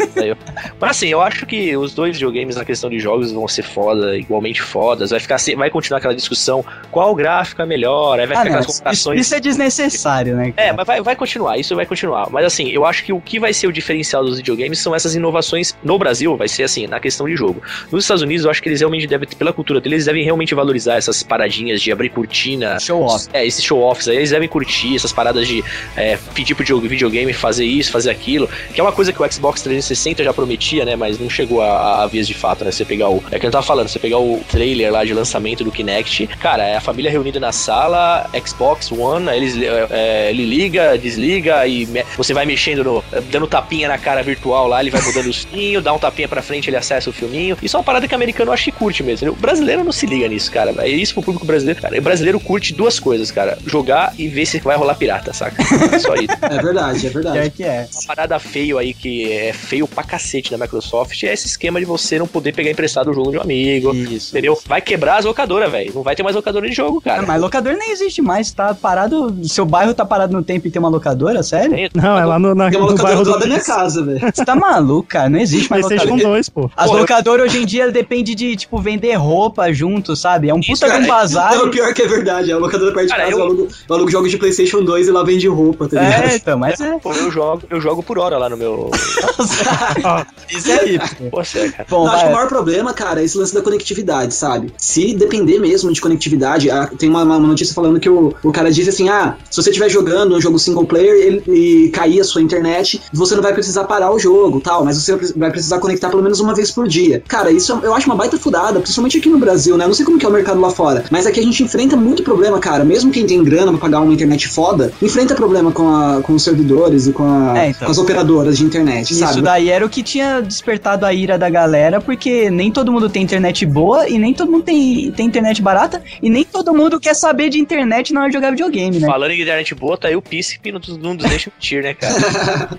Mas 0.80 0.90
assim, 0.90 1.08
eu 1.08 1.20
acho 1.20 1.46
que 1.46 1.76
os 1.84 1.94
dois 1.94 2.16
videogames 2.16 2.56
na 2.56 2.64
questão 2.64 2.90
de 2.90 2.98
jogos 2.98 3.32
vão 3.32 3.46
ser 3.46 3.62
foda, 3.62 4.16
igualmente 4.16 4.60
fodas. 4.62 5.10
Vai 5.10 5.20
ficar 5.20 5.36
vai 5.56 5.70
continuar 5.70 5.98
aquela 5.98 6.14
discussão 6.14 6.64
qual 6.90 7.14
gráfico 7.14 7.60
é 7.62 7.66
melhor, 7.66 8.18
aí 8.18 8.26
vai 8.26 8.36
Ah, 8.36 8.40
ficar 8.40 8.50
não, 8.50 8.58
aquelas 8.60 8.78
comparações. 8.78 9.20
isso 9.20 9.34
é 9.34 9.40
desnecessário, 9.40 10.36
né? 10.36 10.48
É, 10.56 10.62
cara? 10.64 10.74
mas 10.76 10.86
vai, 10.86 11.02
vai 11.02 11.16
continuar, 11.16 11.58
isso 11.58 11.74
vai 11.76 11.86
continuar. 11.86 12.28
Mas 12.30 12.44
assim, 12.46 12.68
eu 12.68 12.84
acho 12.84 13.04
que 13.04 13.12
o 13.12 13.20
que 13.20 13.38
vai 13.38 13.52
ser 13.52 13.66
o 13.66 13.72
diferencial 13.72 14.24
dos 14.24 14.36
videogames 14.38 14.78
são 14.78 14.94
essas 14.94 15.14
inovações 15.14 15.76
no 15.82 15.98
Brasil, 15.98 16.36
vai 16.36 16.48
ser 16.48 16.62
assim, 16.64 16.86
na 16.86 17.00
questão 17.00 17.26
de 17.26 17.36
jogo. 17.36 17.62
Nos 17.90 18.04
Estados 18.04 18.22
Unidos, 18.22 18.44
eu 18.44 18.50
acho 18.50 18.62
que 18.62 18.68
eles 18.68 18.80
realmente 18.80 19.06
devem, 19.06 19.28
pela 19.28 19.52
cultura 19.52 19.80
deles, 19.80 19.94
eles 19.94 20.06
devem 20.06 20.24
realmente 20.24 20.54
valorizar 20.54 20.94
essas 20.96 21.22
paradinhas 21.22 21.80
de 21.80 21.92
abrir 21.92 22.08
cortina. 22.08 22.78
Show 22.80 23.02
off. 23.02 23.28
É, 23.32 23.46
esses 23.46 23.62
show-offs 23.62 24.08
aí, 24.08 24.16
eles 24.16 24.30
devem 24.30 24.48
curtir 24.48 24.96
essas 24.96 25.12
paradas 25.12 25.46
de 25.46 25.62
é, 25.96 26.18
pedir 26.34 26.54
pro 26.54 26.64
videogame 26.80 27.32
fazer 27.32 27.64
isso, 27.64 27.92
fazer 27.92 28.10
aquilo, 28.10 28.48
que 28.72 28.80
é 28.80 28.82
uma 28.84 28.92
coisa 28.92 29.12
que 29.12 29.22
o 29.22 29.32
Xbox 29.32 29.62
360 29.62 30.24
já 30.24 30.32
prometia, 30.32 30.84
né, 30.84 30.96
mas 30.96 31.18
não 31.18 31.28
chegou 31.30 31.62
a, 31.62 31.73
a 31.74 32.06
vias 32.06 32.26
de 32.26 32.34
fato, 32.34 32.64
né, 32.64 32.70
você 32.70 32.84
pegar 32.84 33.08
o... 33.10 33.22
É 33.30 33.38
que 33.38 33.46
eu 33.46 33.50
tava 33.50 33.64
falando, 33.64 33.88
você 33.88 33.98
pegar 33.98 34.18
o 34.18 34.42
trailer 34.50 34.92
lá 34.92 35.04
de 35.04 35.12
lançamento 35.14 35.64
do 35.64 35.70
Kinect, 35.72 36.26
cara, 36.40 36.64
é 36.64 36.76
a 36.76 36.80
família 36.80 37.10
reunida 37.10 37.40
na 37.40 37.52
sala, 37.52 38.28
Xbox 38.46 38.90
One, 38.92 39.28
aí 39.28 39.36
eles, 39.38 39.56
é, 39.56 39.86
é, 39.90 40.30
ele 40.30 40.44
liga, 40.44 40.96
desliga 40.98 41.66
e 41.66 41.86
me- 41.86 42.04
você 42.16 42.32
vai 42.34 42.44
mexendo, 42.46 42.84
no, 42.84 43.04
dando 43.30 43.46
tapinha 43.46 43.88
na 43.88 43.98
cara 43.98 44.22
virtual 44.22 44.66
lá, 44.68 44.80
ele 44.80 44.90
vai 44.90 45.02
mudando 45.02 45.26
o 45.26 45.32
sininho, 45.32 45.80
dá 45.80 45.92
um 45.92 45.98
tapinha 45.98 46.28
pra 46.28 46.42
frente, 46.42 46.68
ele 46.70 46.76
acessa 46.76 47.10
o 47.10 47.12
filminho. 47.12 47.56
Isso 47.62 47.76
é 47.76 47.78
uma 47.78 47.84
parada 47.84 48.06
que 48.06 48.14
o 48.14 48.16
americano 48.16 48.50
eu 48.50 48.54
acho 48.54 48.64
que 48.64 48.72
curte 48.72 49.02
mesmo. 49.02 49.30
O 49.30 49.34
brasileiro 49.36 49.82
não 49.84 49.92
se 49.92 50.06
liga 50.06 50.28
nisso, 50.28 50.50
cara. 50.50 50.74
É 50.78 50.88
isso 50.88 51.14
pro 51.14 51.22
público 51.22 51.46
brasileiro. 51.46 51.80
Cara, 51.80 51.98
o 51.98 52.02
brasileiro 52.02 52.38
curte 52.40 52.72
duas 52.74 52.98
coisas, 53.00 53.30
cara. 53.30 53.58
Jogar 53.66 54.12
e 54.18 54.28
ver 54.28 54.46
se 54.46 54.58
vai 54.60 54.76
rolar 54.76 54.94
pirata, 54.94 55.32
saca? 55.32 55.62
É 55.94 55.98
só 55.98 56.14
isso. 56.14 56.34
É 56.42 56.62
verdade, 56.62 57.06
é 57.06 57.10
verdade. 57.10 57.50
que 57.50 57.62
é. 57.64 57.88
Uma 57.92 58.02
parada 58.06 58.38
feio 58.38 58.78
aí 58.78 58.92
que 58.94 59.32
é 59.32 59.52
feio 59.52 59.86
pra 59.88 60.02
cacete 60.04 60.50
da 60.50 60.58
Microsoft 60.58 61.22
é 61.22 61.32
esse 61.32 61.46
esquema 61.46 61.63
de 61.72 61.84
você 61.84 62.18
não 62.18 62.26
poder 62.26 62.52
pegar 62.52 62.70
emprestado 62.70 63.10
o 63.10 63.14
jogo 63.14 63.30
de 63.30 63.38
um 63.38 63.40
amigo. 63.42 63.94
Isso. 63.94 64.30
Entendeu? 64.32 64.58
Vai 64.66 64.80
quebrar 64.80 65.18
as 65.18 65.24
locadoras, 65.24 65.70
velho. 65.70 65.92
Não 65.94 66.02
vai 66.02 66.14
ter 66.16 66.22
mais 66.22 66.34
locadora 66.36 66.68
de 66.68 66.74
jogo, 66.74 67.00
cara. 67.00 67.22
Ah, 67.22 67.26
mas 67.26 67.40
locador 67.40 67.74
nem 67.76 67.90
existe 67.92 68.20
mais, 68.22 68.50
tá 68.52 68.74
parado. 68.74 69.34
Seu 69.44 69.64
bairro 69.64 69.94
tá 69.94 70.04
parado 70.04 70.32
no 70.32 70.42
tempo 70.42 70.66
e 70.66 70.70
tem 70.70 70.80
uma 70.80 70.88
locadora, 70.88 71.42
sério? 71.42 71.70
Tem- 71.74 71.90
Não, 71.94 72.18
é 72.18 72.24
lá 72.24 72.38
no, 72.38 72.54
na, 72.54 72.70
Tem 72.70 72.78
uma 72.78 72.86
no 72.86 72.92
locadora 72.92 73.02
bairro 73.14 73.24
do 73.24 73.30
lado 73.30 73.40
da 73.40 73.46
minha 73.46 73.60
casa, 73.62 74.02
velho. 74.04 74.20
Você 74.34 74.44
tá 74.44 74.54
maluco, 74.56 75.08
cara? 75.08 75.28
Não 75.28 75.38
existe 75.38 75.70
mais 75.70 75.86
PlayStation 75.86 76.12
locadora. 76.14 76.34
2, 76.36 76.48
pô. 76.48 76.70
As 76.76 76.86
Pô, 76.90 76.96
eu- 76.96 77.00
locadoras 77.00 77.46
hoje 77.46 77.62
em 77.62 77.66
dia 77.66 77.90
depende 77.90 78.34
de, 78.34 78.56
tipo, 78.56 78.78
vender 78.80 79.14
roupa 79.14 79.72
junto, 79.72 80.14
sabe? 80.16 80.48
É 80.48 80.54
um 80.54 80.60
puta 80.60 80.88
de 80.90 80.98
um 81.04 81.06
bazar. 81.06 81.54
Não, 81.56 81.70
pior 81.70 81.92
que 81.94 82.02
é 82.02 82.06
verdade. 82.08 82.52
A 82.52 82.58
locadora 82.58 82.92
perto 82.92 83.06
de 83.06 83.10
Cara, 83.12 83.24
casa, 83.24 83.34
eu- 83.34 83.38
eu 83.38 83.44
alugo, 83.44 83.68
eu 83.88 83.94
alugo 83.94 84.10
jogos 84.10 84.30
de 84.30 84.38
Playstation 84.38 84.82
2 84.82 85.08
e 85.08 85.10
lá 85.10 85.22
vende 85.22 85.46
roupa, 85.48 85.88
tá 85.88 86.00
ligado? 86.00 86.24
É, 86.30 86.36
então, 86.36 86.58
mas 86.58 86.80
é. 86.80 86.98
Pô, 86.98 87.12
eu 87.12 87.30
jogo, 87.30 87.62
eu 87.70 87.80
jogo 87.80 88.02
por 88.02 88.18
hora 88.18 88.36
lá 88.38 88.48
no 88.48 88.56
meu. 88.56 88.90
Isso 90.50 90.70
aí. 90.72 90.98
pô. 90.98 91.40
Cara. 91.74 91.86
Bom, 91.88 92.06
eu 92.06 92.10
acho 92.12 92.24
que 92.24 92.30
o 92.30 92.32
maior 92.32 92.48
problema, 92.48 92.92
cara, 92.92 93.20
é 93.20 93.24
esse 93.24 93.36
lance 93.38 93.54
da 93.54 93.62
conectividade, 93.62 94.34
sabe? 94.34 94.72
Se 94.76 95.14
depender 95.14 95.58
mesmo 95.58 95.92
de 95.92 96.00
conectividade, 96.00 96.70
ah, 96.70 96.88
tem 96.98 97.08
uma, 97.08 97.22
uma 97.22 97.38
notícia 97.38 97.74
falando 97.74 97.98
que 98.00 98.08
o, 98.08 98.34
o 98.42 98.52
cara 98.52 98.70
diz 98.70 98.88
assim: 98.88 99.08
ah, 99.08 99.36
se 99.50 99.62
você 99.62 99.70
estiver 99.70 99.88
jogando 99.88 100.34
um 100.34 100.40
jogo 100.40 100.58
single 100.58 100.84
player 100.84 101.14
ele- 101.14 101.42
e 101.46 101.88
cair 101.90 102.20
a 102.20 102.24
sua 102.24 102.42
internet, 102.42 103.00
você 103.12 103.34
não 103.34 103.42
vai 103.42 103.52
precisar 103.52 103.84
parar 103.84 104.12
o 104.12 104.18
jogo 104.18 104.60
tal, 104.60 104.84
mas 104.84 104.96
você 105.02 105.16
vai 105.36 105.50
precisar 105.50 105.78
conectar 105.78 106.08
pelo 106.10 106.22
menos 106.22 106.40
uma 106.40 106.54
vez 106.54 106.70
por 106.70 106.86
dia. 106.88 107.22
Cara, 107.28 107.50
isso 107.50 107.72
é- 107.72 107.86
eu 107.86 107.94
acho 107.94 108.06
uma 108.06 108.16
baita 108.16 108.36
fudada, 108.38 108.80
principalmente 108.80 109.18
aqui 109.18 109.28
no 109.28 109.38
Brasil, 109.38 109.76
né? 109.76 109.84
Eu 109.84 109.88
não 109.88 109.94
sei 109.94 110.04
como 110.04 110.18
que 110.18 110.26
é 110.26 110.28
o 110.28 110.32
mercado 110.32 110.60
lá 110.60 110.70
fora, 110.70 111.04
mas 111.10 111.26
aqui 111.26 111.40
a 111.40 111.42
gente 111.42 111.62
enfrenta 111.62 111.96
muito 111.96 112.22
problema, 112.22 112.58
cara. 112.58 112.84
Mesmo 112.84 113.10
quem 113.10 113.26
tem 113.26 113.42
grana 113.44 113.70
pra 113.72 113.80
pagar 113.80 114.00
uma 114.00 114.12
internet 114.12 114.48
foda, 114.48 114.92
enfrenta 115.00 115.34
problema 115.34 115.70
com, 115.72 115.88
a, 115.88 116.20
com 116.22 116.34
os 116.34 116.42
servidores 116.42 117.06
e 117.06 117.12
com, 117.12 117.24
a- 117.24 117.58
É, 117.58 117.68
então. 117.70 117.86
com 117.86 117.90
as 117.92 117.98
operadoras 117.98 118.56
de 118.58 118.64
internet, 118.64 119.10
Isso 119.10 119.20
sabe? 119.20 119.42
daí 119.42 119.68
era 119.68 119.84
o 119.84 119.88
que 119.88 120.02
tinha 120.02 120.40
despertado 120.40 121.04
a 121.06 121.12
ira 121.12 121.38
da 121.38 121.43
galera, 121.50 122.00
porque 122.00 122.50
nem 122.50 122.70
todo 122.70 122.92
mundo 122.92 123.08
tem 123.08 123.22
internet 123.22 123.64
boa 123.66 124.08
e 124.08 124.18
nem 124.18 124.32
todo 124.34 124.50
mundo 124.50 124.64
tem, 124.64 125.10
tem 125.12 125.26
internet 125.26 125.60
barata 125.62 126.02
e 126.22 126.28
nem 126.30 126.44
todo 126.44 126.72
mundo 126.74 126.98
quer 127.00 127.14
saber 127.14 127.48
de 127.50 127.58
internet 127.58 128.12
na 128.12 128.20
hora 128.20 128.28
de 128.30 128.34
jogar 128.34 128.50
videogame, 128.50 128.98
né? 128.98 129.06
Falando 129.06 129.30
em 129.30 129.40
internet 129.40 129.74
boa, 129.74 129.96
tá 129.96 130.08
aí 130.08 130.16
o 130.16 130.22
Príncipe 130.22 130.72
não, 130.72 130.78
nos- 130.80 130.98
não 130.98 131.14
nos 131.14 131.24
deixa 131.24 131.50
mentir, 131.54 131.82
né, 131.82 131.94
cara? 131.94 132.14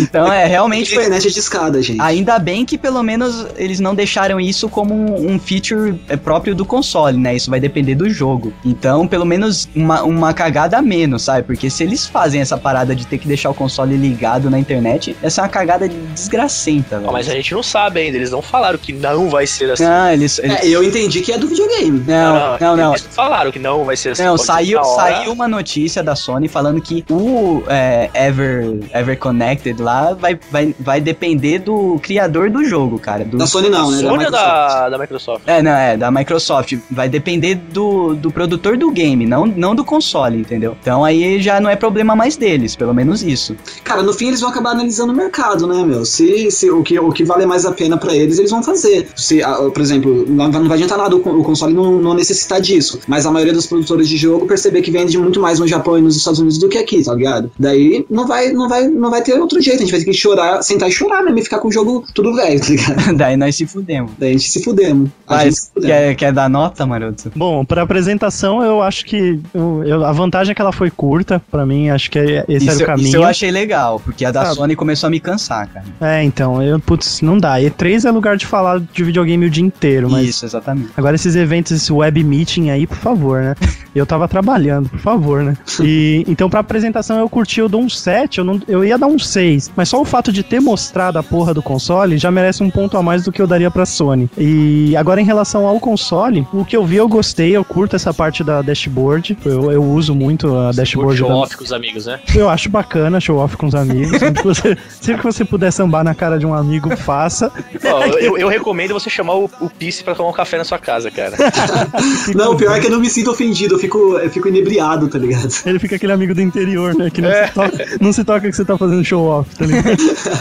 Então 0.00 0.32
é 0.32 0.46
realmente 0.46 0.94
foi. 0.94 1.02
internet 1.04 1.26
é 1.28 1.30
de 1.30 1.38
escada, 1.38 1.82
gente. 1.82 2.00
Ainda 2.00 2.38
bem 2.38 2.64
que 2.64 2.78
pelo 2.78 3.02
menos 3.02 3.46
eles 3.56 3.80
não 3.80 3.94
deixaram 3.94 4.40
isso 4.40 4.68
como 4.68 4.94
um, 4.94 5.38
feature 5.38 5.94
é, 6.08 6.16
próprio 6.16 6.54
do 6.54 6.64
console, 6.64 7.16
né? 7.18 7.34
Isso 7.36 7.50
vai 7.50 7.60
depender 7.60 7.94
do 7.94 8.08
jogo. 8.08 8.52
Então, 8.64 9.06
pelo 9.06 9.24
menos 9.24 9.68
uma, 9.74 10.02
uma 10.02 10.32
cagada 10.32 10.78
a 10.78 10.82
menos, 10.82 11.22
sabe? 11.22 11.42
Porque 11.46 11.68
se 11.68 11.82
eles 11.82 12.06
fazem 12.06 12.40
essa 12.40 12.56
parada 12.56 12.94
de 12.94 13.06
ter 13.06 13.18
que 13.18 13.26
deixar 13.28 13.50
o 13.50 13.54
console 13.54 13.96
ligado 13.96 14.48
na 14.48 14.58
internet, 14.58 15.16
essa 15.22 15.40
é 15.40 15.44
uma 15.44 15.50
cagada 15.50 15.88
desgracenta, 15.88 16.98
velho. 16.98 17.12
Mas 17.12 17.28
a 17.28 17.32
gente 17.34 17.52
não 17.52 17.62
sabe 17.70 18.00
ainda, 18.00 18.16
eles 18.16 18.30
não 18.30 18.42
falaram 18.42 18.78
que 18.78 18.92
não 18.92 19.28
vai 19.28 19.46
ser 19.46 19.70
assim. 19.72 19.84
Não, 19.84 20.10
eles. 20.10 20.38
eles- 20.38 20.56
É, 20.62 20.68
eu 20.68 20.82
entendi 20.82 21.20
que 21.20 21.32
é 21.32 21.38
do 21.38 21.46
videogame. 21.46 22.02
Não, 22.06 22.58
não, 22.60 22.76
não. 22.76 22.90
Eles 22.92 23.06
falaram 23.10 23.50
que 23.52 23.58
não 23.58 23.84
vai 23.84 23.96
ser 23.96 24.10
assim. 24.10 24.22
Não, 24.24 24.36
saiu, 24.36 24.82
saiu 24.84 25.32
uma 25.32 25.46
notícia 25.48 26.02
da 26.02 26.14
Sony 26.16 26.48
falando 26.48 26.80
que 26.80 27.04
o 27.10 27.62
é, 27.68 28.10
Ever, 28.14 28.78
Ever 28.92 29.18
Connected 29.18 29.80
lá 29.80 30.14
vai, 30.14 30.38
vai, 30.50 30.74
vai 30.78 31.00
depender 31.00 31.60
do 31.60 31.98
criador 32.02 32.50
do 32.50 32.64
jogo, 32.64 32.98
cara. 32.98 33.24
Do, 33.24 33.38
Da 33.38 33.46
Sony 33.46 33.68
não, 33.68 33.90
né? 33.90 33.98
Sony 33.98 34.08
ou 34.08 34.18
Microsoft. 34.18 34.44
da, 34.44 34.88
da 34.88 34.98
Microsoft? 34.98 35.42
É, 35.46 35.62
não, 35.62 35.70
é, 35.72 35.96
da 35.96 36.10
Microsoft. 36.10 36.74
Vai 36.90 37.08
depender 37.08 37.54
do, 37.54 38.14
do 38.14 38.30
produtor 38.30 38.76
do 38.76 38.90
game, 38.90 39.26
não, 39.26 39.46
não 39.46 39.74
do 39.74 39.84
console, 39.84 40.38
entendeu? 40.38 40.76
Então 40.80 41.04
aí 41.04 41.40
já 41.40 41.60
não 41.60 41.70
é 41.70 41.76
problema 41.76 42.16
mais 42.16 42.36
deles, 42.36 42.74
pelo 42.76 42.94
menos 42.94 43.22
isso. 43.22 43.56
Cara, 43.84 44.02
no 44.02 44.12
fim 44.12 44.28
eles 44.28 44.40
vão 44.40 44.50
acabar 44.50 44.70
analisando 44.70 45.12
o 45.12 45.16
mercado, 45.16 45.66
né, 45.66 45.82
meu? 45.84 46.04
Se, 46.04 46.50
se 46.50 46.70
o, 46.70 46.82
que, 46.82 46.98
o 46.98 47.12
que 47.12 47.24
vale 47.24 47.46
mais 47.46 47.59
a 47.64 47.72
pena 47.72 47.96
pra 47.96 48.14
eles, 48.14 48.38
eles 48.38 48.50
vão 48.50 48.62
fazer. 48.62 49.08
Se, 49.16 49.42
ah, 49.42 49.56
por 49.72 49.80
exemplo, 49.80 50.24
não, 50.28 50.50
vai- 50.50 50.76
adiantar 50.76 50.98
nada 50.98 51.14
o, 51.16 51.20
con- 51.20 51.36
o 51.36 51.42
console 51.42 51.72
não, 51.74 52.00
não 52.00 52.14
necessitar 52.14 52.60
disso. 52.60 53.00
Mas 53.06 53.26
a 53.26 53.30
maioria 53.30 53.52
dos 53.52 53.66
produtores 53.66 54.08
de 54.08 54.16
jogo 54.16 54.46
perceber 54.46 54.82
que 54.82 54.90
vende 54.90 55.16
muito 55.18 55.40
mais 55.40 55.58
no 55.58 55.66
Japão 55.66 55.98
e 55.98 56.02
nos 56.02 56.16
Estados 56.16 56.38
Unidos 56.40 56.58
do 56.58 56.68
que 56.68 56.78
aqui, 56.78 57.02
tá 57.04 57.14
ligado? 57.14 57.50
Daí 57.58 58.04
não 58.10 58.26
vai, 58.26 58.52
não 58.52 58.68
vai, 58.68 58.88
não 58.88 59.10
vai 59.10 59.22
ter 59.22 59.34
outro 59.34 59.60
jeito. 59.60 59.78
A 59.78 59.80
gente 59.80 59.90
vai 59.90 60.00
ter 60.00 60.06
que 60.06 60.12
chorar, 60.14 60.62
sentar 60.62 60.88
e 60.88 60.92
chorar 60.92 61.22
mesmo 61.22 61.38
e 61.38 61.42
ficar 61.42 61.58
com 61.58 61.68
o 61.68 61.72
jogo 61.72 62.04
tudo 62.14 62.34
velho, 62.34 62.60
tá 62.60 62.66
ligado? 62.68 63.16
Daí 63.16 63.36
nós 63.36 63.54
se 63.56 63.66
fudemos. 63.66 64.12
Daí 64.18 64.30
a 64.30 64.32
gente 64.32 64.50
se 64.50 64.62
fudemos. 64.62 65.10
A 65.26 65.36
Vai, 65.36 65.44
gente 65.46 65.54
se 65.60 65.70
fudemos. 65.72 65.96
quer, 65.96 66.14
quer 66.16 66.32
dar 66.32 66.48
nota, 66.48 66.86
maroto? 66.86 67.30
Bom, 67.34 67.64
pra 67.64 67.82
apresentação, 67.82 68.62
eu 68.62 68.82
acho 68.82 69.04
que. 69.04 69.40
eu- 69.54 69.82
eu- 69.84 70.04
a 70.04 70.12
vantagem 70.12 70.52
é 70.52 70.54
que 70.54 70.60
ela 70.62 70.72
foi 70.72 70.90
curta, 70.90 71.40
pra 71.50 71.64
mim, 71.66 71.88
acho 71.90 72.10
que 72.10 72.18
é- 72.18 72.44
esse 72.48 72.66
Isso, 72.66 72.70
era 72.70 72.72
o 72.72 72.76
isso 72.76 72.86
caminho. 72.86 73.16
eu 73.16 73.24
achei 73.24 73.50
legal, 73.50 74.00
porque 74.04 74.24
a 74.24 74.30
da 74.30 74.42
Ah. 74.42 74.54
Sony 74.54 74.74
começou 74.76 75.06
a 75.06 75.10
me 75.10 75.20
cansar, 75.20 75.68
cara. 75.68 75.84
É, 76.00 76.22
então, 76.22 76.62
eu, 76.62 76.78
putz, 76.80 77.20
não 77.20 77.38
dá. 77.38 77.49
E3 77.58 78.04
é 78.04 78.10
lugar 78.10 78.36
de 78.36 78.46
falar 78.46 78.80
de 78.80 79.04
videogame 79.04 79.46
o 79.46 79.50
dia 79.50 79.64
inteiro, 79.64 80.10
mas. 80.10 80.28
Isso, 80.28 80.44
exatamente. 80.44 80.90
Agora 80.96 81.14
esses 81.14 81.36
eventos, 81.36 81.72
esse 81.72 81.92
web 81.92 82.22
meeting 82.22 82.70
aí, 82.70 82.86
por 82.86 82.98
favor, 82.98 83.42
né? 83.42 83.54
Eu 83.92 84.06
tava 84.06 84.28
trabalhando, 84.28 84.88
por 84.88 85.00
favor, 85.00 85.42
né? 85.42 85.56
E 85.80 86.24
então 86.28 86.48
pra 86.48 86.60
apresentação 86.60 87.18
eu 87.18 87.28
curti, 87.28 87.58
eu 87.58 87.68
dou 87.68 87.80
um 87.80 87.88
7, 87.88 88.38
eu, 88.38 88.44
não, 88.44 88.62
eu 88.68 88.84
ia 88.84 88.96
dar 88.96 89.08
um 89.08 89.18
6, 89.18 89.72
mas 89.74 89.88
só 89.88 90.00
o 90.00 90.04
fato 90.04 90.32
de 90.32 90.44
ter 90.44 90.60
mostrado 90.60 91.18
a 91.18 91.24
porra 91.24 91.52
do 91.52 91.60
console 91.60 92.16
já 92.16 92.30
merece 92.30 92.62
um 92.62 92.70
ponto 92.70 92.96
a 92.96 93.02
mais 93.02 93.24
do 93.24 93.32
que 93.32 93.42
eu 93.42 93.48
daria 93.48 93.68
pra 93.68 93.84
Sony. 93.84 94.30
E 94.38 94.94
agora 94.96 95.20
em 95.20 95.24
relação 95.24 95.66
ao 95.66 95.80
console, 95.80 96.46
o 96.52 96.64
que 96.64 96.76
eu 96.76 96.86
vi 96.86 96.96
eu 96.96 97.08
gostei, 97.08 97.56
eu 97.56 97.64
curto 97.64 97.96
essa 97.96 98.14
parte 98.14 98.44
da 98.44 98.62
dashboard, 98.62 99.36
eu, 99.44 99.72
eu 99.72 99.82
uso 99.82 100.14
muito 100.14 100.56
a 100.56 100.70
dashboard 100.70 101.18
Show 101.18 101.28
da, 101.28 101.34
off 101.34 101.56
com 101.56 101.64
os 101.64 101.72
amigos, 101.72 102.06
né? 102.06 102.20
eu 102.32 102.48
acho 102.48 102.68
bacana 102.68 103.20
show 103.20 103.38
off 103.38 103.56
com 103.56 103.66
os 103.66 103.74
amigos. 103.74 104.18
Sempre 104.18 104.42
que 104.42 104.46
você, 104.46 104.76
sempre 105.00 105.20
que 105.20 105.26
você 105.26 105.44
puder 105.44 105.70
sambar 105.70 106.02
na 106.02 106.14
cara 106.14 106.38
de 106.38 106.46
um 106.46 106.54
amigo, 106.54 106.94
faça. 106.96 107.39
Ó, 107.46 108.04
eu, 108.18 108.36
eu 108.38 108.48
recomendo 108.48 108.92
você 108.92 109.08
chamar 109.10 109.34
o, 109.36 109.50
o 109.60 109.70
Pisse 109.70 110.02
pra 110.04 110.14
tomar 110.14 110.30
um 110.30 110.32
café 110.32 110.58
na 110.58 110.64
sua 110.64 110.78
casa, 110.78 111.10
cara. 111.10 111.32
Não, 112.34 112.52
o 112.52 112.56
pior 112.56 112.76
é 112.76 112.80
que 112.80 112.86
eu 112.86 112.90
não 112.90 113.00
me 113.00 113.08
sinto 113.10 113.30
ofendido, 113.30 113.74
eu 113.74 113.78
fico, 113.78 114.18
eu 114.18 114.30
fico 114.30 114.48
inebriado, 114.48 115.08
tá 115.08 115.18
ligado? 115.18 115.48
Ele 115.66 115.78
fica 115.78 115.96
aquele 115.96 116.12
amigo 116.12 116.34
do 116.34 116.40
interior, 116.42 116.94
né? 116.94 117.10
Que 117.10 117.20
não, 117.20 117.30
É. 117.30 117.46
se, 117.46 117.52
toca, 117.54 117.86
não 118.00 118.12
se 118.12 118.24
toca 118.24 118.40
que 118.50 118.52
você 118.56 118.64
tá 118.64 118.76
fazendo 118.76 119.04
show 119.04 119.24
off, 119.26 119.54
tá 119.56 119.66
ligado? 119.66 119.96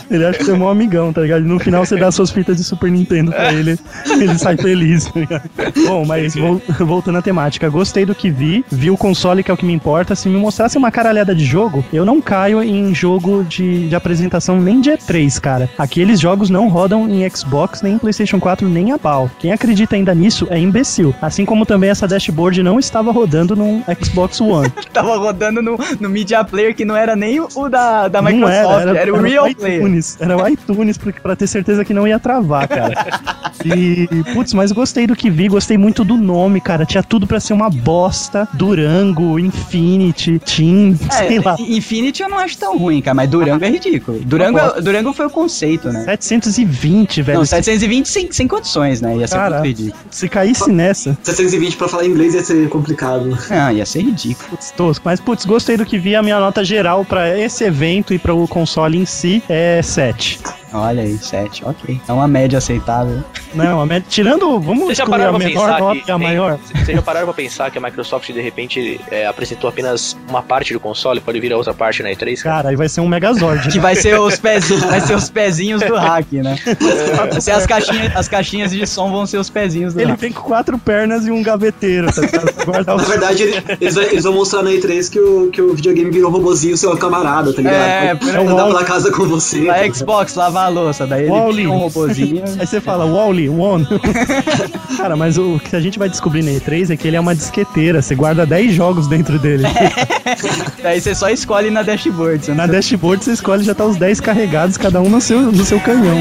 Ele 0.09 0.25
acha 0.25 0.37
que 0.39 0.45
você 0.45 0.51
é 0.51 0.53
um 0.53 0.67
amigão, 0.69 1.11
tá 1.13 1.21
ligado? 1.21 1.43
E 1.43 1.47
no 1.47 1.59
final 1.59 1.85
você 1.85 1.95
dá 1.97 2.11
suas 2.11 2.29
fitas 2.31 2.57
de 2.57 2.63
Super 2.63 2.91
Nintendo 2.91 3.31
pra 3.31 3.53
ele, 3.53 3.77
ele 4.19 4.37
sai 4.37 4.57
feliz, 4.57 5.05
tá 5.05 5.19
ligado? 5.19 5.49
Bom, 5.87 6.05
mas 6.05 6.35
vol- 6.35 6.61
voltando 6.79 7.17
à 7.17 7.21
temática, 7.21 7.69
gostei 7.69 8.05
do 8.05 8.13
que 8.15 8.29
vi, 8.29 8.63
vi 8.71 8.89
o 8.91 8.97
console 8.97 9.43
que 9.43 9.51
é 9.51 9.53
o 9.53 9.57
que 9.57 9.65
me 9.65 9.73
importa. 9.73 10.15
Se 10.15 10.27
me 10.29 10.37
mostrasse 10.37 10.77
uma 10.77 10.91
caralhada 10.91 11.33
de 11.35 11.45
jogo, 11.45 11.83
eu 11.93 12.05
não 12.05 12.21
caio 12.21 12.61
em 12.63 12.93
jogo 12.93 13.43
de, 13.43 13.87
de 13.89 13.95
apresentação 13.95 14.59
nem 14.61 14.81
de 14.81 14.89
E3, 14.91 15.39
cara. 15.39 15.69
Aqueles 15.77 16.19
jogos 16.19 16.49
não 16.49 16.67
rodam 16.79 17.09
em 17.09 17.29
Xbox, 17.29 17.81
nem 17.81 17.95
em 17.95 17.97
PlayStation 17.97 18.39
4, 18.39 18.67
nem 18.69 18.93
a 18.93 18.97
pau. 18.97 19.29
Quem 19.37 19.51
acredita 19.51 19.97
ainda 19.97 20.15
nisso 20.15 20.47
é 20.49 20.57
imbecil. 20.57 21.13
Assim 21.21 21.43
como 21.43 21.65
também 21.65 21.89
essa 21.89 22.07
dashboard 22.07 22.63
não 22.63 22.79
estava 22.79 23.11
rodando 23.11 23.53
num 23.53 23.83
Xbox 24.01 24.39
One. 24.39 24.71
Tava 24.93 25.17
rodando 25.17 25.61
no, 25.61 25.77
no 25.99 26.09
Media 26.09 26.41
Player 26.43 26.73
que 26.73 26.85
não 26.85 26.95
era 26.95 27.17
nem 27.17 27.41
o 27.41 27.69
da, 27.69 28.07
da 28.07 28.21
Não 28.21 28.31
Microsoft, 28.31 28.87
era, 28.95 29.13
o 29.13 29.21
Real 29.21 29.53
Player. 29.53 29.81
iTunes, 29.81 30.17
Era 30.21 30.37
o 30.37 30.47
iTunes 30.47 30.97
pra, 30.97 31.35
ter 31.35 31.47
certeza 31.47 31.83
que 31.83 31.93
não 31.93 32.07
ia 32.07 32.17
travar, 32.17 32.65
cara. 32.67 32.95
E, 33.65 34.07
putz, 34.33 34.53
mas 34.53 34.71
gostei 34.71 35.05
do 35.05 35.13
que 35.13 35.29
vi, 35.29 35.49
gostei 35.49 35.77
muito 35.77 36.05
do 36.05 36.15
nome, 36.15 36.61
cara. 36.61 36.85
Tinha 36.85 37.03
tudo 37.03 37.27
pra 37.27 37.41
ser 37.41 37.51
uma 37.51 37.69
bosta. 37.69 38.47
Durango, 38.53 39.37
Infinity, 39.37 40.39
Team, 40.39 40.95
sei 41.11 41.39
lá. 41.39 41.57
É, 41.59 41.63
Infinity 41.63 42.23
eu 42.23 42.29
não 42.29 42.37
acho 42.37 42.57
tão 42.57 42.77
ruim, 42.77 43.01
cara, 43.01 43.15
mas 43.15 43.29
Durango 43.29 43.65
é 43.65 43.69
ridículo. 43.69 44.19
Durango, 44.19 44.57
é- 44.59 44.81
Durango 44.81 45.11
foi 45.11 45.25
o 45.25 45.29
conceito, 45.29 45.89
né? 45.91 46.05
720, 46.05 46.68
velho. 46.69 47.39
Não, 47.39 47.45
720 47.45 48.07
sem, 48.07 48.31
sem 48.31 48.47
condições, 48.47 49.01
né? 49.01 49.17
Ia 49.17 49.27
ser 49.27 49.35
Cara. 49.35 49.59
muito 49.59 49.65
ridículo. 49.79 50.03
Se 50.11 50.29
caísse 50.29 50.69
nessa, 50.71 51.17
720 51.23 51.77
pra 51.77 51.87
falar 51.87 52.05
inglês 52.05 52.33
ia 52.33 52.43
ser 52.43 52.67
complicado. 52.69 53.37
Ah, 53.49 53.73
ia 53.73 53.85
ser 53.85 54.01
ridículo. 54.01 54.49
putz, 54.49 54.71
tosco. 54.71 55.01
Mas, 55.05 55.19
putz, 55.19 55.45
gostei 55.45 55.77
do 55.77 55.85
que 55.85 55.97
vi. 55.97 56.15
A 56.15 56.21
minha 56.23 56.39
nota 56.39 56.63
geral 56.63 57.03
pra 57.05 57.37
esse 57.37 57.63
evento 57.63 58.13
e 58.13 58.19
para 58.19 58.33
o 58.33 58.47
console 58.47 58.97
em 58.97 59.05
si 59.05 59.41
é 59.49 59.81
7. 59.81 60.39
Olha 60.73 61.01
aí, 61.01 61.17
7, 61.17 61.63
ok. 61.65 61.99
É 62.07 62.13
uma 62.13 62.27
média 62.27 62.57
aceitável. 62.57 63.23
Não, 63.53 63.81
a 63.81 63.85
média, 63.85 64.05
tirando. 64.09 64.59
Vamos 64.59 64.85
Vocês 64.85 64.97
já 64.97 65.03
excluir 65.03 65.19
pararam 65.19 65.35
a 65.35 65.39
pra 65.39 65.47
menor 65.47 65.65
pensar 65.65 65.79
nota 65.79 65.93
que. 65.93 65.99
e 65.99 66.01
a 66.11 66.17
tem- 66.17 66.27
maior? 66.27 66.59
Vocês 66.73 66.95
já 66.97 67.01
pararam 67.01 67.25
pra 67.27 67.33
pensar 67.33 67.71
que 67.71 67.77
a 67.77 67.81
Microsoft 67.81 68.31
de 68.31 68.41
repente 68.41 68.99
é, 69.11 69.25
apresentou 69.25 69.69
apenas 69.69 70.15
uma 70.27 70.41
parte 70.41 70.73
do 70.73 70.79
console, 70.79 71.19
pode 71.19 71.39
vir 71.39 71.51
a 71.53 71.57
outra 71.57 71.73
parte 71.73 72.03
na 72.03 72.09
E3? 72.09 72.41
Cara? 72.43 72.55
Cara, 72.59 72.69
aí 72.69 72.75
vai 72.75 72.89
ser 72.89 73.01
um 73.01 73.07
Megazord. 73.07 73.69
Que 73.69 73.79
vai 73.79 73.95
ser 73.95 74.19
os 74.19 74.37
pezinhos, 74.39 74.83
vai 74.83 74.99
ser 75.01 75.15
os 75.15 75.29
pezinhos 75.29 75.81
do 75.81 75.95
hack, 75.95 76.31
né? 76.33 76.57
Vai 77.31 77.41
ser 77.41 77.51
as 77.51 77.65
caixinhas, 77.65 78.15
as 78.15 78.27
caixinhas 78.27 78.71
de 78.71 78.85
som 78.87 79.11
vão 79.11 79.25
ser 79.25 79.37
os 79.37 79.49
pezinhos 79.49 79.93
do 79.93 80.01
Ele 80.01 80.11
hack. 80.11 80.19
vem 80.19 80.31
com 80.31 80.41
quatro 80.43 80.77
pernas 80.77 81.25
e 81.25 81.31
um 81.31 81.41
gaveteiro, 81.43 82.07
tá? 82.11 82.21
Pra 82.65 82.83
Na 82.83 83.03
verdade, 83.03 83.43
ele- 83.43 83.63
eles, 83.81 83.95
eles 83.97 84.23
vão 84.23 84.33
mostrar 84.33 84.61
na 84.63 84.71
E3 84.71 85.09
que 85.09 85.19
o, 85.19 85.49
que 85.51 85.61
o 85.61 85.73
videogame 85.73 86.11
virou 86.11 86.31
robozinho 86.31 86.75
seu 86.77 86.95
camarada, 86.97 87.53
tá 87.53 87.61
ligado? 87.61 87.75
É, 87.75 88.13
Vai 88.15 88.35
é 88.35 88.37
andar 88.39 88.53
Wall- 88.53 88.67
pela 88.67 88.83
casa 88.83 89.11
com 89.11 89.25
você. 89.25 89.59
Na 89.61 89.91
Xbox, 89.93 90.35
lavar 90.35 90.65
a 90.65 90.69
louça, 90.69 91.05
daí 91.07 91.23
ele 91.29 91.51
vira 91.53 91.69
um 91.69 91.77
robozinho. 91.77 92.43
Aí 92.59 92.65
você 92.67 92.81
fala, 92.81 93.05
Wally, 93.39 93.49
One. 93.49 93.87
Cara, 94.97 95.15
mas 95.15 95.37
o 95.37 95.59
que 95.59 95.75
a 95.75 95.79
gente 95.79 95.97
vai 95.97 96.09
descobrir 96.09 96.43
na 96.43 96.51
E3 96.51 96.91
é 96.91 96.97
que 96.97 97.07
ele 97.07 97.15
é 97.15 97.19
uma 97.19 97.35
disqueteira. 97.35 98.01
Você 98.01 98.15
guarda 98.15 98.45
10 98.45 98.73
jogos 98.73 99.07
dentro 99.07 99.39
dele. 99.39 99.63
Daí 100.83 100.99
você 100.99 101.15
só 101.15 101.29
escolhe 101.29 101.69
na 101.69 101.83
dashboard. 101.83 102.51
Na 102.51 102.65
dashboard 102.65 103.23
você 103.23 103.31
escolhe 103.31 103.63
já 103.63 103.73
tá 103.73 103.85
os 103.85 103.97
10 103.97 104.19
carregados, 104.19 104.77
cada 104.77 105.01
um 105.01 105.09
no 105.09 105.21
seu, 105.21 105.51
no 105.51 105.63
seu 105.63 105.79
canhão. 105.79 106.17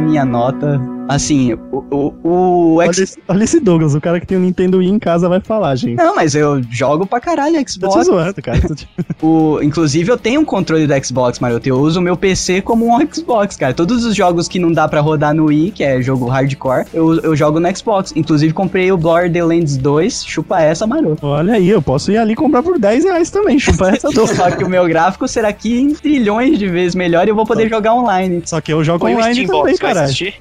minha 0.00 0.24
nota. 0.24 0.80
Assim, 1.08 1.52
o, 1.70 1.84
o, 1.90 2.14
o 2.22 2.74
Olha 2.76 2.86
X... 2.88 2.98
esse, 2.98 3.18
olha 3.28 3.44
esse 3.44 3.60
Douglas, 3.60 3.94
o 3.94 4.00
cara 4.00 4.18
que 4.20 4.26
tem 4.26 4.38
um 4.38 4.40
Nintendo 4.40 4.78
Wii 4.78 4.88
em 4.88 4.98
casa 4.98 5.28
vai 5.28 5.40
falar, 5.40 5.74
gente. 5.76 5.96
Não, 5.96 6.14
mas 6.16 6.34
eu 6.34 6.62
jogo 6.70 7.06
pra 7.06 7.20
caralho 7.20 7.54
Tô 7.56 7.64
te 7.64 7.72
Xbox. 7.72 8.06
zoando, 8.06 8.42
cara. 8.42 8.60
Tô 8.60 8.74
O, 9.26 9.62
inclusive, 9.62 10.10
eu 10.10 10.18
tenho 10.18 10.40
um 10.40 10.44
controle 10.44 10.86
do 10.86 11.04
Xbox, 11.04 11.38
Maroto. 11.38 11.68
Eu 11.68 11.76
uso 11.78 11.98
o 11.98 12.02
meu 12.02 12.16
PC 12.16 12.60
como 12.60 12.86
um 12.86 12.98
Xbox, 13.12 13.56
cara. 13.56 13.72
Todos 13.72 14.04
os 14.04 14.14
jogos 14.14 14.48
que 14.48 14.58
não 14.58 14.72
dá 14.72 14.86
pra 14.88 15.00
rodar 15.00 15.34
no 15.34 15.46
Wii, 15.46 15.70
que 15.70 15.82
é 15.84 16.00
jogo 16.02 16.26
hardcore, 16.26 16.86
eu, 16.92 17.20
eu 17.20 17.36
jogo 17.36 17.58
no 17.60 17.76
Xbox. 17.76 18.12
Inclusive, 18.16 18.52
comprei 18.52 18.90
o 18.92 18.96
Borderlands 18.96 19.76
2, 19.76 20.24
chupa 20.24 20.60
essa, 20.60 20.86
Maroto. 20.86 21.26
Olha 21.26 21.54
aí, 21.54 21.68
eu 21.68 21.80
posso 21.82 22.10
ir 22.12 22.18
ali 22.18 22.32
e 22.32 22.36
comprar 22.36 22.62
por 22.62 22.78
10 22.78 23.04
reais 23.04 23.30
também, 23.30 23.58
chupa 23.58 23.90
essa 23.90 24.08
dor. 24.12 24.28
Só 24.28 24.50
que 24.50 24.64
o 24.64 24.68
meu 24.68 24.86
gráfico 24.86 25.26
será 25.28 25.48
aqui 25.48 25.78
em 25.80 25.94
trilhões 25.94 26.58
de 26.58 26.66
vezes 26.68 26.94
melhor 26.94 27.26
e 27.26 27.30
eu 27.30 27.34
vou 27.36 27.46
poder 27.46 27.68
jogar 27.68 27.94
online. 27.94 28.42
Só 28.44 28.60
que 28.60 28.72
eu 28.72 28.82
jogo 28.84 29.00
Põe 29.00 29.14
o 29.14 29.18
online 29.18 29.46
Steam 29.46 29.58
também, 29.60 29.76
cara. 29.76 30.02
assistir? 30.02 30.34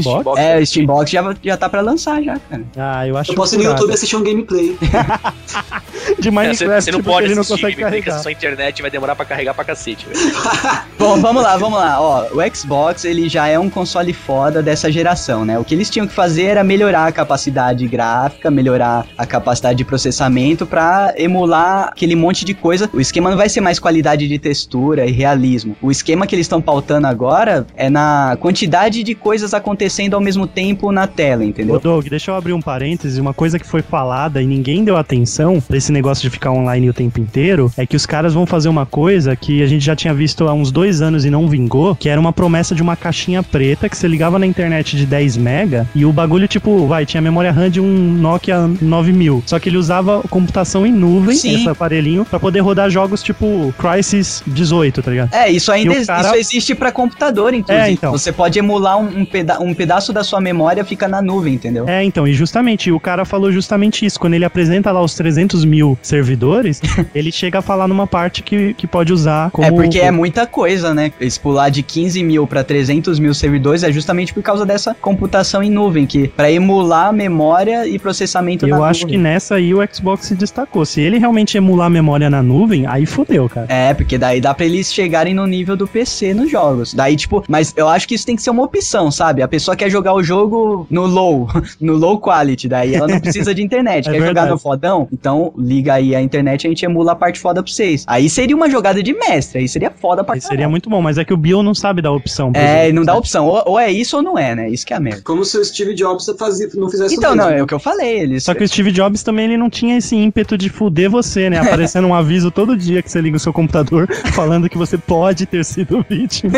Steam 0.00 0.22
Box? 0.22 0.40
É, 0.40 0.58
o 0.58 0.66
Steambox 0.66 1.10
já, 1.10 1.36
já 1.42 1.56
tá 1.56 1.68
pra 1.68 1.80
lançar 1.80 2.22
já, 2.22 2.38
cara. 2.38 2.64
Ah, 2.76 3.06
eu 3.06 3.16
acho 3.16 3.32
Eu 3.32 3.36
posso 3.36 3.54
ir 3.56 3.58
no. 3.58 3.64
YouTube 3.64 3.92
assistir 3.92 4.16
um 4.16 4.22
gameplay. 4.22 4.76
de 6.18 6.28
É, 6.28 6.30
Minecraft, 6.30 6.66
você, 6.66 6.80
você 6.82 6.90
não 6.92 6.98
porque 6.98 7.10
pode 7.10 7.26
ele 7.26 7.34
não 7.34 7.44
consegue 7.44 7.62
porque 7.76 7.82
carregar. 7.82 8.16
a 8.16 8.18
sua 8.18 8.32
internet 8.32 8.82
vai 8.82 8.90
demorar 8.90 9.14
pra 9.16 9.24
carregar 9.24 9.54
pra 9.54 9.64
cacete. 9.64 10.06
Bom, 10.98 11.20
vamos 11.20 11.42
lá, 11.42 11.56
vamos 11.56 11.78
lá. 11.78 12.00
Ó, 12.00 12.26
o 12.32 12.54
Xbox, 12.54 13.04
ele 13.04 13.28
já 13.28 13.48
é 13.48 13.58
um 13.58 13.68
console 13.68 14.12
foda 14.12 14.62
dessa 14.62 14.90
geração, 14.90 15.44
né? 15.44 15.58
O 15.58 15.64
que 15.64 15.74
eles 15.74 15.90
tinham 15.90 16.06
que 16.06 16.12
fazer 16.12 16.44
era 16.44 16.64
melhorar 16.64 17.06
a 17.06 17.12
capacidade 17.12 17.86
gráfica, 17.88 18.50
melhorar 18.50 19.06
a 19.16 19.26
capacidade 19.26 19.76
de 19.78 19.84
processamento 19.84 20.66
pra 20.66 21.12
emular 21.16 21.88
aquele 21.88 22.14
monte 22.14 22.44
de 22.44 22.54
coisa. 22.54 22.88
O 22.92 23.00
esquema 23.00 23.30
não 23.30 23.36
vai 23.36 23.48
ser 23.48 23.60
mais 23.60 23.78
qualidade 23.78 24.28
de 24.28 24.38
textura 24.38 25.06
e 25.06 25.10
realismo. 25.12 25.76
O 25.82 25.90
esquema 25.90 26.26
que 26.26 26.34
eles 26.34 26.44
estão 26.44 26.60
pautando 26.60 27.06
agora 27.06 27.66
é 27.76 27.88
na 27.90 28.36
quantidade 28.40 29.02
de 29.02 29.14
coisas 29.14 29.52
acontecendo 29.54 30.14
ao 30.14 30.20
mesmo 30.20 30.46
tempo 30.46 30.92
na 30.92 31.06
tela, 31.06 31.42
Ô, 31.42 31.46
entendeu? 31.46 31.80
Doug, 31.80 32.06
deixa 32.08 32.30
eu 32.30 32.34
abrir 32.36 32.52
um 32.52 32.60
parêntese. 32.60 33.20
Uma 33.20 33.34
coisa 33.34 33.58
que 33.58 33.66
foi 33.66 33.82
falada 33.82 34.40
e 34.40 34.46
ninguém 34.46 34.84
deu 34.84 34.96
atenção 34.96 35.60
pra 35.60 35.76
esse 35.92 36.02
negócio 36.02 36.22
de 36.22 36.30
ficar 36.30 36.50
online 36.50 36.88
o 36.88 36.94
tempo 36.94 37.20
inteiro 37.20 37.70
é 37.76 37.84
que 37.84 37.94
os 37.94 38.06
caras 38.06 38.32
vão 38.32 38.46
fazer 38.46 38.68
uma 38.70 38.86
coisa 38.86 39.36
que 39.36 39.62
a 39.62 39.66
gente 39.66 39.84
já 39.84 39.94
tinha 39.94 40.14
visto 40.14 40.48
há 40.48 40.54
uns 40.54 40.72
dois 40.72 41.02
anos 41.02 41.24
e 41.26 41.30
não 41.30 41.46
vingou, 41.46 41.94
que 41.94 42.08
era 42.08 42.18
uma 42.18 42.32
promessa 42.32 42.74
de 42.74 42.80
uma 42.82 42.96
caixinha 42.96 43.42
preta 43.42 43.88
que 43.88 43.96
você 43.96 44.08
ligava 44.08 44.38
na 44.38 44.46
internet 44.46 44.96
de 44.96 45.04
10 45.04 45.36
mega 45.36 45.86
e 45.94 46.06
o 46.06 46.12
bagulho, 46.12 46.48
tipo, 46.48 46.86
vai, 46.86 47.04
tinha 47.04 47.20
memória 47.20 47.52
RAM 47.52 47.68
de 47.68 47.78
um 47.80 47.86
Nokia 47.86 48.66
9000. 48.80 49.42
Só 49.46 49.58
que 49.58 49.68
ele 49.68 49.76
usava 49.76 50.22
computação 50.30 50.86
em 50.86 50.92
nuvem, 50.92 51.36
Sim. 51.36 51.56
esse 51.56 51.68
aparelhinho, 51.68 52.24
pra 52.24 52.40
poder 52.40 52.60
rodar 52.60 52.88
jogos 52.88 53.22
tipo 53.22 53.74
Crysis 53.78 54.42
18, 54.46 55.02
tá 55.02 55.10
ligado? 55.10 55.34
É, 55.34 55.50
isso 55.50 55.70
ainda 55.70 56.04
cara- 56.06 56.28
isso 56.28 56.36
existe 56.36 56.74
pra 56.74 56.90
computador, 56.90 57.52
inclusive. 57.52 57.86
É, 57.86 57.90
então. 57.90 58.12
Você 58.12 58.32
pode 58.32 58.58
emular 58.58 58.98
um, 58.98 59.20
um, 59.20 59.24
peda 59.26 59.60
um 59.60 59.74
pedaço 59.74 60.12
da 60.12 60.24
sua 60.24 60.40
memória 60.40 60.84
fica 60.84 61.06
na 61.06 61.20
nuvem, 61.20 61.54
entendeu? 61.54 61.86
É, 61.88 62.02
então, 62.02 62.26
e 62.26 62.32
justamente, 62.32 62.90
o 62.90 62.98
cara 63.00 63.24
falou 63.24 63.52
justamente 63.52 64.06
isso. 64.06 64.18
Quando 64.18 64.34
ele 64.34 64.44
apresenta 64.44 64.90
lá 64.90 65.02
os 65.02 65.14
300 65.14 65.64
mil 65.64 65.81
servidores, 66.02 66.80
ele 67.14 67.30
chega 67.32 67.58
a 67.58 67.62
falar 67.62 67.88
numa 67.88 68.06
parte 68.06 68.42
que, 68.42 68.74
que 68.74 68.86
pode 68.86 69.12
usar 69.12 69.50
como. 69.50 69.66
É 69.66 69.70
porque 69.70 69.98
é 69.98 70.10
muita 70.10 70.46
coisa, 70.46 70.94
né? 70.94 71.12
Eles 71.20 71.38
pular 71.38 71.68
de 71.68 71.82
15 71.82 72.22
mil 72.22 72.46
pra 72.46 72.62
300 72.64 73.18
mil 73.18 73.34
servidores 73.34 73.82
é 73.82 73.92
justamente 73.92 74.32
por 74.32 74.42
causa 74.42 74.64
dessa 74.64 74.94
computação 74.94 75.62
em 75.62 75.70
nuvem, 75.70 76.06
que 76.06 76.28
pra 76.28 76.50
emular 76.50 77.08
a 77.08 77.12
memória 77.12 77.86
e 77.86 77.98
processamento 77.98 78.66
Eu 78.66 78.84
acho 78.84 79.00
que 79.00 79.16
nuvem. 79.16 79.20
nessa 79.20 79.56
aí 79.56 79.74
o 79.74 79.78
Xbox 79.92 80.26
se 80.26 80.34
destacou. 80.34 80.84
Se 80.84 81.00
ele 81.00 81.18
realmente 81.18 81.56
emular 81.56 81.86
a 81.86 81.90
memória 81.90 82.28
na 82.30 82.42
nuvem, 82.42 82.86
aí 82.86 83.06
fudeu, 83.06 83.48
cara. 83.48 83.66
É, 83.68 83.94
porque 83.94 84.18
daí 84.18 84.40
dá 84.40 84.54
pra 84.54 84.64
eles 84.64 84.92
chegarem 84.92 85.34
no 85.34 85.46
nível 85.46 85.76
do 85.76 85.86
PC 85.86 86.34
nos 86.34 86.50
jogos. 86.50 86.94
Daí, 86.94 87.16
tipo, 87.16 87.44
mas 87.48 87.72
eu 87.76 87.88
acho 87.88 88.06
que 88.06 88.14
isso 88.14 88.26
tem 88.26 88.36
que 88.36 88.42
ser 88.42 88.50
uma 88.50 88.62
opção, 88.62 89.10
sabe? 89.10 89.42
A 89.42 89.48
pessoa 89.48 89.76
quer 89.76 89.90
jogar 89.90 90.14
o 90.14 90.22
jogo 90.22 90.86
no 90.90 91.06
low, 91.06 91.48
no 91.80 91.94
low 91.94 92.20
quality, 92.20 92.68
daí 92.68 92.94
ela 92.94 93.08
não 93.08 93.20
precisa 93.20 93.54
de 93.54 93.62
internet. 93.62 94.02
É 94.12 94.12
quer 94.12 94.18
jogar 94.18 94.24
verdade. 94.24 94.50
no 94.50 94.58
fodão? 94.58 95.08
Então 95.12 95.52
liga 95.72 95.94
aí 95.94 96.14
a 96.14 96.20
internet 96.20 96.64
e 96.64 96.66
a 96.66 96.70
gente 96.70 96.84
emula 96.84 97.12
a 97.12 97.16
parte 97.16 97.38
foda 97.40 97.62
pra 97.62 97.72
vocês. 97.72 98.04
Aí 98.06 98.28
seria 98.28 98.54
uma 98.54 98.68
jogada 98.68 99.02
de 99.02 99.12
mestre, 99.12 99.60
aí 99.60 99.68
seria 99.68 99.90
foda 99.90 100.22
pra 100.22 100.34
Aí 100.34 100.40
caralho. 100.40 100.56
seria 100.56 100.68
muito 100.68 100.90
bom, 100.90 101.00
mas 101.00 101.18
é 101.18 101.24
que 101.24 101.32
o 101.32 101.36
Bill 101.36 101.62
não 101.62 101.74
sabe 101.74 102.02
dar 102.02 102.12
opção. 102.12 102.52
É, 102.54 102.86
gente, 102.86 102.94
não 102.94 103.04
dá 103.04 103.12
né? 103.12 103.18
opção. 103.18 103.46
Ou, 103.46 103.62
ou 103.66 103.78
é 103.78 103.90
isso 103.90 104.16
ou 104.16 104.22
não 104.22 104.38
é, 104.38 104.54
né? 104.54 104.68
Isso 104.68 104.84
que 104.84 104.92
é 104.92 104.96
a 104.96 105.00
merda. 105.00 105.22
Como 105.22 105.44
se 105.44 105.56
o 105.58 105.64
Steve 105.64 105.94
Jobs 105.94 106.26
fazia, 106.38 106.68
não 106.74 106.90
fizesse 106.90 107.14
Então, 107.14 107.34
não, 107.34 107.48
é 107.48 107.62
o 107.62 107.66
que 107.66 107.74
eu 107.74 107.78
falei. 107.78 108.20
Eles... 108.20 108.44
Só 108.44 108.54
que 108.54 108.62
o 108.62 108.68
Steve 108.68 108.92
Jobs 108.92 109.22
também 109.22 109.46
ele 109.46 109.56
não 109.56 109.70
tinha 109.70 109.96
esse 109.96 110.16
ímpeto 110.16 110.58
de 110.58 110.68
fuder 110.68 111.10
você, 111.10 111.48
né? 111.48 111.58
Aparecendo 111.62 112.06
um 112.06 112.14
aviso 112.14 112.50
todo 112.50 112.76
dia 112.76 113.02
que 113.02 113.10
você 113.10 113.20
liga 113.20 113.36
o 113.36 113.40
seu 113.40 113.52
computador 113.52 114.08
falando 114.32 114.68
que 114.68 114.78
você 114.78 114.98
pode 114.98 115.46
ter 115.46 115.64
sido 115.64 116.04
vítima. 116.08 116.52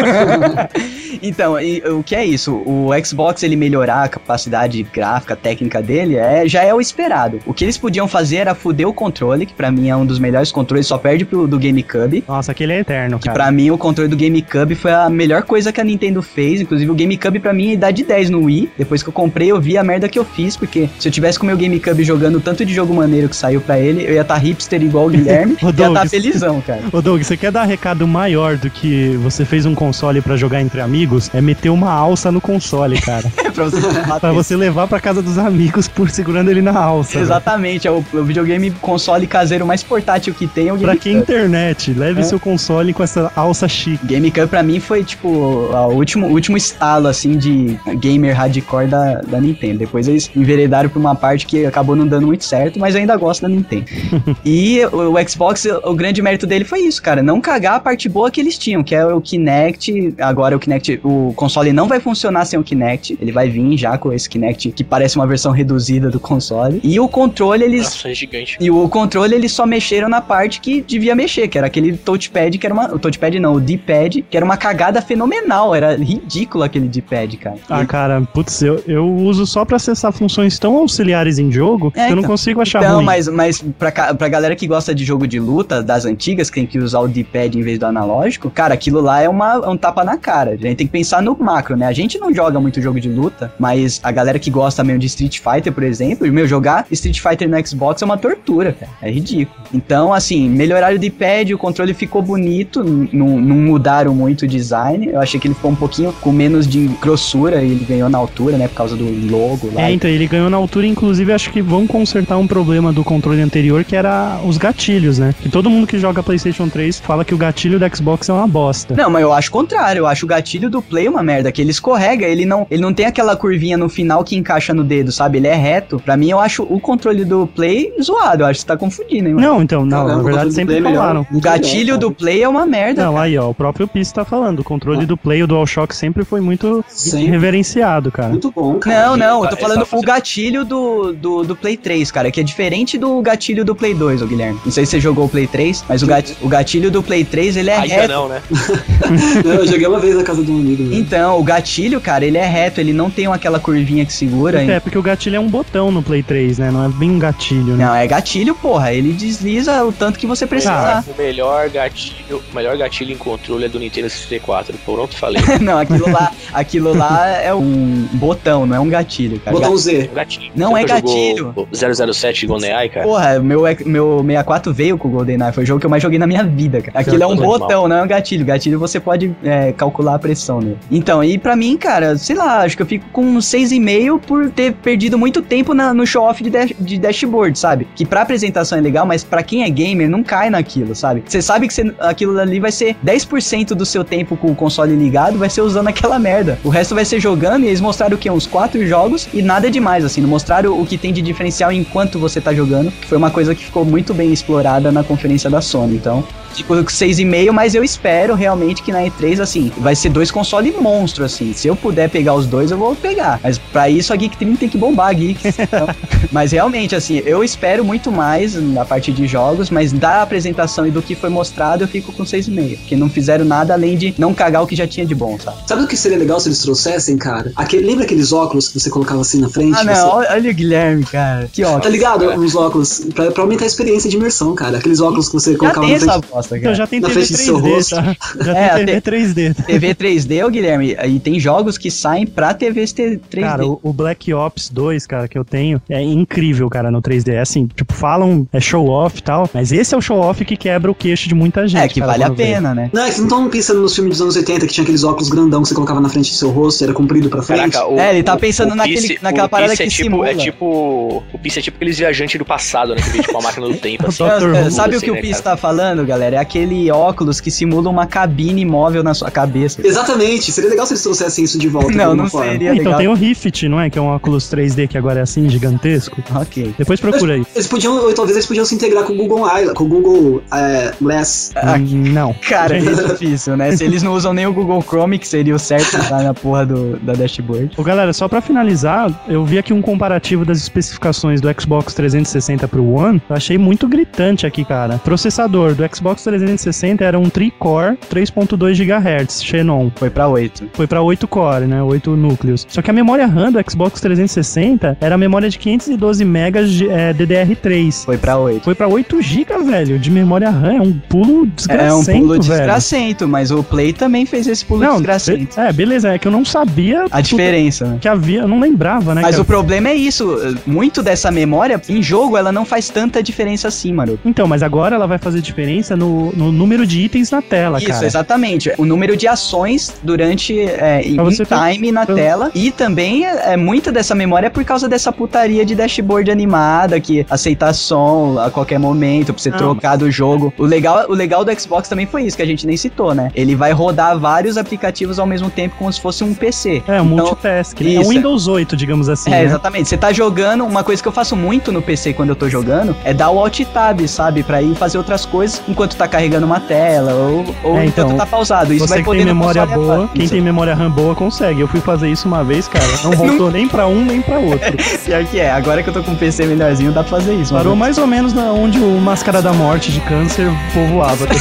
então, 1.22 1.60
e, 1.60 1.82
o 1.88 2.02
que 2.02 2.14
é 2.14 2.24
isso? 2.24 2.54
O 2.54 2.90
Xbox 3.04 3.42
ele 3.42 3.56
melhorar 3.56 4.04
a 4.04 4.08
capacidade 4.08 4.82
gráfica, 4.82 5.36
técnica 5.36 5.82
dele, 5.82 6.16
é, 6.16 6.48
já 6.48 6.62
é 6.62 6.72
o 6.74 6.80
esperado. 6.80 7.40
O 7.46 7.54
que 7.54 7.64
eles 7.64 7.78
podiam 7.78 8.08
fazer 8.08 8.36
era 8.36 8.54
fuder 8.54 8.88
o 8.88 8.92
controle 9.04 9.44
que 9.46 9.52
pra 9.54 9.70
mim 9.70 9.88
é 9.88 9.96
um 9.96 10.06
dos 10.06 10.18
melhores 10.18 10.50
controles, 10.50 10.86
só 10.86 10.96
perde 10.96 11.24
pro 11.24 11.46
do 11.46 11.58
GameCube. 11.58 12.24
Nossa, 12.26 12.52
aquele 12.52 12.72
é 12.72 12.80
eterno, 12.80 13.18
Que 13.18 13.26
cara. 13.26 13.34
pra 13.34 13.52
mim 13.52 13.70
o 13.70 13.76
controle 13.78 14.08
do 14.08 14.16
GameCube 14.16 14.74
foi 14.74 14.92
a 14.92 15.10
melhor 15.10 15.42
coisa 15.42 15.72
que 15.72 15.80
a 15.80 15.84
Nintendo 15.84 16.22
fez. 16.22 16.60
Inclusive 16.60 16.90
o 16.90 16.94
GameCube 16.94 17.38
pra 17.38 17.52
mim 17.52 17.76
dá 17.76 17.90
de 17.90 18.02
10 18.04 18.30
no 18.30 18.44
Wii. 18.44 18.70
Depois 18.78 19.02
que 19.02 19.08
eu 19.08 19.12
comprei, 19.12 19.50
eu 19.50 19.60
vi 19.60 19.76
a 19.76 19.84
merda 19.84 20.08
que 20.08 20.18
eu 20.18 20.24
fiz, 20.24 20.56
porque 20.56 20.88
se 20.98 21.06
eu 21.08 21.12
tivesse 21.12 21.38
com 21.38 21.44
o 21.44 21.46
meu 21.48 21.56
GameCube 21.56 22.02
jogando 22.02 22.40
tanto 22.40 22.64
de 22.64 22.72
jogo 22.72 22.94
maneiro 22.94 23.28
que 23.28 23.36
saiu 23.36 23.60
pra 23.60 23.78
ele, 23.78 24.04
eu 24.06 24.14
ia 24.14 24.22
estar 24.22 24.36
hipster 24.38 24.82
igual 24.82 25.06
o 25.06 25.10
Guilherme, 25.10 25.54
Ô, 25.62 25.66
ia 25.66 25.70
estar 25.70 25.84
Douglas. 25.84 26.10
felizão, 26.10 26.60
cara. 26.60 26.80
Ô 26.92 27.02
Doug, 27.02 27.22
você 27.22 27.36
quer 27.36 27.50
dar 27.52 27.64
recado 27.64 28.06
maior 28.06 28.56
do 28.56 28.70
que 28.70 29.16
você 29.22 29.44
fez 29.44 29.66
um 29.66 29.74
console 29.74 30.20
pra 30.22 30.36
jogar 30.36 30.60
entre 30.62 30.80
amigos? 30.80 31.30
É 31.34 31.40
meter 31.40 31.68
uma 31.68 31.90
alça 31.92 32.32
no 32.32 32.40
console, 32.40 33.00
cara. 33.00 33.24
pra 33.54 33.64
você 33.64 33.80
pra 34.20 34.32
você 34.32 34.56
levar 34.56 34.86
pra 34.88 35.00
casa 35.00 35.20
dos 35.22 35.36
amigos 35.38 35.86
por 35.88 36.08
segurando 36.10 36.50
ele 36.50 36.62
na 36.62 36.78
alça. 36.78 37.12
velho. 37.14 37.22
Exatamente, 37.24 37.86
é 37.86 37.90
o, 37.90 38.04
o 38.12 38.24
videogame 38.24 38.70
console 38.94 39.26
caseiro 39.26 39.66
mais 39.66 39.82
portátil 39.82 40.32
que 40.32 40.46
tem 40.46 40.68
é 40.68 40.72
o 40.72 40.78
Pra 40.78 40.96
que 40.96 41.10
internet? 41.10 41.92
Leve 41.92 42.20
É. 42.20 42.22
seu 42.22 42.38
console 42.38 42.92
com 42.92 43.02
essa 43.02 43.30
alça 43.34 43.66
chique. 43.66 44.06
GameCube 44.06 44.46
pra 44.46 44.62
mim 44.62 44.78
foi 44.78 45.02
tipo 45.02 45.28
o 45.28 45.88
último, 45.94 46.28
último 46.28 46.56
estalo 46.56 47.08
assim 47.08 47.36
de 47.36 47.76
gamer 47.98 48.36
hardcore 48.36 48.86
da, 48.86 49.14
da 49.22 49.40
Nintendo. 49.40 49.78
Depois 49.80 50.06
eles 50.06 50.30
enveredaram 50.36 50.88
pra 50.88 50.98
uma 51.00 51.14
parte 51.14 51.44
que 51.46 51.66
acabou 51.66 51.96
não 51.96 52.06
dando 52.06 52.26
muito 52.26 52.44
certo, 52.44 52.78
mas 52.78 52.94
eu 52.94 53.00
ainda 53.00 53.16
gosto 53.16 53.42
da 53.42 53.48
Nintendo. 53.48 53.86
e 54.44 54.80
o, 54.92 55.12
o 55.14 55.28
Xbox, 55.28 55.66
o 55.84 55.94
grande 55.94 56.22
mérito 56.22 56.46
dele 56.46 56.64
foi 56.64 56.80
isso, 56.80 57.02
cara, 57.02 57.22
não 57.22 57.40
cagar 57.40 57.74
a 57.74 57.80
parte 57.80 58.08
boa 58.08 58.30
que 58.30 58.40
eles 58.40 58.56
tinham, 58.56 58.82
que 58.84 58.94
é 58.94 59.04
o 59.04 59.20
Kinect. 59.20 60.14
Agora 60.20 60.56
o 60.56 60.60
Kinect, 60.60 61.00
o 61.02 61.32
console 61.34 61.72
não 61.72 61.88
vai 61.88 61.98
funcionar 61.98 62.44
sem 62.44 62.58
o 62.58 62.62
Kinect, 62.62 63.18
ele 63.20 63.32
vai 63.32 63.48
vir 63.48 63.76
já 63.76 63.98
com 63.98 64.12
esse 64.12 64.28
Kinect 64.28 64.70
que 64.72 64.84
parece 64.84 65.16
uma 65.16 65.26
versão 65.26 65.50
reduzida 65.52 66.10
do 66.10 66.20
console. 66.20 66.80
E 66.84 67.00
o 67.00 67.08
controle 67.08 67.64
eles 67.64 67.84
Nossa, 67.84 68.10
é 68.10 68.14
gigante. 68.14 68.56
e 68.60 68.70
o 68.70 68.83
controle 68.88 69.34
eles 69.34 69.52
só 69.52 69.66
mexeram 69.66 70.08
na 70.08 70.20
parte 70.20 70.60
que 70.60 70.80
devia 70.82 71.14
mexer, 71.14 71.48
que 71.48 71.56
era 71.58 71.66
aquele 71.66 71.96
touchpad 71.96 72.58
que 72.58 72.66
era 72.66 72.74
uma. 72.74 72.94
O 72.94 72.98
touchpad 72.98 73.38
não, 73.38 73.54
o 73.54 73.60
D-pad, 73.60 74.22
que 74.28 74.36
era 74.36 74.44
uma 74.44 74.56
cagada 74.56 75.00
fenomenal. 75.00 75.74
Era 75.74 75.96
ridículo 75.96 76.64
aquele 76.64 76.88
D-pad, 76.88 77.36
cara. 77.36 77.56
Ah, 77.68 77.84
cara, 77.84 78.20
putz, 78.32 78.62
eu, 78.62 78.82
eu 78.86 79.06
uso 79.08 79.46
só 79.46 79.64
pra 79.64 79.76
acessar 79.76 80.12
funções 80.12 80.58
tão 80.58 80.76
auxiliares 80.76 81.38
em 81.38 81.50
jogo 81.50 81.92
É, 81.96 82.06
que 82.06 82.12
eu 82.12 82.16
não 82.16 82.22
então. 82.22 82.30
consigo 82.30 82.60
achar 82.60 82.82
Então, 82.82 82.96
ruim. 82.96 83.04
mas, 83.04 83.28
mas 83.28 83.64
pra, 83.78 83.90
pra 84.14 84.28
galera 84.28 84.54
que 84.56 84.66
gosta 84.66 84.94
de 84.94 85.04
jogo 85.04 85.26
de 85.26 85.38
luta, 85.40 85.82
das 85.82 86.04
antigas, 86.04 86.50
que 86.50 86.56
tem 86.56 86.66
que 86.66 86.78
usar 86.78 87.00
o 87.00 87.08
D-pad 87.08 87.58
em 87.58 87.62
vez 87.62 87.78
do 87.78 87.86
analógico, 87.86 88.50
cara, 88.50 88.74
aquilo 88.74 89.00
lá 89.00 89.20
é, 89.22 89.28
uma, 89.28 89.54
é 89.64 89.68
um 89.68 89.76
tapa 89.76 90.04
na 90.04 90.16
cara. 90.16 90.50
A 90.52 90.56
gente 90.56 90.76
tem 90.76 90.86
que 90.86 90.92
pensar 90.92 91.22
no 91.22 91.36
macro, 91.38 91.76
né? 91.76 91.86
A 91.86 91.92
gente 91.92 92.18
não 92.18 92.32
joga 92.34 92.60
muito 92.60 92.80
jogo 92.80 93.00
de 93.00 93.08
luta, 93.08 93.52
mas 93.58 94.00
a 94.02 94.10
galera 94.10 94.38
que 94.38 94.50
gosta 94.50 94.82
mesmo 94.84 94.98
de 95.00 95.06
Street 95.06 95.38
Fighter, 95.40 95.72
por 95.72 95.82
exemplo, 95.82 96.30
meu, 96.32 96.46
jogar 96.46 96.86
Street 96.90 97.20
Fighter 97.20 97.48
no 97.48 97.66
Xbox 97.66 98.02
é 98.02 98.04
uma 98.04 98.16
tortura, 98.18 98.73
cara. 98.74 98.92
É 99.02 99.10
ridículo. 99.10 99.58
Então, 99.72 100.12
assim, 100.12 100.48
melhoraram 100.48 100.96
o 100.96 100.98
D-pad, 100.98 101.54
o 101.54 101.58
controle 101.58 101.94
ficou 101.94 102.22
bonito, 102.22 102.82
não 103.12 103.28
mudaram 103.38 104.14
muito 104.14 104.42
o 104.42 104.48
design. 104.48 105.08
Eu 105.08 105.20
achei 105.20 105.38
que 105.40 105.48
ele 105.48 105.54
ficou 105.54 105.70
um 105.70 105.76
pouquinho 105.76 106.12
com 106.20 106.32
menos 106.32 106.66
de 106.66 106.88
grossura 107.00 107.62
e 107.62 107.70
ele 107.70 107.84
ganhou 107.84 108.08
na 108.08 108.18
altura, 108.18 108.56
né? 108.56 108.68
Por 108.68 108.74
causa 108.74 108.96
do 108.96 109.04
logo 109.30 109.70
lá. 109.72 109.82
É, 109.82 109.92
então, 109.92 110.10
ele 110.10 110.26
ganhou 110.26 110.50
na 110.50 110.56
altura, 110.56 110.86
inclusive 110.86 111.32
acho 111.32 111.50
que 111.50 111.62
vão 111.62 111.86
consertar 111.86 112.36
um 112.36 112.46
problema 112.46 112.92
do 112.92 113.04
controle 113.04 113.40
anterior, 113.40 113.84
que 113.84 113.96
era 113.96 114.40
os 114.44 114.56
gatilhos, 114.56 115.18
né? 115.18 115.34
Que 115.40 115.48
todo 115.48 115.70
mundo 115.70 115.86
que 115.86 115.98
joga 115.98 116.22
PlayStation 116.22 116.68
3 116.68 117.00
fala 117.00 117.24
que 117.24 117.34
o 117.34 117.38
gatilho 117.38 117.78
do 117.78 117.96
Xbox 117.96 118.28
é 118.28 118.32
uma 118.32 118.46
bosta. 118.46 118.94
Não, 118.94 119.10
mas 119.10 119.22
eu 119.22 119.32
acho 119.32 119.48
o 119.48 119.52
contrário. 119.52 120.00
Eu 120.00 120.06
acho 120.06 120.24
o 120.24 120.28
gatilho 120.28 120.70
do 120.70 120.82
Play 120.82 121.08
uma 121.08 121.22
merda, 121.22 121.50
que 121.52 121.60
ele 121.60 121.70
escorrega, 121.70 122.26
ele 122.26 122.44
não, 122.44 122.66
ele 122.70 122.82
não 122.82 122.92
tem 122.92 123.06
aquela 123.06 123.36
curvinha 123.36 123.76
no 123.76 123.88
final 123.88 124.24
que 124.24 124.36
encaixa 124.36 124.72
no 124.74 124.84
dedo, 124.84 125.12
sabe? 125.12 125.38
Ele 125.38 125.46
é 125.46 125.54
reto. 125.54 125.98
Pra 125.98 126.16
mim, 126.16 126.30
eu 126.30 126.40
acho 126.40 126.62
o 126.62 126.80
controle 126.80 127.24
do 127.24 127.46
Play 127.46 127.92
zoado. 128.02 128.42
Eu 128.42 128.46
acho 128.46 128.60
você 128.64 128.68
tá 128.68 128.76
confundindo, 128.76 129.28
hein? 129.28 129.34
mano? 129.34 129.46
Não, 129.46 129.62
então, 129.62 129.84
não, 129.84 129.98
Caramba, 129.98 130.14
na 130.14 130.20
o 130.20 130.24
verdade 130.24 130.48
do 130.48 130.54
sempre 130.54 130.80
Play 130.80 130.92
é 130.92 130.96
falaram. 130.96 131.26
O 131.32 131.40
gatilho 131.40 131.98
do 131.98 132.10
Play 132.10 132.42
é 132.42 132.48
uma 132.48 132.66
merda. 132.66 133.04
Não, 133.04 133.16
aí 133.18 133.36
ó, 133.38 133.50
o 133.50 133.54
próprio 133.54 133.86
Piss 133.86 134.10
tá 134.10 134.24
falando, 134.24 134.60
o 134.60 134.64
controle 134.64 135.06
do 135.06 135.16
Play, 135.16 135.42
o 135.42 135.46
DualShock 135.46 135.94
sempre 135.94 136.24
foi 136.24 136.40
muito 136.40 136.84
Sempre. 136.88 137.26
reverenciado, 137.30 138.10
cara. 138.10 138.30
Muito 138.30 138.50
bom, 138.50 138.78
cara. 138.78 139.08
Não, 139.08 139.16
não, 139.16 139.44
eu 139.44 139.50
tô 139.50 139.56
falando 139.56 139.86
o 139.92 140.00
gatilho 140.02 140.64
do, 140.64 141.12
do, 141.12 141.42
do 141.44 141.56
Play 141.56 141.76
3, 141.76 142.10
cara, 142.10 142.30
que 142.30 142.40
é 142.40 142.42
diferente 142.42 142.96
do 142.98 143.20
gatilho 143.20 143.64
do 143.64 143.74
Play 143.74 143.94
2, 143.94 144.22
ô 144.22 144.26
Guilherme. 144.26 144.58
Não 144.64 144.72
sei 144.72 144.84
se 144.84 144.92
você 144.92 145.00
jogou 145.00 145.26
o 145.26 145.28
Play 145.28 145.46
3, 145.46 145.84
mas 145.88 146.02
o, 146.02 146.06
gat, 146.06 146.36
o 146.40 146.48
gatilho 146.48 146.90
do 146.90 147.02
Play 147.02 147.24
3, 147.24 147.56
ele 147.56 147.70
é 147.70 147.76
Ainda 147.76 147.94
reto. 147.94 148.12
não, 148.12 148.28
né? 148.28 148.42
Não, 149.44 149.54
eu 149.54 149.66
joguei 149.66 149.86
uma 149.86 149.98
vez 149.98 150.16
na 150.16 150.22
casa 150.22 150.42
de 150.42 150.50
um 150.50 150.58
amigo 150.58 150.82
meu. 150.82 150.98
Então, 150.98 151.38
o 151.38 151.42
gatilho, 151.42 152.00
cara, 152.00 152.24
ele 152.24 152.38
é 152.38 152.46
reto, 152.46 152.80
ele 152.80 152.92
não 152.92 153.10
tem 153.10 153.26
aquela 153.26 153.58
curvinha 153.58 154.04
que 154.04 154.12
segura. 154.12 154.62
É, 154.62 154.80
porque 154.80 154.96
o 154.98 155.02
gatilho 155.02 155.36
é 155.36 155.40
um 155.40 155.48
botão 155.48 155.90
no 155.90 156.02
Play 156.02 156.22
3, 156.22 156.58
né? 156.58 156.70
Não 156.70 156.84
é 156.84 156.88
bem 156.88 157.10
um 157.10 157.18
gatilho, 157.18 157.76
né? 157.76 157.84
Não, 157.84 157.94
é 157.94 158.06
gatilho, 158.06 158.43
porra. 158.52 158.92
Ele 158.92 159.12
desliza 159.12 159.84
o 159.84 159.92
tanto 159.92 160.18
que 160.18 160.26
você 160.26 160.46
precisar. 160.46 161.04
O 161.06 161.16
melhor 161.16 161.68
gatilho, 161.70 162.42
o 162.50 162.54
melhor 162.54 162.76
gatilho 162.76 163.12
em 163.12 163.16
controle 163.16 163.66
é 163.66 163.68
do 163.68 163.78
Nintendo 163.78 164.10
64. 164.10 164.76
Pronto, 164.84 165.16
falei. 165.16 165.40
não, 165.62 165.78
aquilo 165.78 166.10
lá, 166.10 166.32
aquilo 166.52 166.94
lá 166.94 167.28
é 167.40 167.54
um 167.54 168.08
botão, 168.14 168.66
não 168.66 168.76
é 168.76 168.80
um 168.80 168.88
gatilho, 168.88 169.38
cara. 169.40 169.56
Botão 169.56 169.76
Z. 169.76 170.10
Gatilho. 170.14 170.50
Não 170.56 170.72
Você 170.72 170.82
é 170.82 170.84
gatilho. 170.86 171.36
jogou 171.38 171.68
007 171.72 172.46
GoldenEye, 172.46 172.88
cara? 172.88 173.06
Porra, 173.06 173.38
meu, 173.38 173.62
meu 173.86 174.18
64 174.18 174.72
veio 174.74 174.98
com 174.98 175.08
o 175.08 175.10
GoldenEye, 175.10 175.52
foi 175.52 175.62
o 175.62 175.66
jogo 175.66 175.80
que 175.80 175.86
eu 175.86 175.90
mais 175.90 176.02
joguei 176.02 176.18
na 176.18 176.26
minha 176.26 176.42
vida, 176.44 176.80
cara. 176.80 176.98
Aquilo 177.00 177.22
é 177.22 177.26
um 177.26 177.36
botão, 177.36 177.86
não 177.86 177.96
é 177.96 178.02
um 178.02 178.06
gatilho. 178.08 178.44
Gatilho 178.44 178.78
você 178.78 178.98
pode 178.98 179.34
é, 179.44 179.72
calcular 179.72 180.14
a 180.16 180.18
pressão 180.18 180.60
nele. 180.60 180.78
Então, 180.90 181.22
e 181.22 181.38
pra 181.38 181.54
mim, 181.54 181.76
cara, 181.76 182.16
sei 182.18 182.34
lá, 182.36 182.62
acho 182.62 182.76
que 182.76 182.82
eu 182.82 182.86
fico 182.86 183.06
com 183.12 183.22
um 183.22 183.38
6,5 183.38 184.20
por 184.20 184.50
ter 184.50 184.72
perdido 184.72 185.18
muito 185.18 185.42
tempo 185.42 185.74
na- 185.74 185.92
no 185.94 186.06
show-off 186.06 186.42
de, 186.42 186.50
dash- 186.50 186.72
de 186.78 186.98
dashboard, 186.98 187.58
sabe? 187.58 187.86
Que 187.94 188.04
pra 188.04 188.24
apresentação 188.34 188.76
é 188.76 188.80
legal, 188.80 189.06
mas 189.06 189.22
pra 189.22 189.42
quem 189.42 189.62
é 189.62 189.70
gamer, 189.70 190.10
não 190.10 190.22
cai 190.22 190.50
naquilo, 190.50 190.94
sabe? 190.94 191.22
Você 191.26 191.40
sabe 191.40 191.68
que 191.68 191.74
você- 191.74 191.94
aquilo 192.00 192.38
ali 192.38 192.58
vai 192.58 192.72
ser 192.72 192.96
10% 193.02 193.74
do 193.74 193.86
seu 193.86 194.02
tempo 194.02 194.36
com 194.36 194.48
o 194.50 194.54
console 194.54 194.94
ligado, 194.96 195.38
vai 195.38 195.48
ser 195.48 195.60
usando 195.60 195.86
aquela 195.88 196.18
merda. 196.18 196.58
O 196.64 196.68
resto 196.68 196.94
vai 196.94 197.04
ser 197.04 197.20
jogando 197.20 197.64
e 197.64 197.68
eles 197.68 197.80
mostraram 197.80 198.16
o 198.16 198.18
quê? 198.18 198.28
Uns 198.30 198.46
quatro 198.46 198.84
jogos 198.86 199.28
e 199.32 199.40
nada 199.40 199.70
demais, 199.70 200.04
assim. 200.04 200.20
Não 200.20 200.28
mostraram 200.28 200.78
o 200.80 200.84
que 200.84 200.98
tem 200.98 201.12
de 201.12 201.22
diferencial 201.22 201.70
enquanto 201.70 202.18
você 202.18 202.40
tá 202.40 202.52
jogando, 202.52 202.90
que 202.90 203.06
foi 203.06 203.16
uma 203.16 203.30
coisa 203.30 203.54
que 203.54 203.64
ficou 203.64 203.84
muito 203.84 204.12
bem 204.12 204.32
explorada 204.32 204.90
na 204.90 205.04
conferência 205.04 205.48
da 205.48 205.60
Sony. 205.60 205.94
Então, 205.94 206.24
com 206.66 206.74
6,5, 206.74 207.52
mas 207.52 207.74
eu 207.74 207.82
espero 207.82 208.34
realmente 208.34 208.82
que 208.82 208.92
na 208.92 209.02
E3, 209.02 209.40
assim, 209.40 209.72
vai 209.78 209.94
ser 209.94 210.08
dois 210.08 210.30
consoles 210.30 210.74
monstro, 210.80 211.24
assim. 211.24 211.52
Se 211.52 211.68
eu 211.68 211.76
puder 211.76 212.08
pegar 212.10 212.34
os 212.34 212.46
dois, 212.46 212.70
eu 212.70 212.78
vou 212.78 212.94
pegar. 212.96 213.40
Mas 213.42 213.58
pra 213.58 213.88
isso 213.88 214.12
a 214.12 214.16
Geek 214.16 214.36
30 214.36 214.58
tem 214.58 214.68
que 214.68 214.78
bombar 214.78 215.08
a 215.08 215.12
Geeks. 215.12 215.58
então. 215.58 215.88
mas 216.32 216.52
realmente, 216.52 216.94
assim, 216.94 217.22
eu 217.24 217.42
espero 217.44 217.84
muito 217.84 218.10
mais 218.10 218.23
na 218.54 218.84
parte 218.84 219.12
de 219.12 219.26
jogos, 219.26 219.70
mas 219.70 219.92
da 219.92 220.22
apresentação 220.22 220.86
e 220.86 220.90
do 220.90 221.02
que 221.02 221.14
foi 221.14 221.30
mostrado, 221.30 221.84
eu 221.84 221.88
fico 221.88 222.12
com 222.12 222.24
6,5. 222.24 222.78
Porque 222.78 222.96
não 222.96 223.08
fizeram 223.08 223.44
nada 223.44 223.74
além 223.74 223.96
de 223.96 224.14
não 224.18 224.32
cagar 224.34 224.62
o 224.62 224.66
que 224.66 224.74
já 224.76 224.86
tinha 224.86 225.06
de 225.06 225.14
bom, 225.14 225.38
sabe? 225.38 225.56
Sabe 225.66 225.82
o 225.82 225.86
que 225.86 225.96
seria 225.96 226.18
legal 226.18 226.38
se 226.40 226.48
eles 226.48 226.58
trouxessem, 226.60 227.16
cara? 227.16 227.52
Aquele, 227.56 227.86
lembra 227.86 228.04
aqueles 228.04 228.32
óculos 228.32 228.68
que 228.68 228.78
você 228.80 228.90
colocava 228.90 229.20
assim 229.20 229.40
na 229.40 229.48
frente? 229.48 229.74
Ah, 229.76 229.84
Você- 229.84 230.00
não, 230.00 230.08
olha 230.16 230.28
olha 230.32 230.50
o 230.50 230.54
Guilherme, 230.54 231.04
cara. 231.04 231.48
Que 231.52 231.62
Tá 231.62 231.70
ótimo. 231.72 231.92
ligado? 231.92 232.30
Uns 232.30 232.54
óculos, 232.54 233.00
pra, 233.14 233.30
pra 233.30 233.42
aumentar 233.42 233.64
a 233.64 233.66
experiência 233.66 234.08
de 234.10 234.16
imersão, 234.16 234.54
cara. 234.54 234.78
Aqueles 234.78 235.00
óculos 235.00 235.26
que 235.28 235.34
você 235.34 235.52
Já 235.52 235.58
colocava 235.58 235.86
tem 235.86 235.94
na 235.94 236.00
frente. 236.00 236.10
essa 236.10 236.34
bosta, 236.34 236.56
Então 236.56 236.62
cara. 236.64 236.74
já 236.74 236.86
tem 236.86 237.00
Na 237.00 237.08
TV 237.08 237.20
frente 237.20 237.32
do 237.32 237.38
seu 237.38 237.56
3D, 237.58 237.74
rosto. 237.74 237.94
tá? 237.96 238.16
Já 238.44 238.56
É, 238.56 238.68
tem 238.76 238.86
TV 238.86 239.00
3D. 239.00 239.54
TV 239.66 239.94
3D, 239.94 240.44
ô 240.44 240.50
Guilherme, 240.50 240.96
e 241.06 241.18
tem 241.20 241.38
jogos 241.38 241.78
que 241.78 241.90
saem 241.90 242.26
pra 242.26 242.52
TV 242.54 242.82
3D. 242.84 243.40
Cara, 243.40 243.66
o, 243.66 243.78
o 243.82 243.92
Black 243.92 244.32
Ops 244.32 244.68
2, 244.70 245.06
cara, 245.06 245.28
que 245.28 245.38
eu 245.38 245.44
tenho, 245.44 245.80
é 245.88 246.02
incrível, 246.02 246.68
cara, 246.68 246.90
no 246.90 247.00
3D. 247.00 247.32
É 247.34 247.40
assim, 247.40 247.66
tipo, 247.74 247.92
falam, 248.14 248.46
é 248.52 248.60
show 248.60 248.88
off 248.88 249.18
e 249.18 249.22
tal, 249.22 249.48
mas 249.52 249.72
esse 249.72 249.94
é 249.94 249.98
o 249.98 250.00
show 250.00 250.18
off 250.18 250.44
que 250.44 250.56
quebra 250.56 250.90
o 250.90 250.94
queixo 250.94 251.28
de 251.28 251.34
muita 251.34 251.66
gente. 251.66 251.82
é, 251.82 251.88
que 251.88 252.00
cara, 252.00 252.12
vale 252.12 252.24
a 252.24 252.30
pena, 252.30 252.74
né? 252.74 252.90
Não, 252.92 253.02
é 253.02 253.06
que 253.06 253.12
vocês 253.14 253.18
não 253.18 253.26
estão 253.38 253.50
pensando 253.50 253.80
nos 253.80 253.94
filmes 253.94 254.12
dos 254.12 254.20
anos 254.22 254.36
80 254.36 254.66
que 254.66 254.72
tinha 254.72 254.82
aqueles 254.82 255.02
óculos 255.04 255.28
grandão 255.28 255.62
que 255.62 255.68
você 255.68 255.74
colocava 255.74 256.00
na 256.00 256.08
frente 256.08 256.30
do 256.30 256.36
seu 256.36 256.50
rosto, 256.50 256.84
era 256.84 256.92
comprido 256.92 257.28
pra 257.28 257.42
frente. 257.42 257.72
Caraca, 257.72 257.88
o, 257.92 257.98
É, 257.98 258.10
ele 258.14 258.22
tá 258.22 258.34
o- 258.34 258.38
pensando 258.38 258.72
o 258.72 258.74
naquele- 258.76 259.00
Pisse- 259.00 259.18
naquela 259.20 259.46
o 259.46 259.50
parada 259.50 259.70
Pisse 259.72 259.82
é 259.82 259.86
que 259.86 259.90
tipo, 259.92 260.04
simula. 260.10 260.28
É 260.30 260.34
tipo. 260.34 261.22
O 261.32 261.38
Pisse 261.38 261.58
é 261.58 261.62
tipo 261.62 261.76
aqueles 261.76 261.98
viajantes 261.98 262.38
do 262.38 262.44
passado, 262.44 262.94
né? 262.94 263.02
Que 263.02 263.10
vê 263.10 263.18
tipo 263.20 263.32
uma 263.32 263.42
máquina 263.42 263.66
do 263.68 263.74
tempo, 263.74 264.06
assim. 264.08 264.22
É, 264.24 264.70
sabe 264.70 264.94
o 264.94 264.96
assim, 264.98 265.06
que 265.06 265.10
o 265.10 265.14
né, 265.14 265.20
Piss 265.20 265.40
cara? 265.40 265.42
tá 265.50 265.56
falando, 265.56 266.04
galera? 266.06 266.36
É 266.36 266.38
aquele 266.38 266.90
óculos 266.90 267.40
que 267.40 267.50
simula 267.50 267.90
uma 267.90 268.06
cabine 268.06 268.64
móvel 268.64 269.02
na 269.02 269.12
sua 269.14 269.30
cabeça. 269.30 269.80
Exatamente, 269.84 270.52
seria 270.52 270.70
legal 270.70 270.86
se 270.86 270.92
eles 270.92 271.02
trouxessem 271.02 271.44
isso 271.44 271.58
de 271.58 271.68
volta. 271.68 271.90
Não, 271.92 272.14
não 272.14 272.28
forma. 272.28 272.50
seria 272.52 272.70
Então 272.72 272.84
legal. 272.84 272.98
tem 272.98 273.08
o 273.08 273.14
Rift, 273.14 273.68
não 273.68 273.80
é? 273.80 273.90
Que 273.90 273.98
é 273.98 274.02
um 274.02 274.06
óculos 274.06 274.48
3D 274.48 274.86
que 274.88 274.96
agora 274.96 275.20
é 275.20 275.22
assim, 275.22 275.48
gigantesco. 275.48 276.22
Ok. 276.34 276.74
Depois 276.78 277.00
procura 277.00 277.34
aí. 277.34 277.44
Eles 277.54 277.66
podiam, 277.66 278.03
ou 278.04 278.14
talvez 278.14 278.36
eles 278.36 278.46
podiam 278.46 278.64
se 278.64 278.74
integrar 278.74 279.04
com 279.04 279.12
o 279.12 279.16
Google 279.16 279.48
Eye, 279.48 279.72
com 279.74 279.84
o 279.84 279.88
Google 279.88 280.42
é, 280.52 280.92
Glass. 281.00 281.52
Ah, 281.56 281.78
Não. 281.78 282.34
Cara, 282.48 282.76
é 282.76 282.80
difícil, 283.12 283.56
né? 283.56 283.74
Se 283.76 283.84
eles 283.84 284.02
não 284.02 284.12
usam 284.12 284.32
nem 284.32 284.46
o 284.46 284.52
Google 284.52 284.82
Chrome, 284.82 285.18
que 285.18 285.26
seria 285.26 285.54
o 285.54 285.58
certo 285.58 285.98
tá 286.08 286.22
na 286.22 286.34
porra 286.34 286.66
do, 286.66 286.96
da 286.98 287.12
dashboard. 287.12 287.70
Ô, 287.76 287.82
galera, 287.82 288.12
só 288.12 288.28
pra 288.28 288.40
finalizar, 288.40 289.24
eu 289.28 289.44
vi 289.44 289.58
aqui 289.58 289.72
um 289.72 289.82
comparativo 289.82 290.44
das 290.44 290.58
especificações 290.58 291.40
do 291.40 291.48
Xbox 291.60 291.94
360 291.94 292.68
pro 292.68 292.84
One. 292.84 293.20
Eu 293.28 293.36
achei 293.36 293.58
muito 293.58 293.88
gritante 293.88 294.46
aqui, 294.46 294.64
cara. 294.64 294.98
Processador 294.98 295.74
do 295.74 295.84
Xbox 295.94 296.22
360 296.24 297.04
era 297.04 297.18
um 297.18 297.28
tri-core 297.28 297.96
3.2 298.10 298.74
GHz 298.74 299.42
Xenon. 299.42 299.90
Foi 299.96 300.10
pra 300.10 300.28
8. 300.28 300.70
Foi 300.72 300.86
pra 300.86 301.02
8 301.02 301.26
core, 301.28 301.66
né? 301.66 301.82
8 301.82 302.16
núcleos. 302.16 302.66
Só 302.68 302.82
que 302.82 302.90
a 302.90 302.92
memória 302.92 303.26
RAM 303.26 303.52
do 303.52 303.70
Xbox 303.70 304.00
360 304.00 304.98
era 305.00 305.14
a 305.14 305.18
memória 305.18 305.48
de 305.48 305.58
512 305.58 306.24
MB 306.24 306.64
de, 306.66 306.90
é, 306.90 307.12
DDR3. 307.12 307.93
10. 307.94 308.04
Foi 308.04 308.18
pra 308.18 308.36
8. 308.36 308.64
Foi 308.64 308.74
pra 308.74 308.88
8 308.88 309.22
GB, 309.22 309.58
velho, 309.64 309.98
de 309.98 310.10
memória 310.10 310.50
RAM. 310.50 310.74
É 310.76 310.80
um 310.80 310.92
pulo 310.92 311.46
desgracento, 311.46 312.10
É 312.10 312.14
um 312.14 312.18
pulo 312.18 312.28
velho. 312.30 312.40
desgracento, 312.42 313.28
mas 313.28 313.50
o 313.50 313.62
Play 313.62 313.92
também 313.92 314.26
fez 314.26 314.46
esse 314.46 314.64
pulo 314.64 314.80
Não, 314.82 314.94
desgracento. 314.96 315.58
é, 315.60 315.72
beleza, 315.72 316.08
é 316.12 316.18
que 316.18 316.26
eu 316.26 316.32
não 316.32 316.44
sabia 316.44 317.04
A 317.10 317.20
diferença, 317.20 317.86
né? 317.86 317.98
que 318.00 318.08
havia, 318.08 318.40
eu 318.40 318.48
não 318.48 318.58
lembrava, 318.60 319.14
né? 319.14 319.22
Mas 319.22 319.38
o 319.38 319.44
problema 319.44 319.88
é 319.88 319.94
isso, 319.94 320.36
muito 320.66 321.02
dessa 321.02 321.30
memória, 321.30 321.80
em 321.88 322.02
jogo, 322.02 322.36
ela 322.36 322.50
não 322.50 322.64
faz 322.64 322.88
tanta 322.88 323.22
diferença 323.22 323.68
assim, 323.68 323.92
mano. 323.92 324.18
Então, 324.24 324.46
mas 324.46 324.62
agora 324.62 324.96
ela 324.96 325.06
vai 325.06 325.18
fazer 325.18 325.40
diferença 325.40 325.96
no, 325.96 326.32
no 326.32 326.50
número 326.50 326.86
de 326.86 327.00
itens 327.00 327.30
na 327.30 327.40
tela, 327.40 327.78
Isso, 327.78 327.88
cara. 327.88 328.06
exatamente. 328.06 328.72
O 328.78 328.84
número 328.84 329.16
de 329.16 329.28
ações 329.28 329.94
durante 330.02 330.58
é, 330.58 331.02
em 331.04 331.16
ter- 331.16 331.46
time 331.46 331.92
na 331.92 332.04
pra- 332.06 332.14
tela. 332.14 332.50
E 332.54 332.70
também 332.70 333.24
é, 333.26 333.52
é 333.52 333.56
muita 333.56 333.92
dessa 333.92 334.14
memória 334.14 334.46
é 334.46 334.50
por 334.50 334.64
causa 334.64 334.88
dessa 334.88 335.12
putaria 335.12 335.64
de 335.64 335.74
dashboard 335.74 336.30
animada, 336.30 336.98
que 337.00 337.24
aceita 337.30 337.66
som 337.84 338.38
a 338.38 338.50
qualquer 338.50 338.78
momento, 338.78 339.32
pra 339.32 339.42
você 339.42 339.50
Não, 339.50 339.58
trocar 339.58 339.96
do 339.96 340.10
jogo. 340.10 340.52
O 340.58 340.64
legal, 340.64 341.04
o 341.08 341.14
legal 341.14 341.44
do 341.44 341.60
Xbox 341.60 341.88
também 341.88 342.06
foi 342.06 342.22
isso, 342.24 342.36
que 342.36 342.42
a 342.42 342.46
gente 342.46 342.66
nem 342.66 342.76
citou, 342.76 343.14
né? 343.14 343.30
Ele 343.34 343.54
vai 343.54 343.72
rodar 343.72 344.18
vários 344.18 344.56
aplicativos 344.56 345.18
ao 345.18 345.26
mesmo 345.26 345.50
tempo, 345.50 345.74
como 345.78 345.92
se 345.92 346.00
fosse 346.00 346.24
um 346.24 346.34
PC. 346.34 346.82
É, 346.88 347.00
um 347.00 347.04
Então, 347.04 347.26
multitask. 347.26 347.80
né? 347.80 347.94
É 347.94 348.00
um 348.00 348.08
Windows 348.08 348.48
8, 348.48 348.76
digamos 348.76 349.08
assim. 349.08 349.30
É, 349.30 349.36
né? 349.38 349.44
exatamente. 349.44 349.88
Você 349.88 349.96
tá 349.96 350.12
jogando, 350.12 350.64
uma 350.64 350.82
coisa 350.82 351.02
que 351.02 351.08
eu 351.08 351.12
faço 351.12 351.36
muito 351.36 351.70
no 351.72 351.82
PC 351.82 352.12
quando 352.14 352.30
eu 352.30 352.36
tô 352.36 352.48
jogando 352.48 352.96
é 353.04 353.12
dar 353.12 353.30
o 353.30 353.38
Alt 353.38 353.60
Tab, 353.72 354.00
sabe? 354.08 354.42
Pra 354.42 354.62
ir 354.62 354.74
fazer 354.74 354.98
outras 354.98 355.24
coisas 355.26 355.62
enquanto 355.68 355.96
tá 355.96 356.06
carregando 356.08 356.46
uma 356.46 356.60
tela 356.60 357.12
ou, 357.12 357.44
ou 357.62 357.78
É, 357.78 357.86
enquanto 357.86 358.06
então, 358.06 358.16
tá 358.16 358.26
pausado. 358.26 358.72
Isso 358.72 358.86
Você 358.86 358.94
vai 358.94 358.98
que 359.00 359.04
poder 359.04 359.18
tem 359.18 359.26
memória 359.26 359.66
boa, 359.66 360.08
quem 360.14 360.24
Isso. 360.24 360.32
tem 360.32 360.42
memória 360.42 360.74
RAM 360.74 360.90
boa 360.90 361.14
consegue. 361.14 361.60
Eu 361.60 361.68
fui 361.68 361.80
fazer 361.80 362.08
isso 362.10 362.26
uma 362.28 362.42
vez, 362.44 362.66
cara. 362.68 362.84
Não 363.02 363.12
voltou 363.16 363.50
nem 363.50 363.68
pra 363.68 363.86
um 363.86 364.04
nem 364.04 364.20
pra 364.22 364.38
outro. 364.38 364.72
Pior 365.04 365.24
que 365.24 365.38
é, 365.40 365.50
agora 365.50 365.82
que 365.82 365.88
eu 365.88 365.92
tô 365.92 366.02
com 366.02 366.12
um 366.12 366.16
PC 366.16 366.46
melhorzinho, 366.46 366.92
dá 366.92 367.02
pra 367.02 367.18
fazer 367.18 367.34
isso. 367.34 367.52
Parou 367.54 367.73
Mais 367.76 367.98
ou 367.98 368.06
menos 368.06 368.32
na 368.32 368.44
onde 368.52 368.78
o 368.78 368.98
Máscara 369.00 369.42
da 369.42 369.52
Morte 369.52 369.92
de 369.92 370.00
câncer 370.00 370.48
povoava. 370.72 371.26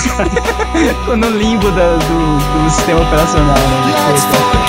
ficou 0.74 1.16
no 1.16 1.30
limbo 1.30 1.70
da- 1.72 1.96
do, 1.96 2.64
do 2.64 2.70
sistema 2.70 3.02
operacional, 3.02 3.56
né? 3.56 4.62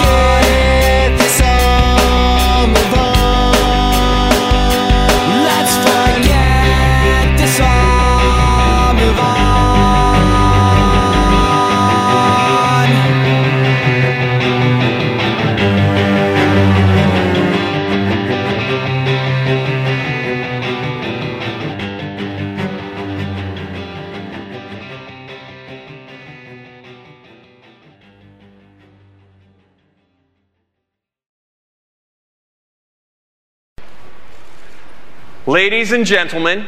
Ladies 35.55 35.93
and 35.93 36.05
gentlemen, 36.05 36.67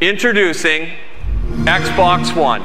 introducing 0.00 0.90
Xbox 1.62 2.34
One. 2.34 2.62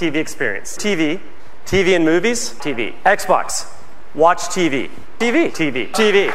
TV 0.00 0.14
experience. 0.14 0.78
TV. 0.78 1.20
TV 1.66 1.94
and 1.94 2.06
movies. 2.06 2.54
TV. 2.54 2.94
Xbox. 3.04 3.70
Watch 4.14 4.38
TV. 4.48 4.88
TV. 5.18 5.50
TV. 5.50 5.90
TV. 5.92 6.30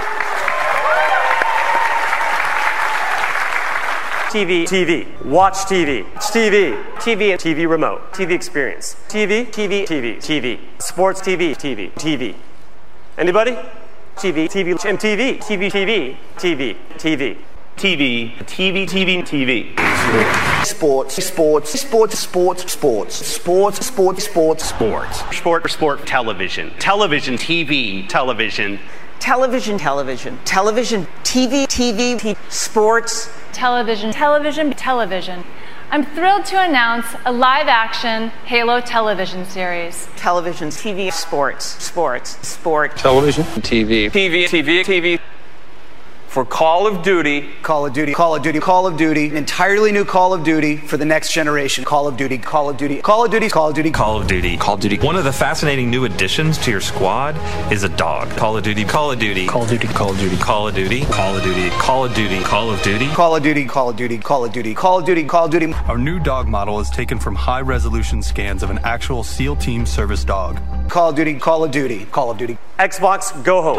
TV. 4.29 4.63
TV. 4.65 5.25
Watch 5.25 5.55
TV. 5.65 6.03
TV. 6.17 6.83
TV 6.97 7.31
and 7.31 7.41
TV 7.41 7.67
remote. 7.67 8.13
TV 8.13 8.33
experience. 8.33 8.95
TV. 9.07 9.47
TV. 9.47 9.87
TV. 9.87 10.17
TV. 10.17 10.59
Sports 10.77 11.21
TV. 11.21 11.55
TV. 11.55 11.91
TV. 11.93 12.35
Anybody? 13.17 13.57
TV. 14.15 14.47
TV. 14.47 14.73
MTV. 14.73 15.39
TV. 15.39 15.71
TV. 15.71 16.17
TV. 16.37 16.75
TV. 16.97 17.37
TV, 17.75 18.31
TV, 18.45 18.85
TV, 18.87 19.23
TV. 19.23 19.75
TV, 19.75 20.65
sports 20.65 21.15
Sports, 21.23 21.79
sports, 21.79 22.19
sports, 22.19 22.19
sports, 22.19 22.71
sports, 22.71 23.15
sports, 23.25 23.85
sports, 23.85 24.23
sports, 24.23 24.63
Sports. 24.65 25.35
Sport, 25.35 25.71
sport, 25.71 26.05
television. 26.05 26.71
Television, 26.77 27.35
TV, 27.35 28.07
television. 28.07 28.79
television, 29.19 29.77
television, 29.77 30.37
television, 30.45 31.07
TV, 31.23 31.65
TV, 31.65 32.19
t- 32.19 32.35
sports. 32.49 33.29
television, 33.53 34.11
television, 34.11 34.71
television. 34.73 35.43
I'm 35.93 36.03
thrilled 36.03 36.45
to 36.45 36.59
announce 36.59 37.05
a 37.23 37.31
live 37.31 37.67
action 37.67 38.29
Halo 38.45 38.81
television 38.81 39.45
series. 39.45 40.07
television, 40.15 40.69
TV, 40.69 41.13
sports, 41.13 41.65
sports, 41.83 42.31
sport. 42.47 42.97
Television, 42.97 43.43
TV. 43.61 44.09
TV, 44.09 44.45
TV, 44.45 44.83
TV. 44.83 45.19
For 46.33 46.43
Call 46.43 46.87
of 46.87 47.03
Duty, 47.03 47.47
Call 47.61 47.85
of 47.85 47.93
Duty, 47.93 48.11
Call 48.11 48.35
of 48.35 48.41
Duty, 48.41 48.59
Call 48.59 48.87
of 48.87 48.97
Duty, 48.97 49.27
an 49.27 49.37
entirely 49.37 49.91
new 49.91 50.03
Call 50.03 50.33
of 50.33 50.43
Duty 50.43 50.77
for 50.77 50.97
the 50.97 51.05
next 51.05 51.31
generation. 51.31 51.85
Call 51.85 52.07
of 52.07 52.17
Duty, 52.17 52.39
Call 52.39 52.71
of 52.71 52.77
Duty, 52.77 53.03
Call 53.03 53.23
of 53.23 53.29
Duty, 53.29 53.49
Call 53.49 53.69
of 53.69 53.75
Duty, 53.75 53.91
Call 53.91 54.19
of 54.19 54.25
Duty. 54.25 54.57
Call 54.57 54.73
of 54.73 54.79
Duty. 54.79 54.97
One 54.97 55.15
of 55.15 55.25
the 55.25 55.31
fascinating 55.31 55.91
new 55.91 56.05
additions 56.05 56.57
to 56.65 56.71
your 56.71 56.81
squad 56.81 57.35
is 57.71 57.83
a 57.83 57.89
dog. 57.89 58.31
Call 58.31 58.57
of 58.57 58.63
Duty. 58.63 58.83
Call 58.83 59.11
of 59.11 59.19
Duty. 59.19 59.45
Call 59.45 59.61
of 59.61 59.69
Duty. 59.69 59.87
Call 59.87 60.09
of 60.09 60.17
Duty. 60.17 60.35
Call 60.37 60.67
of 60.67 60.73
Duty. 60.73 61.01
Call 61.05 61.35
of 61.35 61.43
Duty. 61.43 61.69
Call 61.69 62.05
of 62.05 62.15
Duty. 62.15 62.39
Call 62.41 62.71
of 62.71 62.81
Duty. 62.81 63.07
Call 63.09 63.35
of 63.35 63.43
Duty, 63.43 63.65
Call 63.65 63.89
of 63.89 63.95
Duty, 63.95 64.17
Call 64.17 64.45
of 64.45 64.51
Duty, 64.51 64.73
Call 64.73 64.97
of 64.97 65.05
Duty, 65.05 65.23
Call 65.25 65.45
of 65.45 65.51
Duty. 65.51 65.73
Our 65.87 65.99
new 65.99 66.19
dog 66.19 66.47
model 66.47 66.79
is 66.79 66.89
taken 66.89 67.19
from 67.19 67.35
high 67.35 67.61
resolution 67.61 68.23
scans 68.23 68.63
of 68.63 68.71
an 68.71 68.79
actual 68.79 69.23
SEAL 69.23 69.57
team 69.57 69.85
service 69.85 70.23
dog. 70.23 70.59
Call 70.89 71.11
of 71.11 71.15
Duty, 71.15 71.35
Call 71.37 71.63
of 71.63 71.69
Duty, 71.69 72.05
Call 72.05 72.31
of 72.31 72.39
Duty. 72.39 72.57
Xbox, 72.79 73.43
go 73.43 73.61
home. 73.61 73.77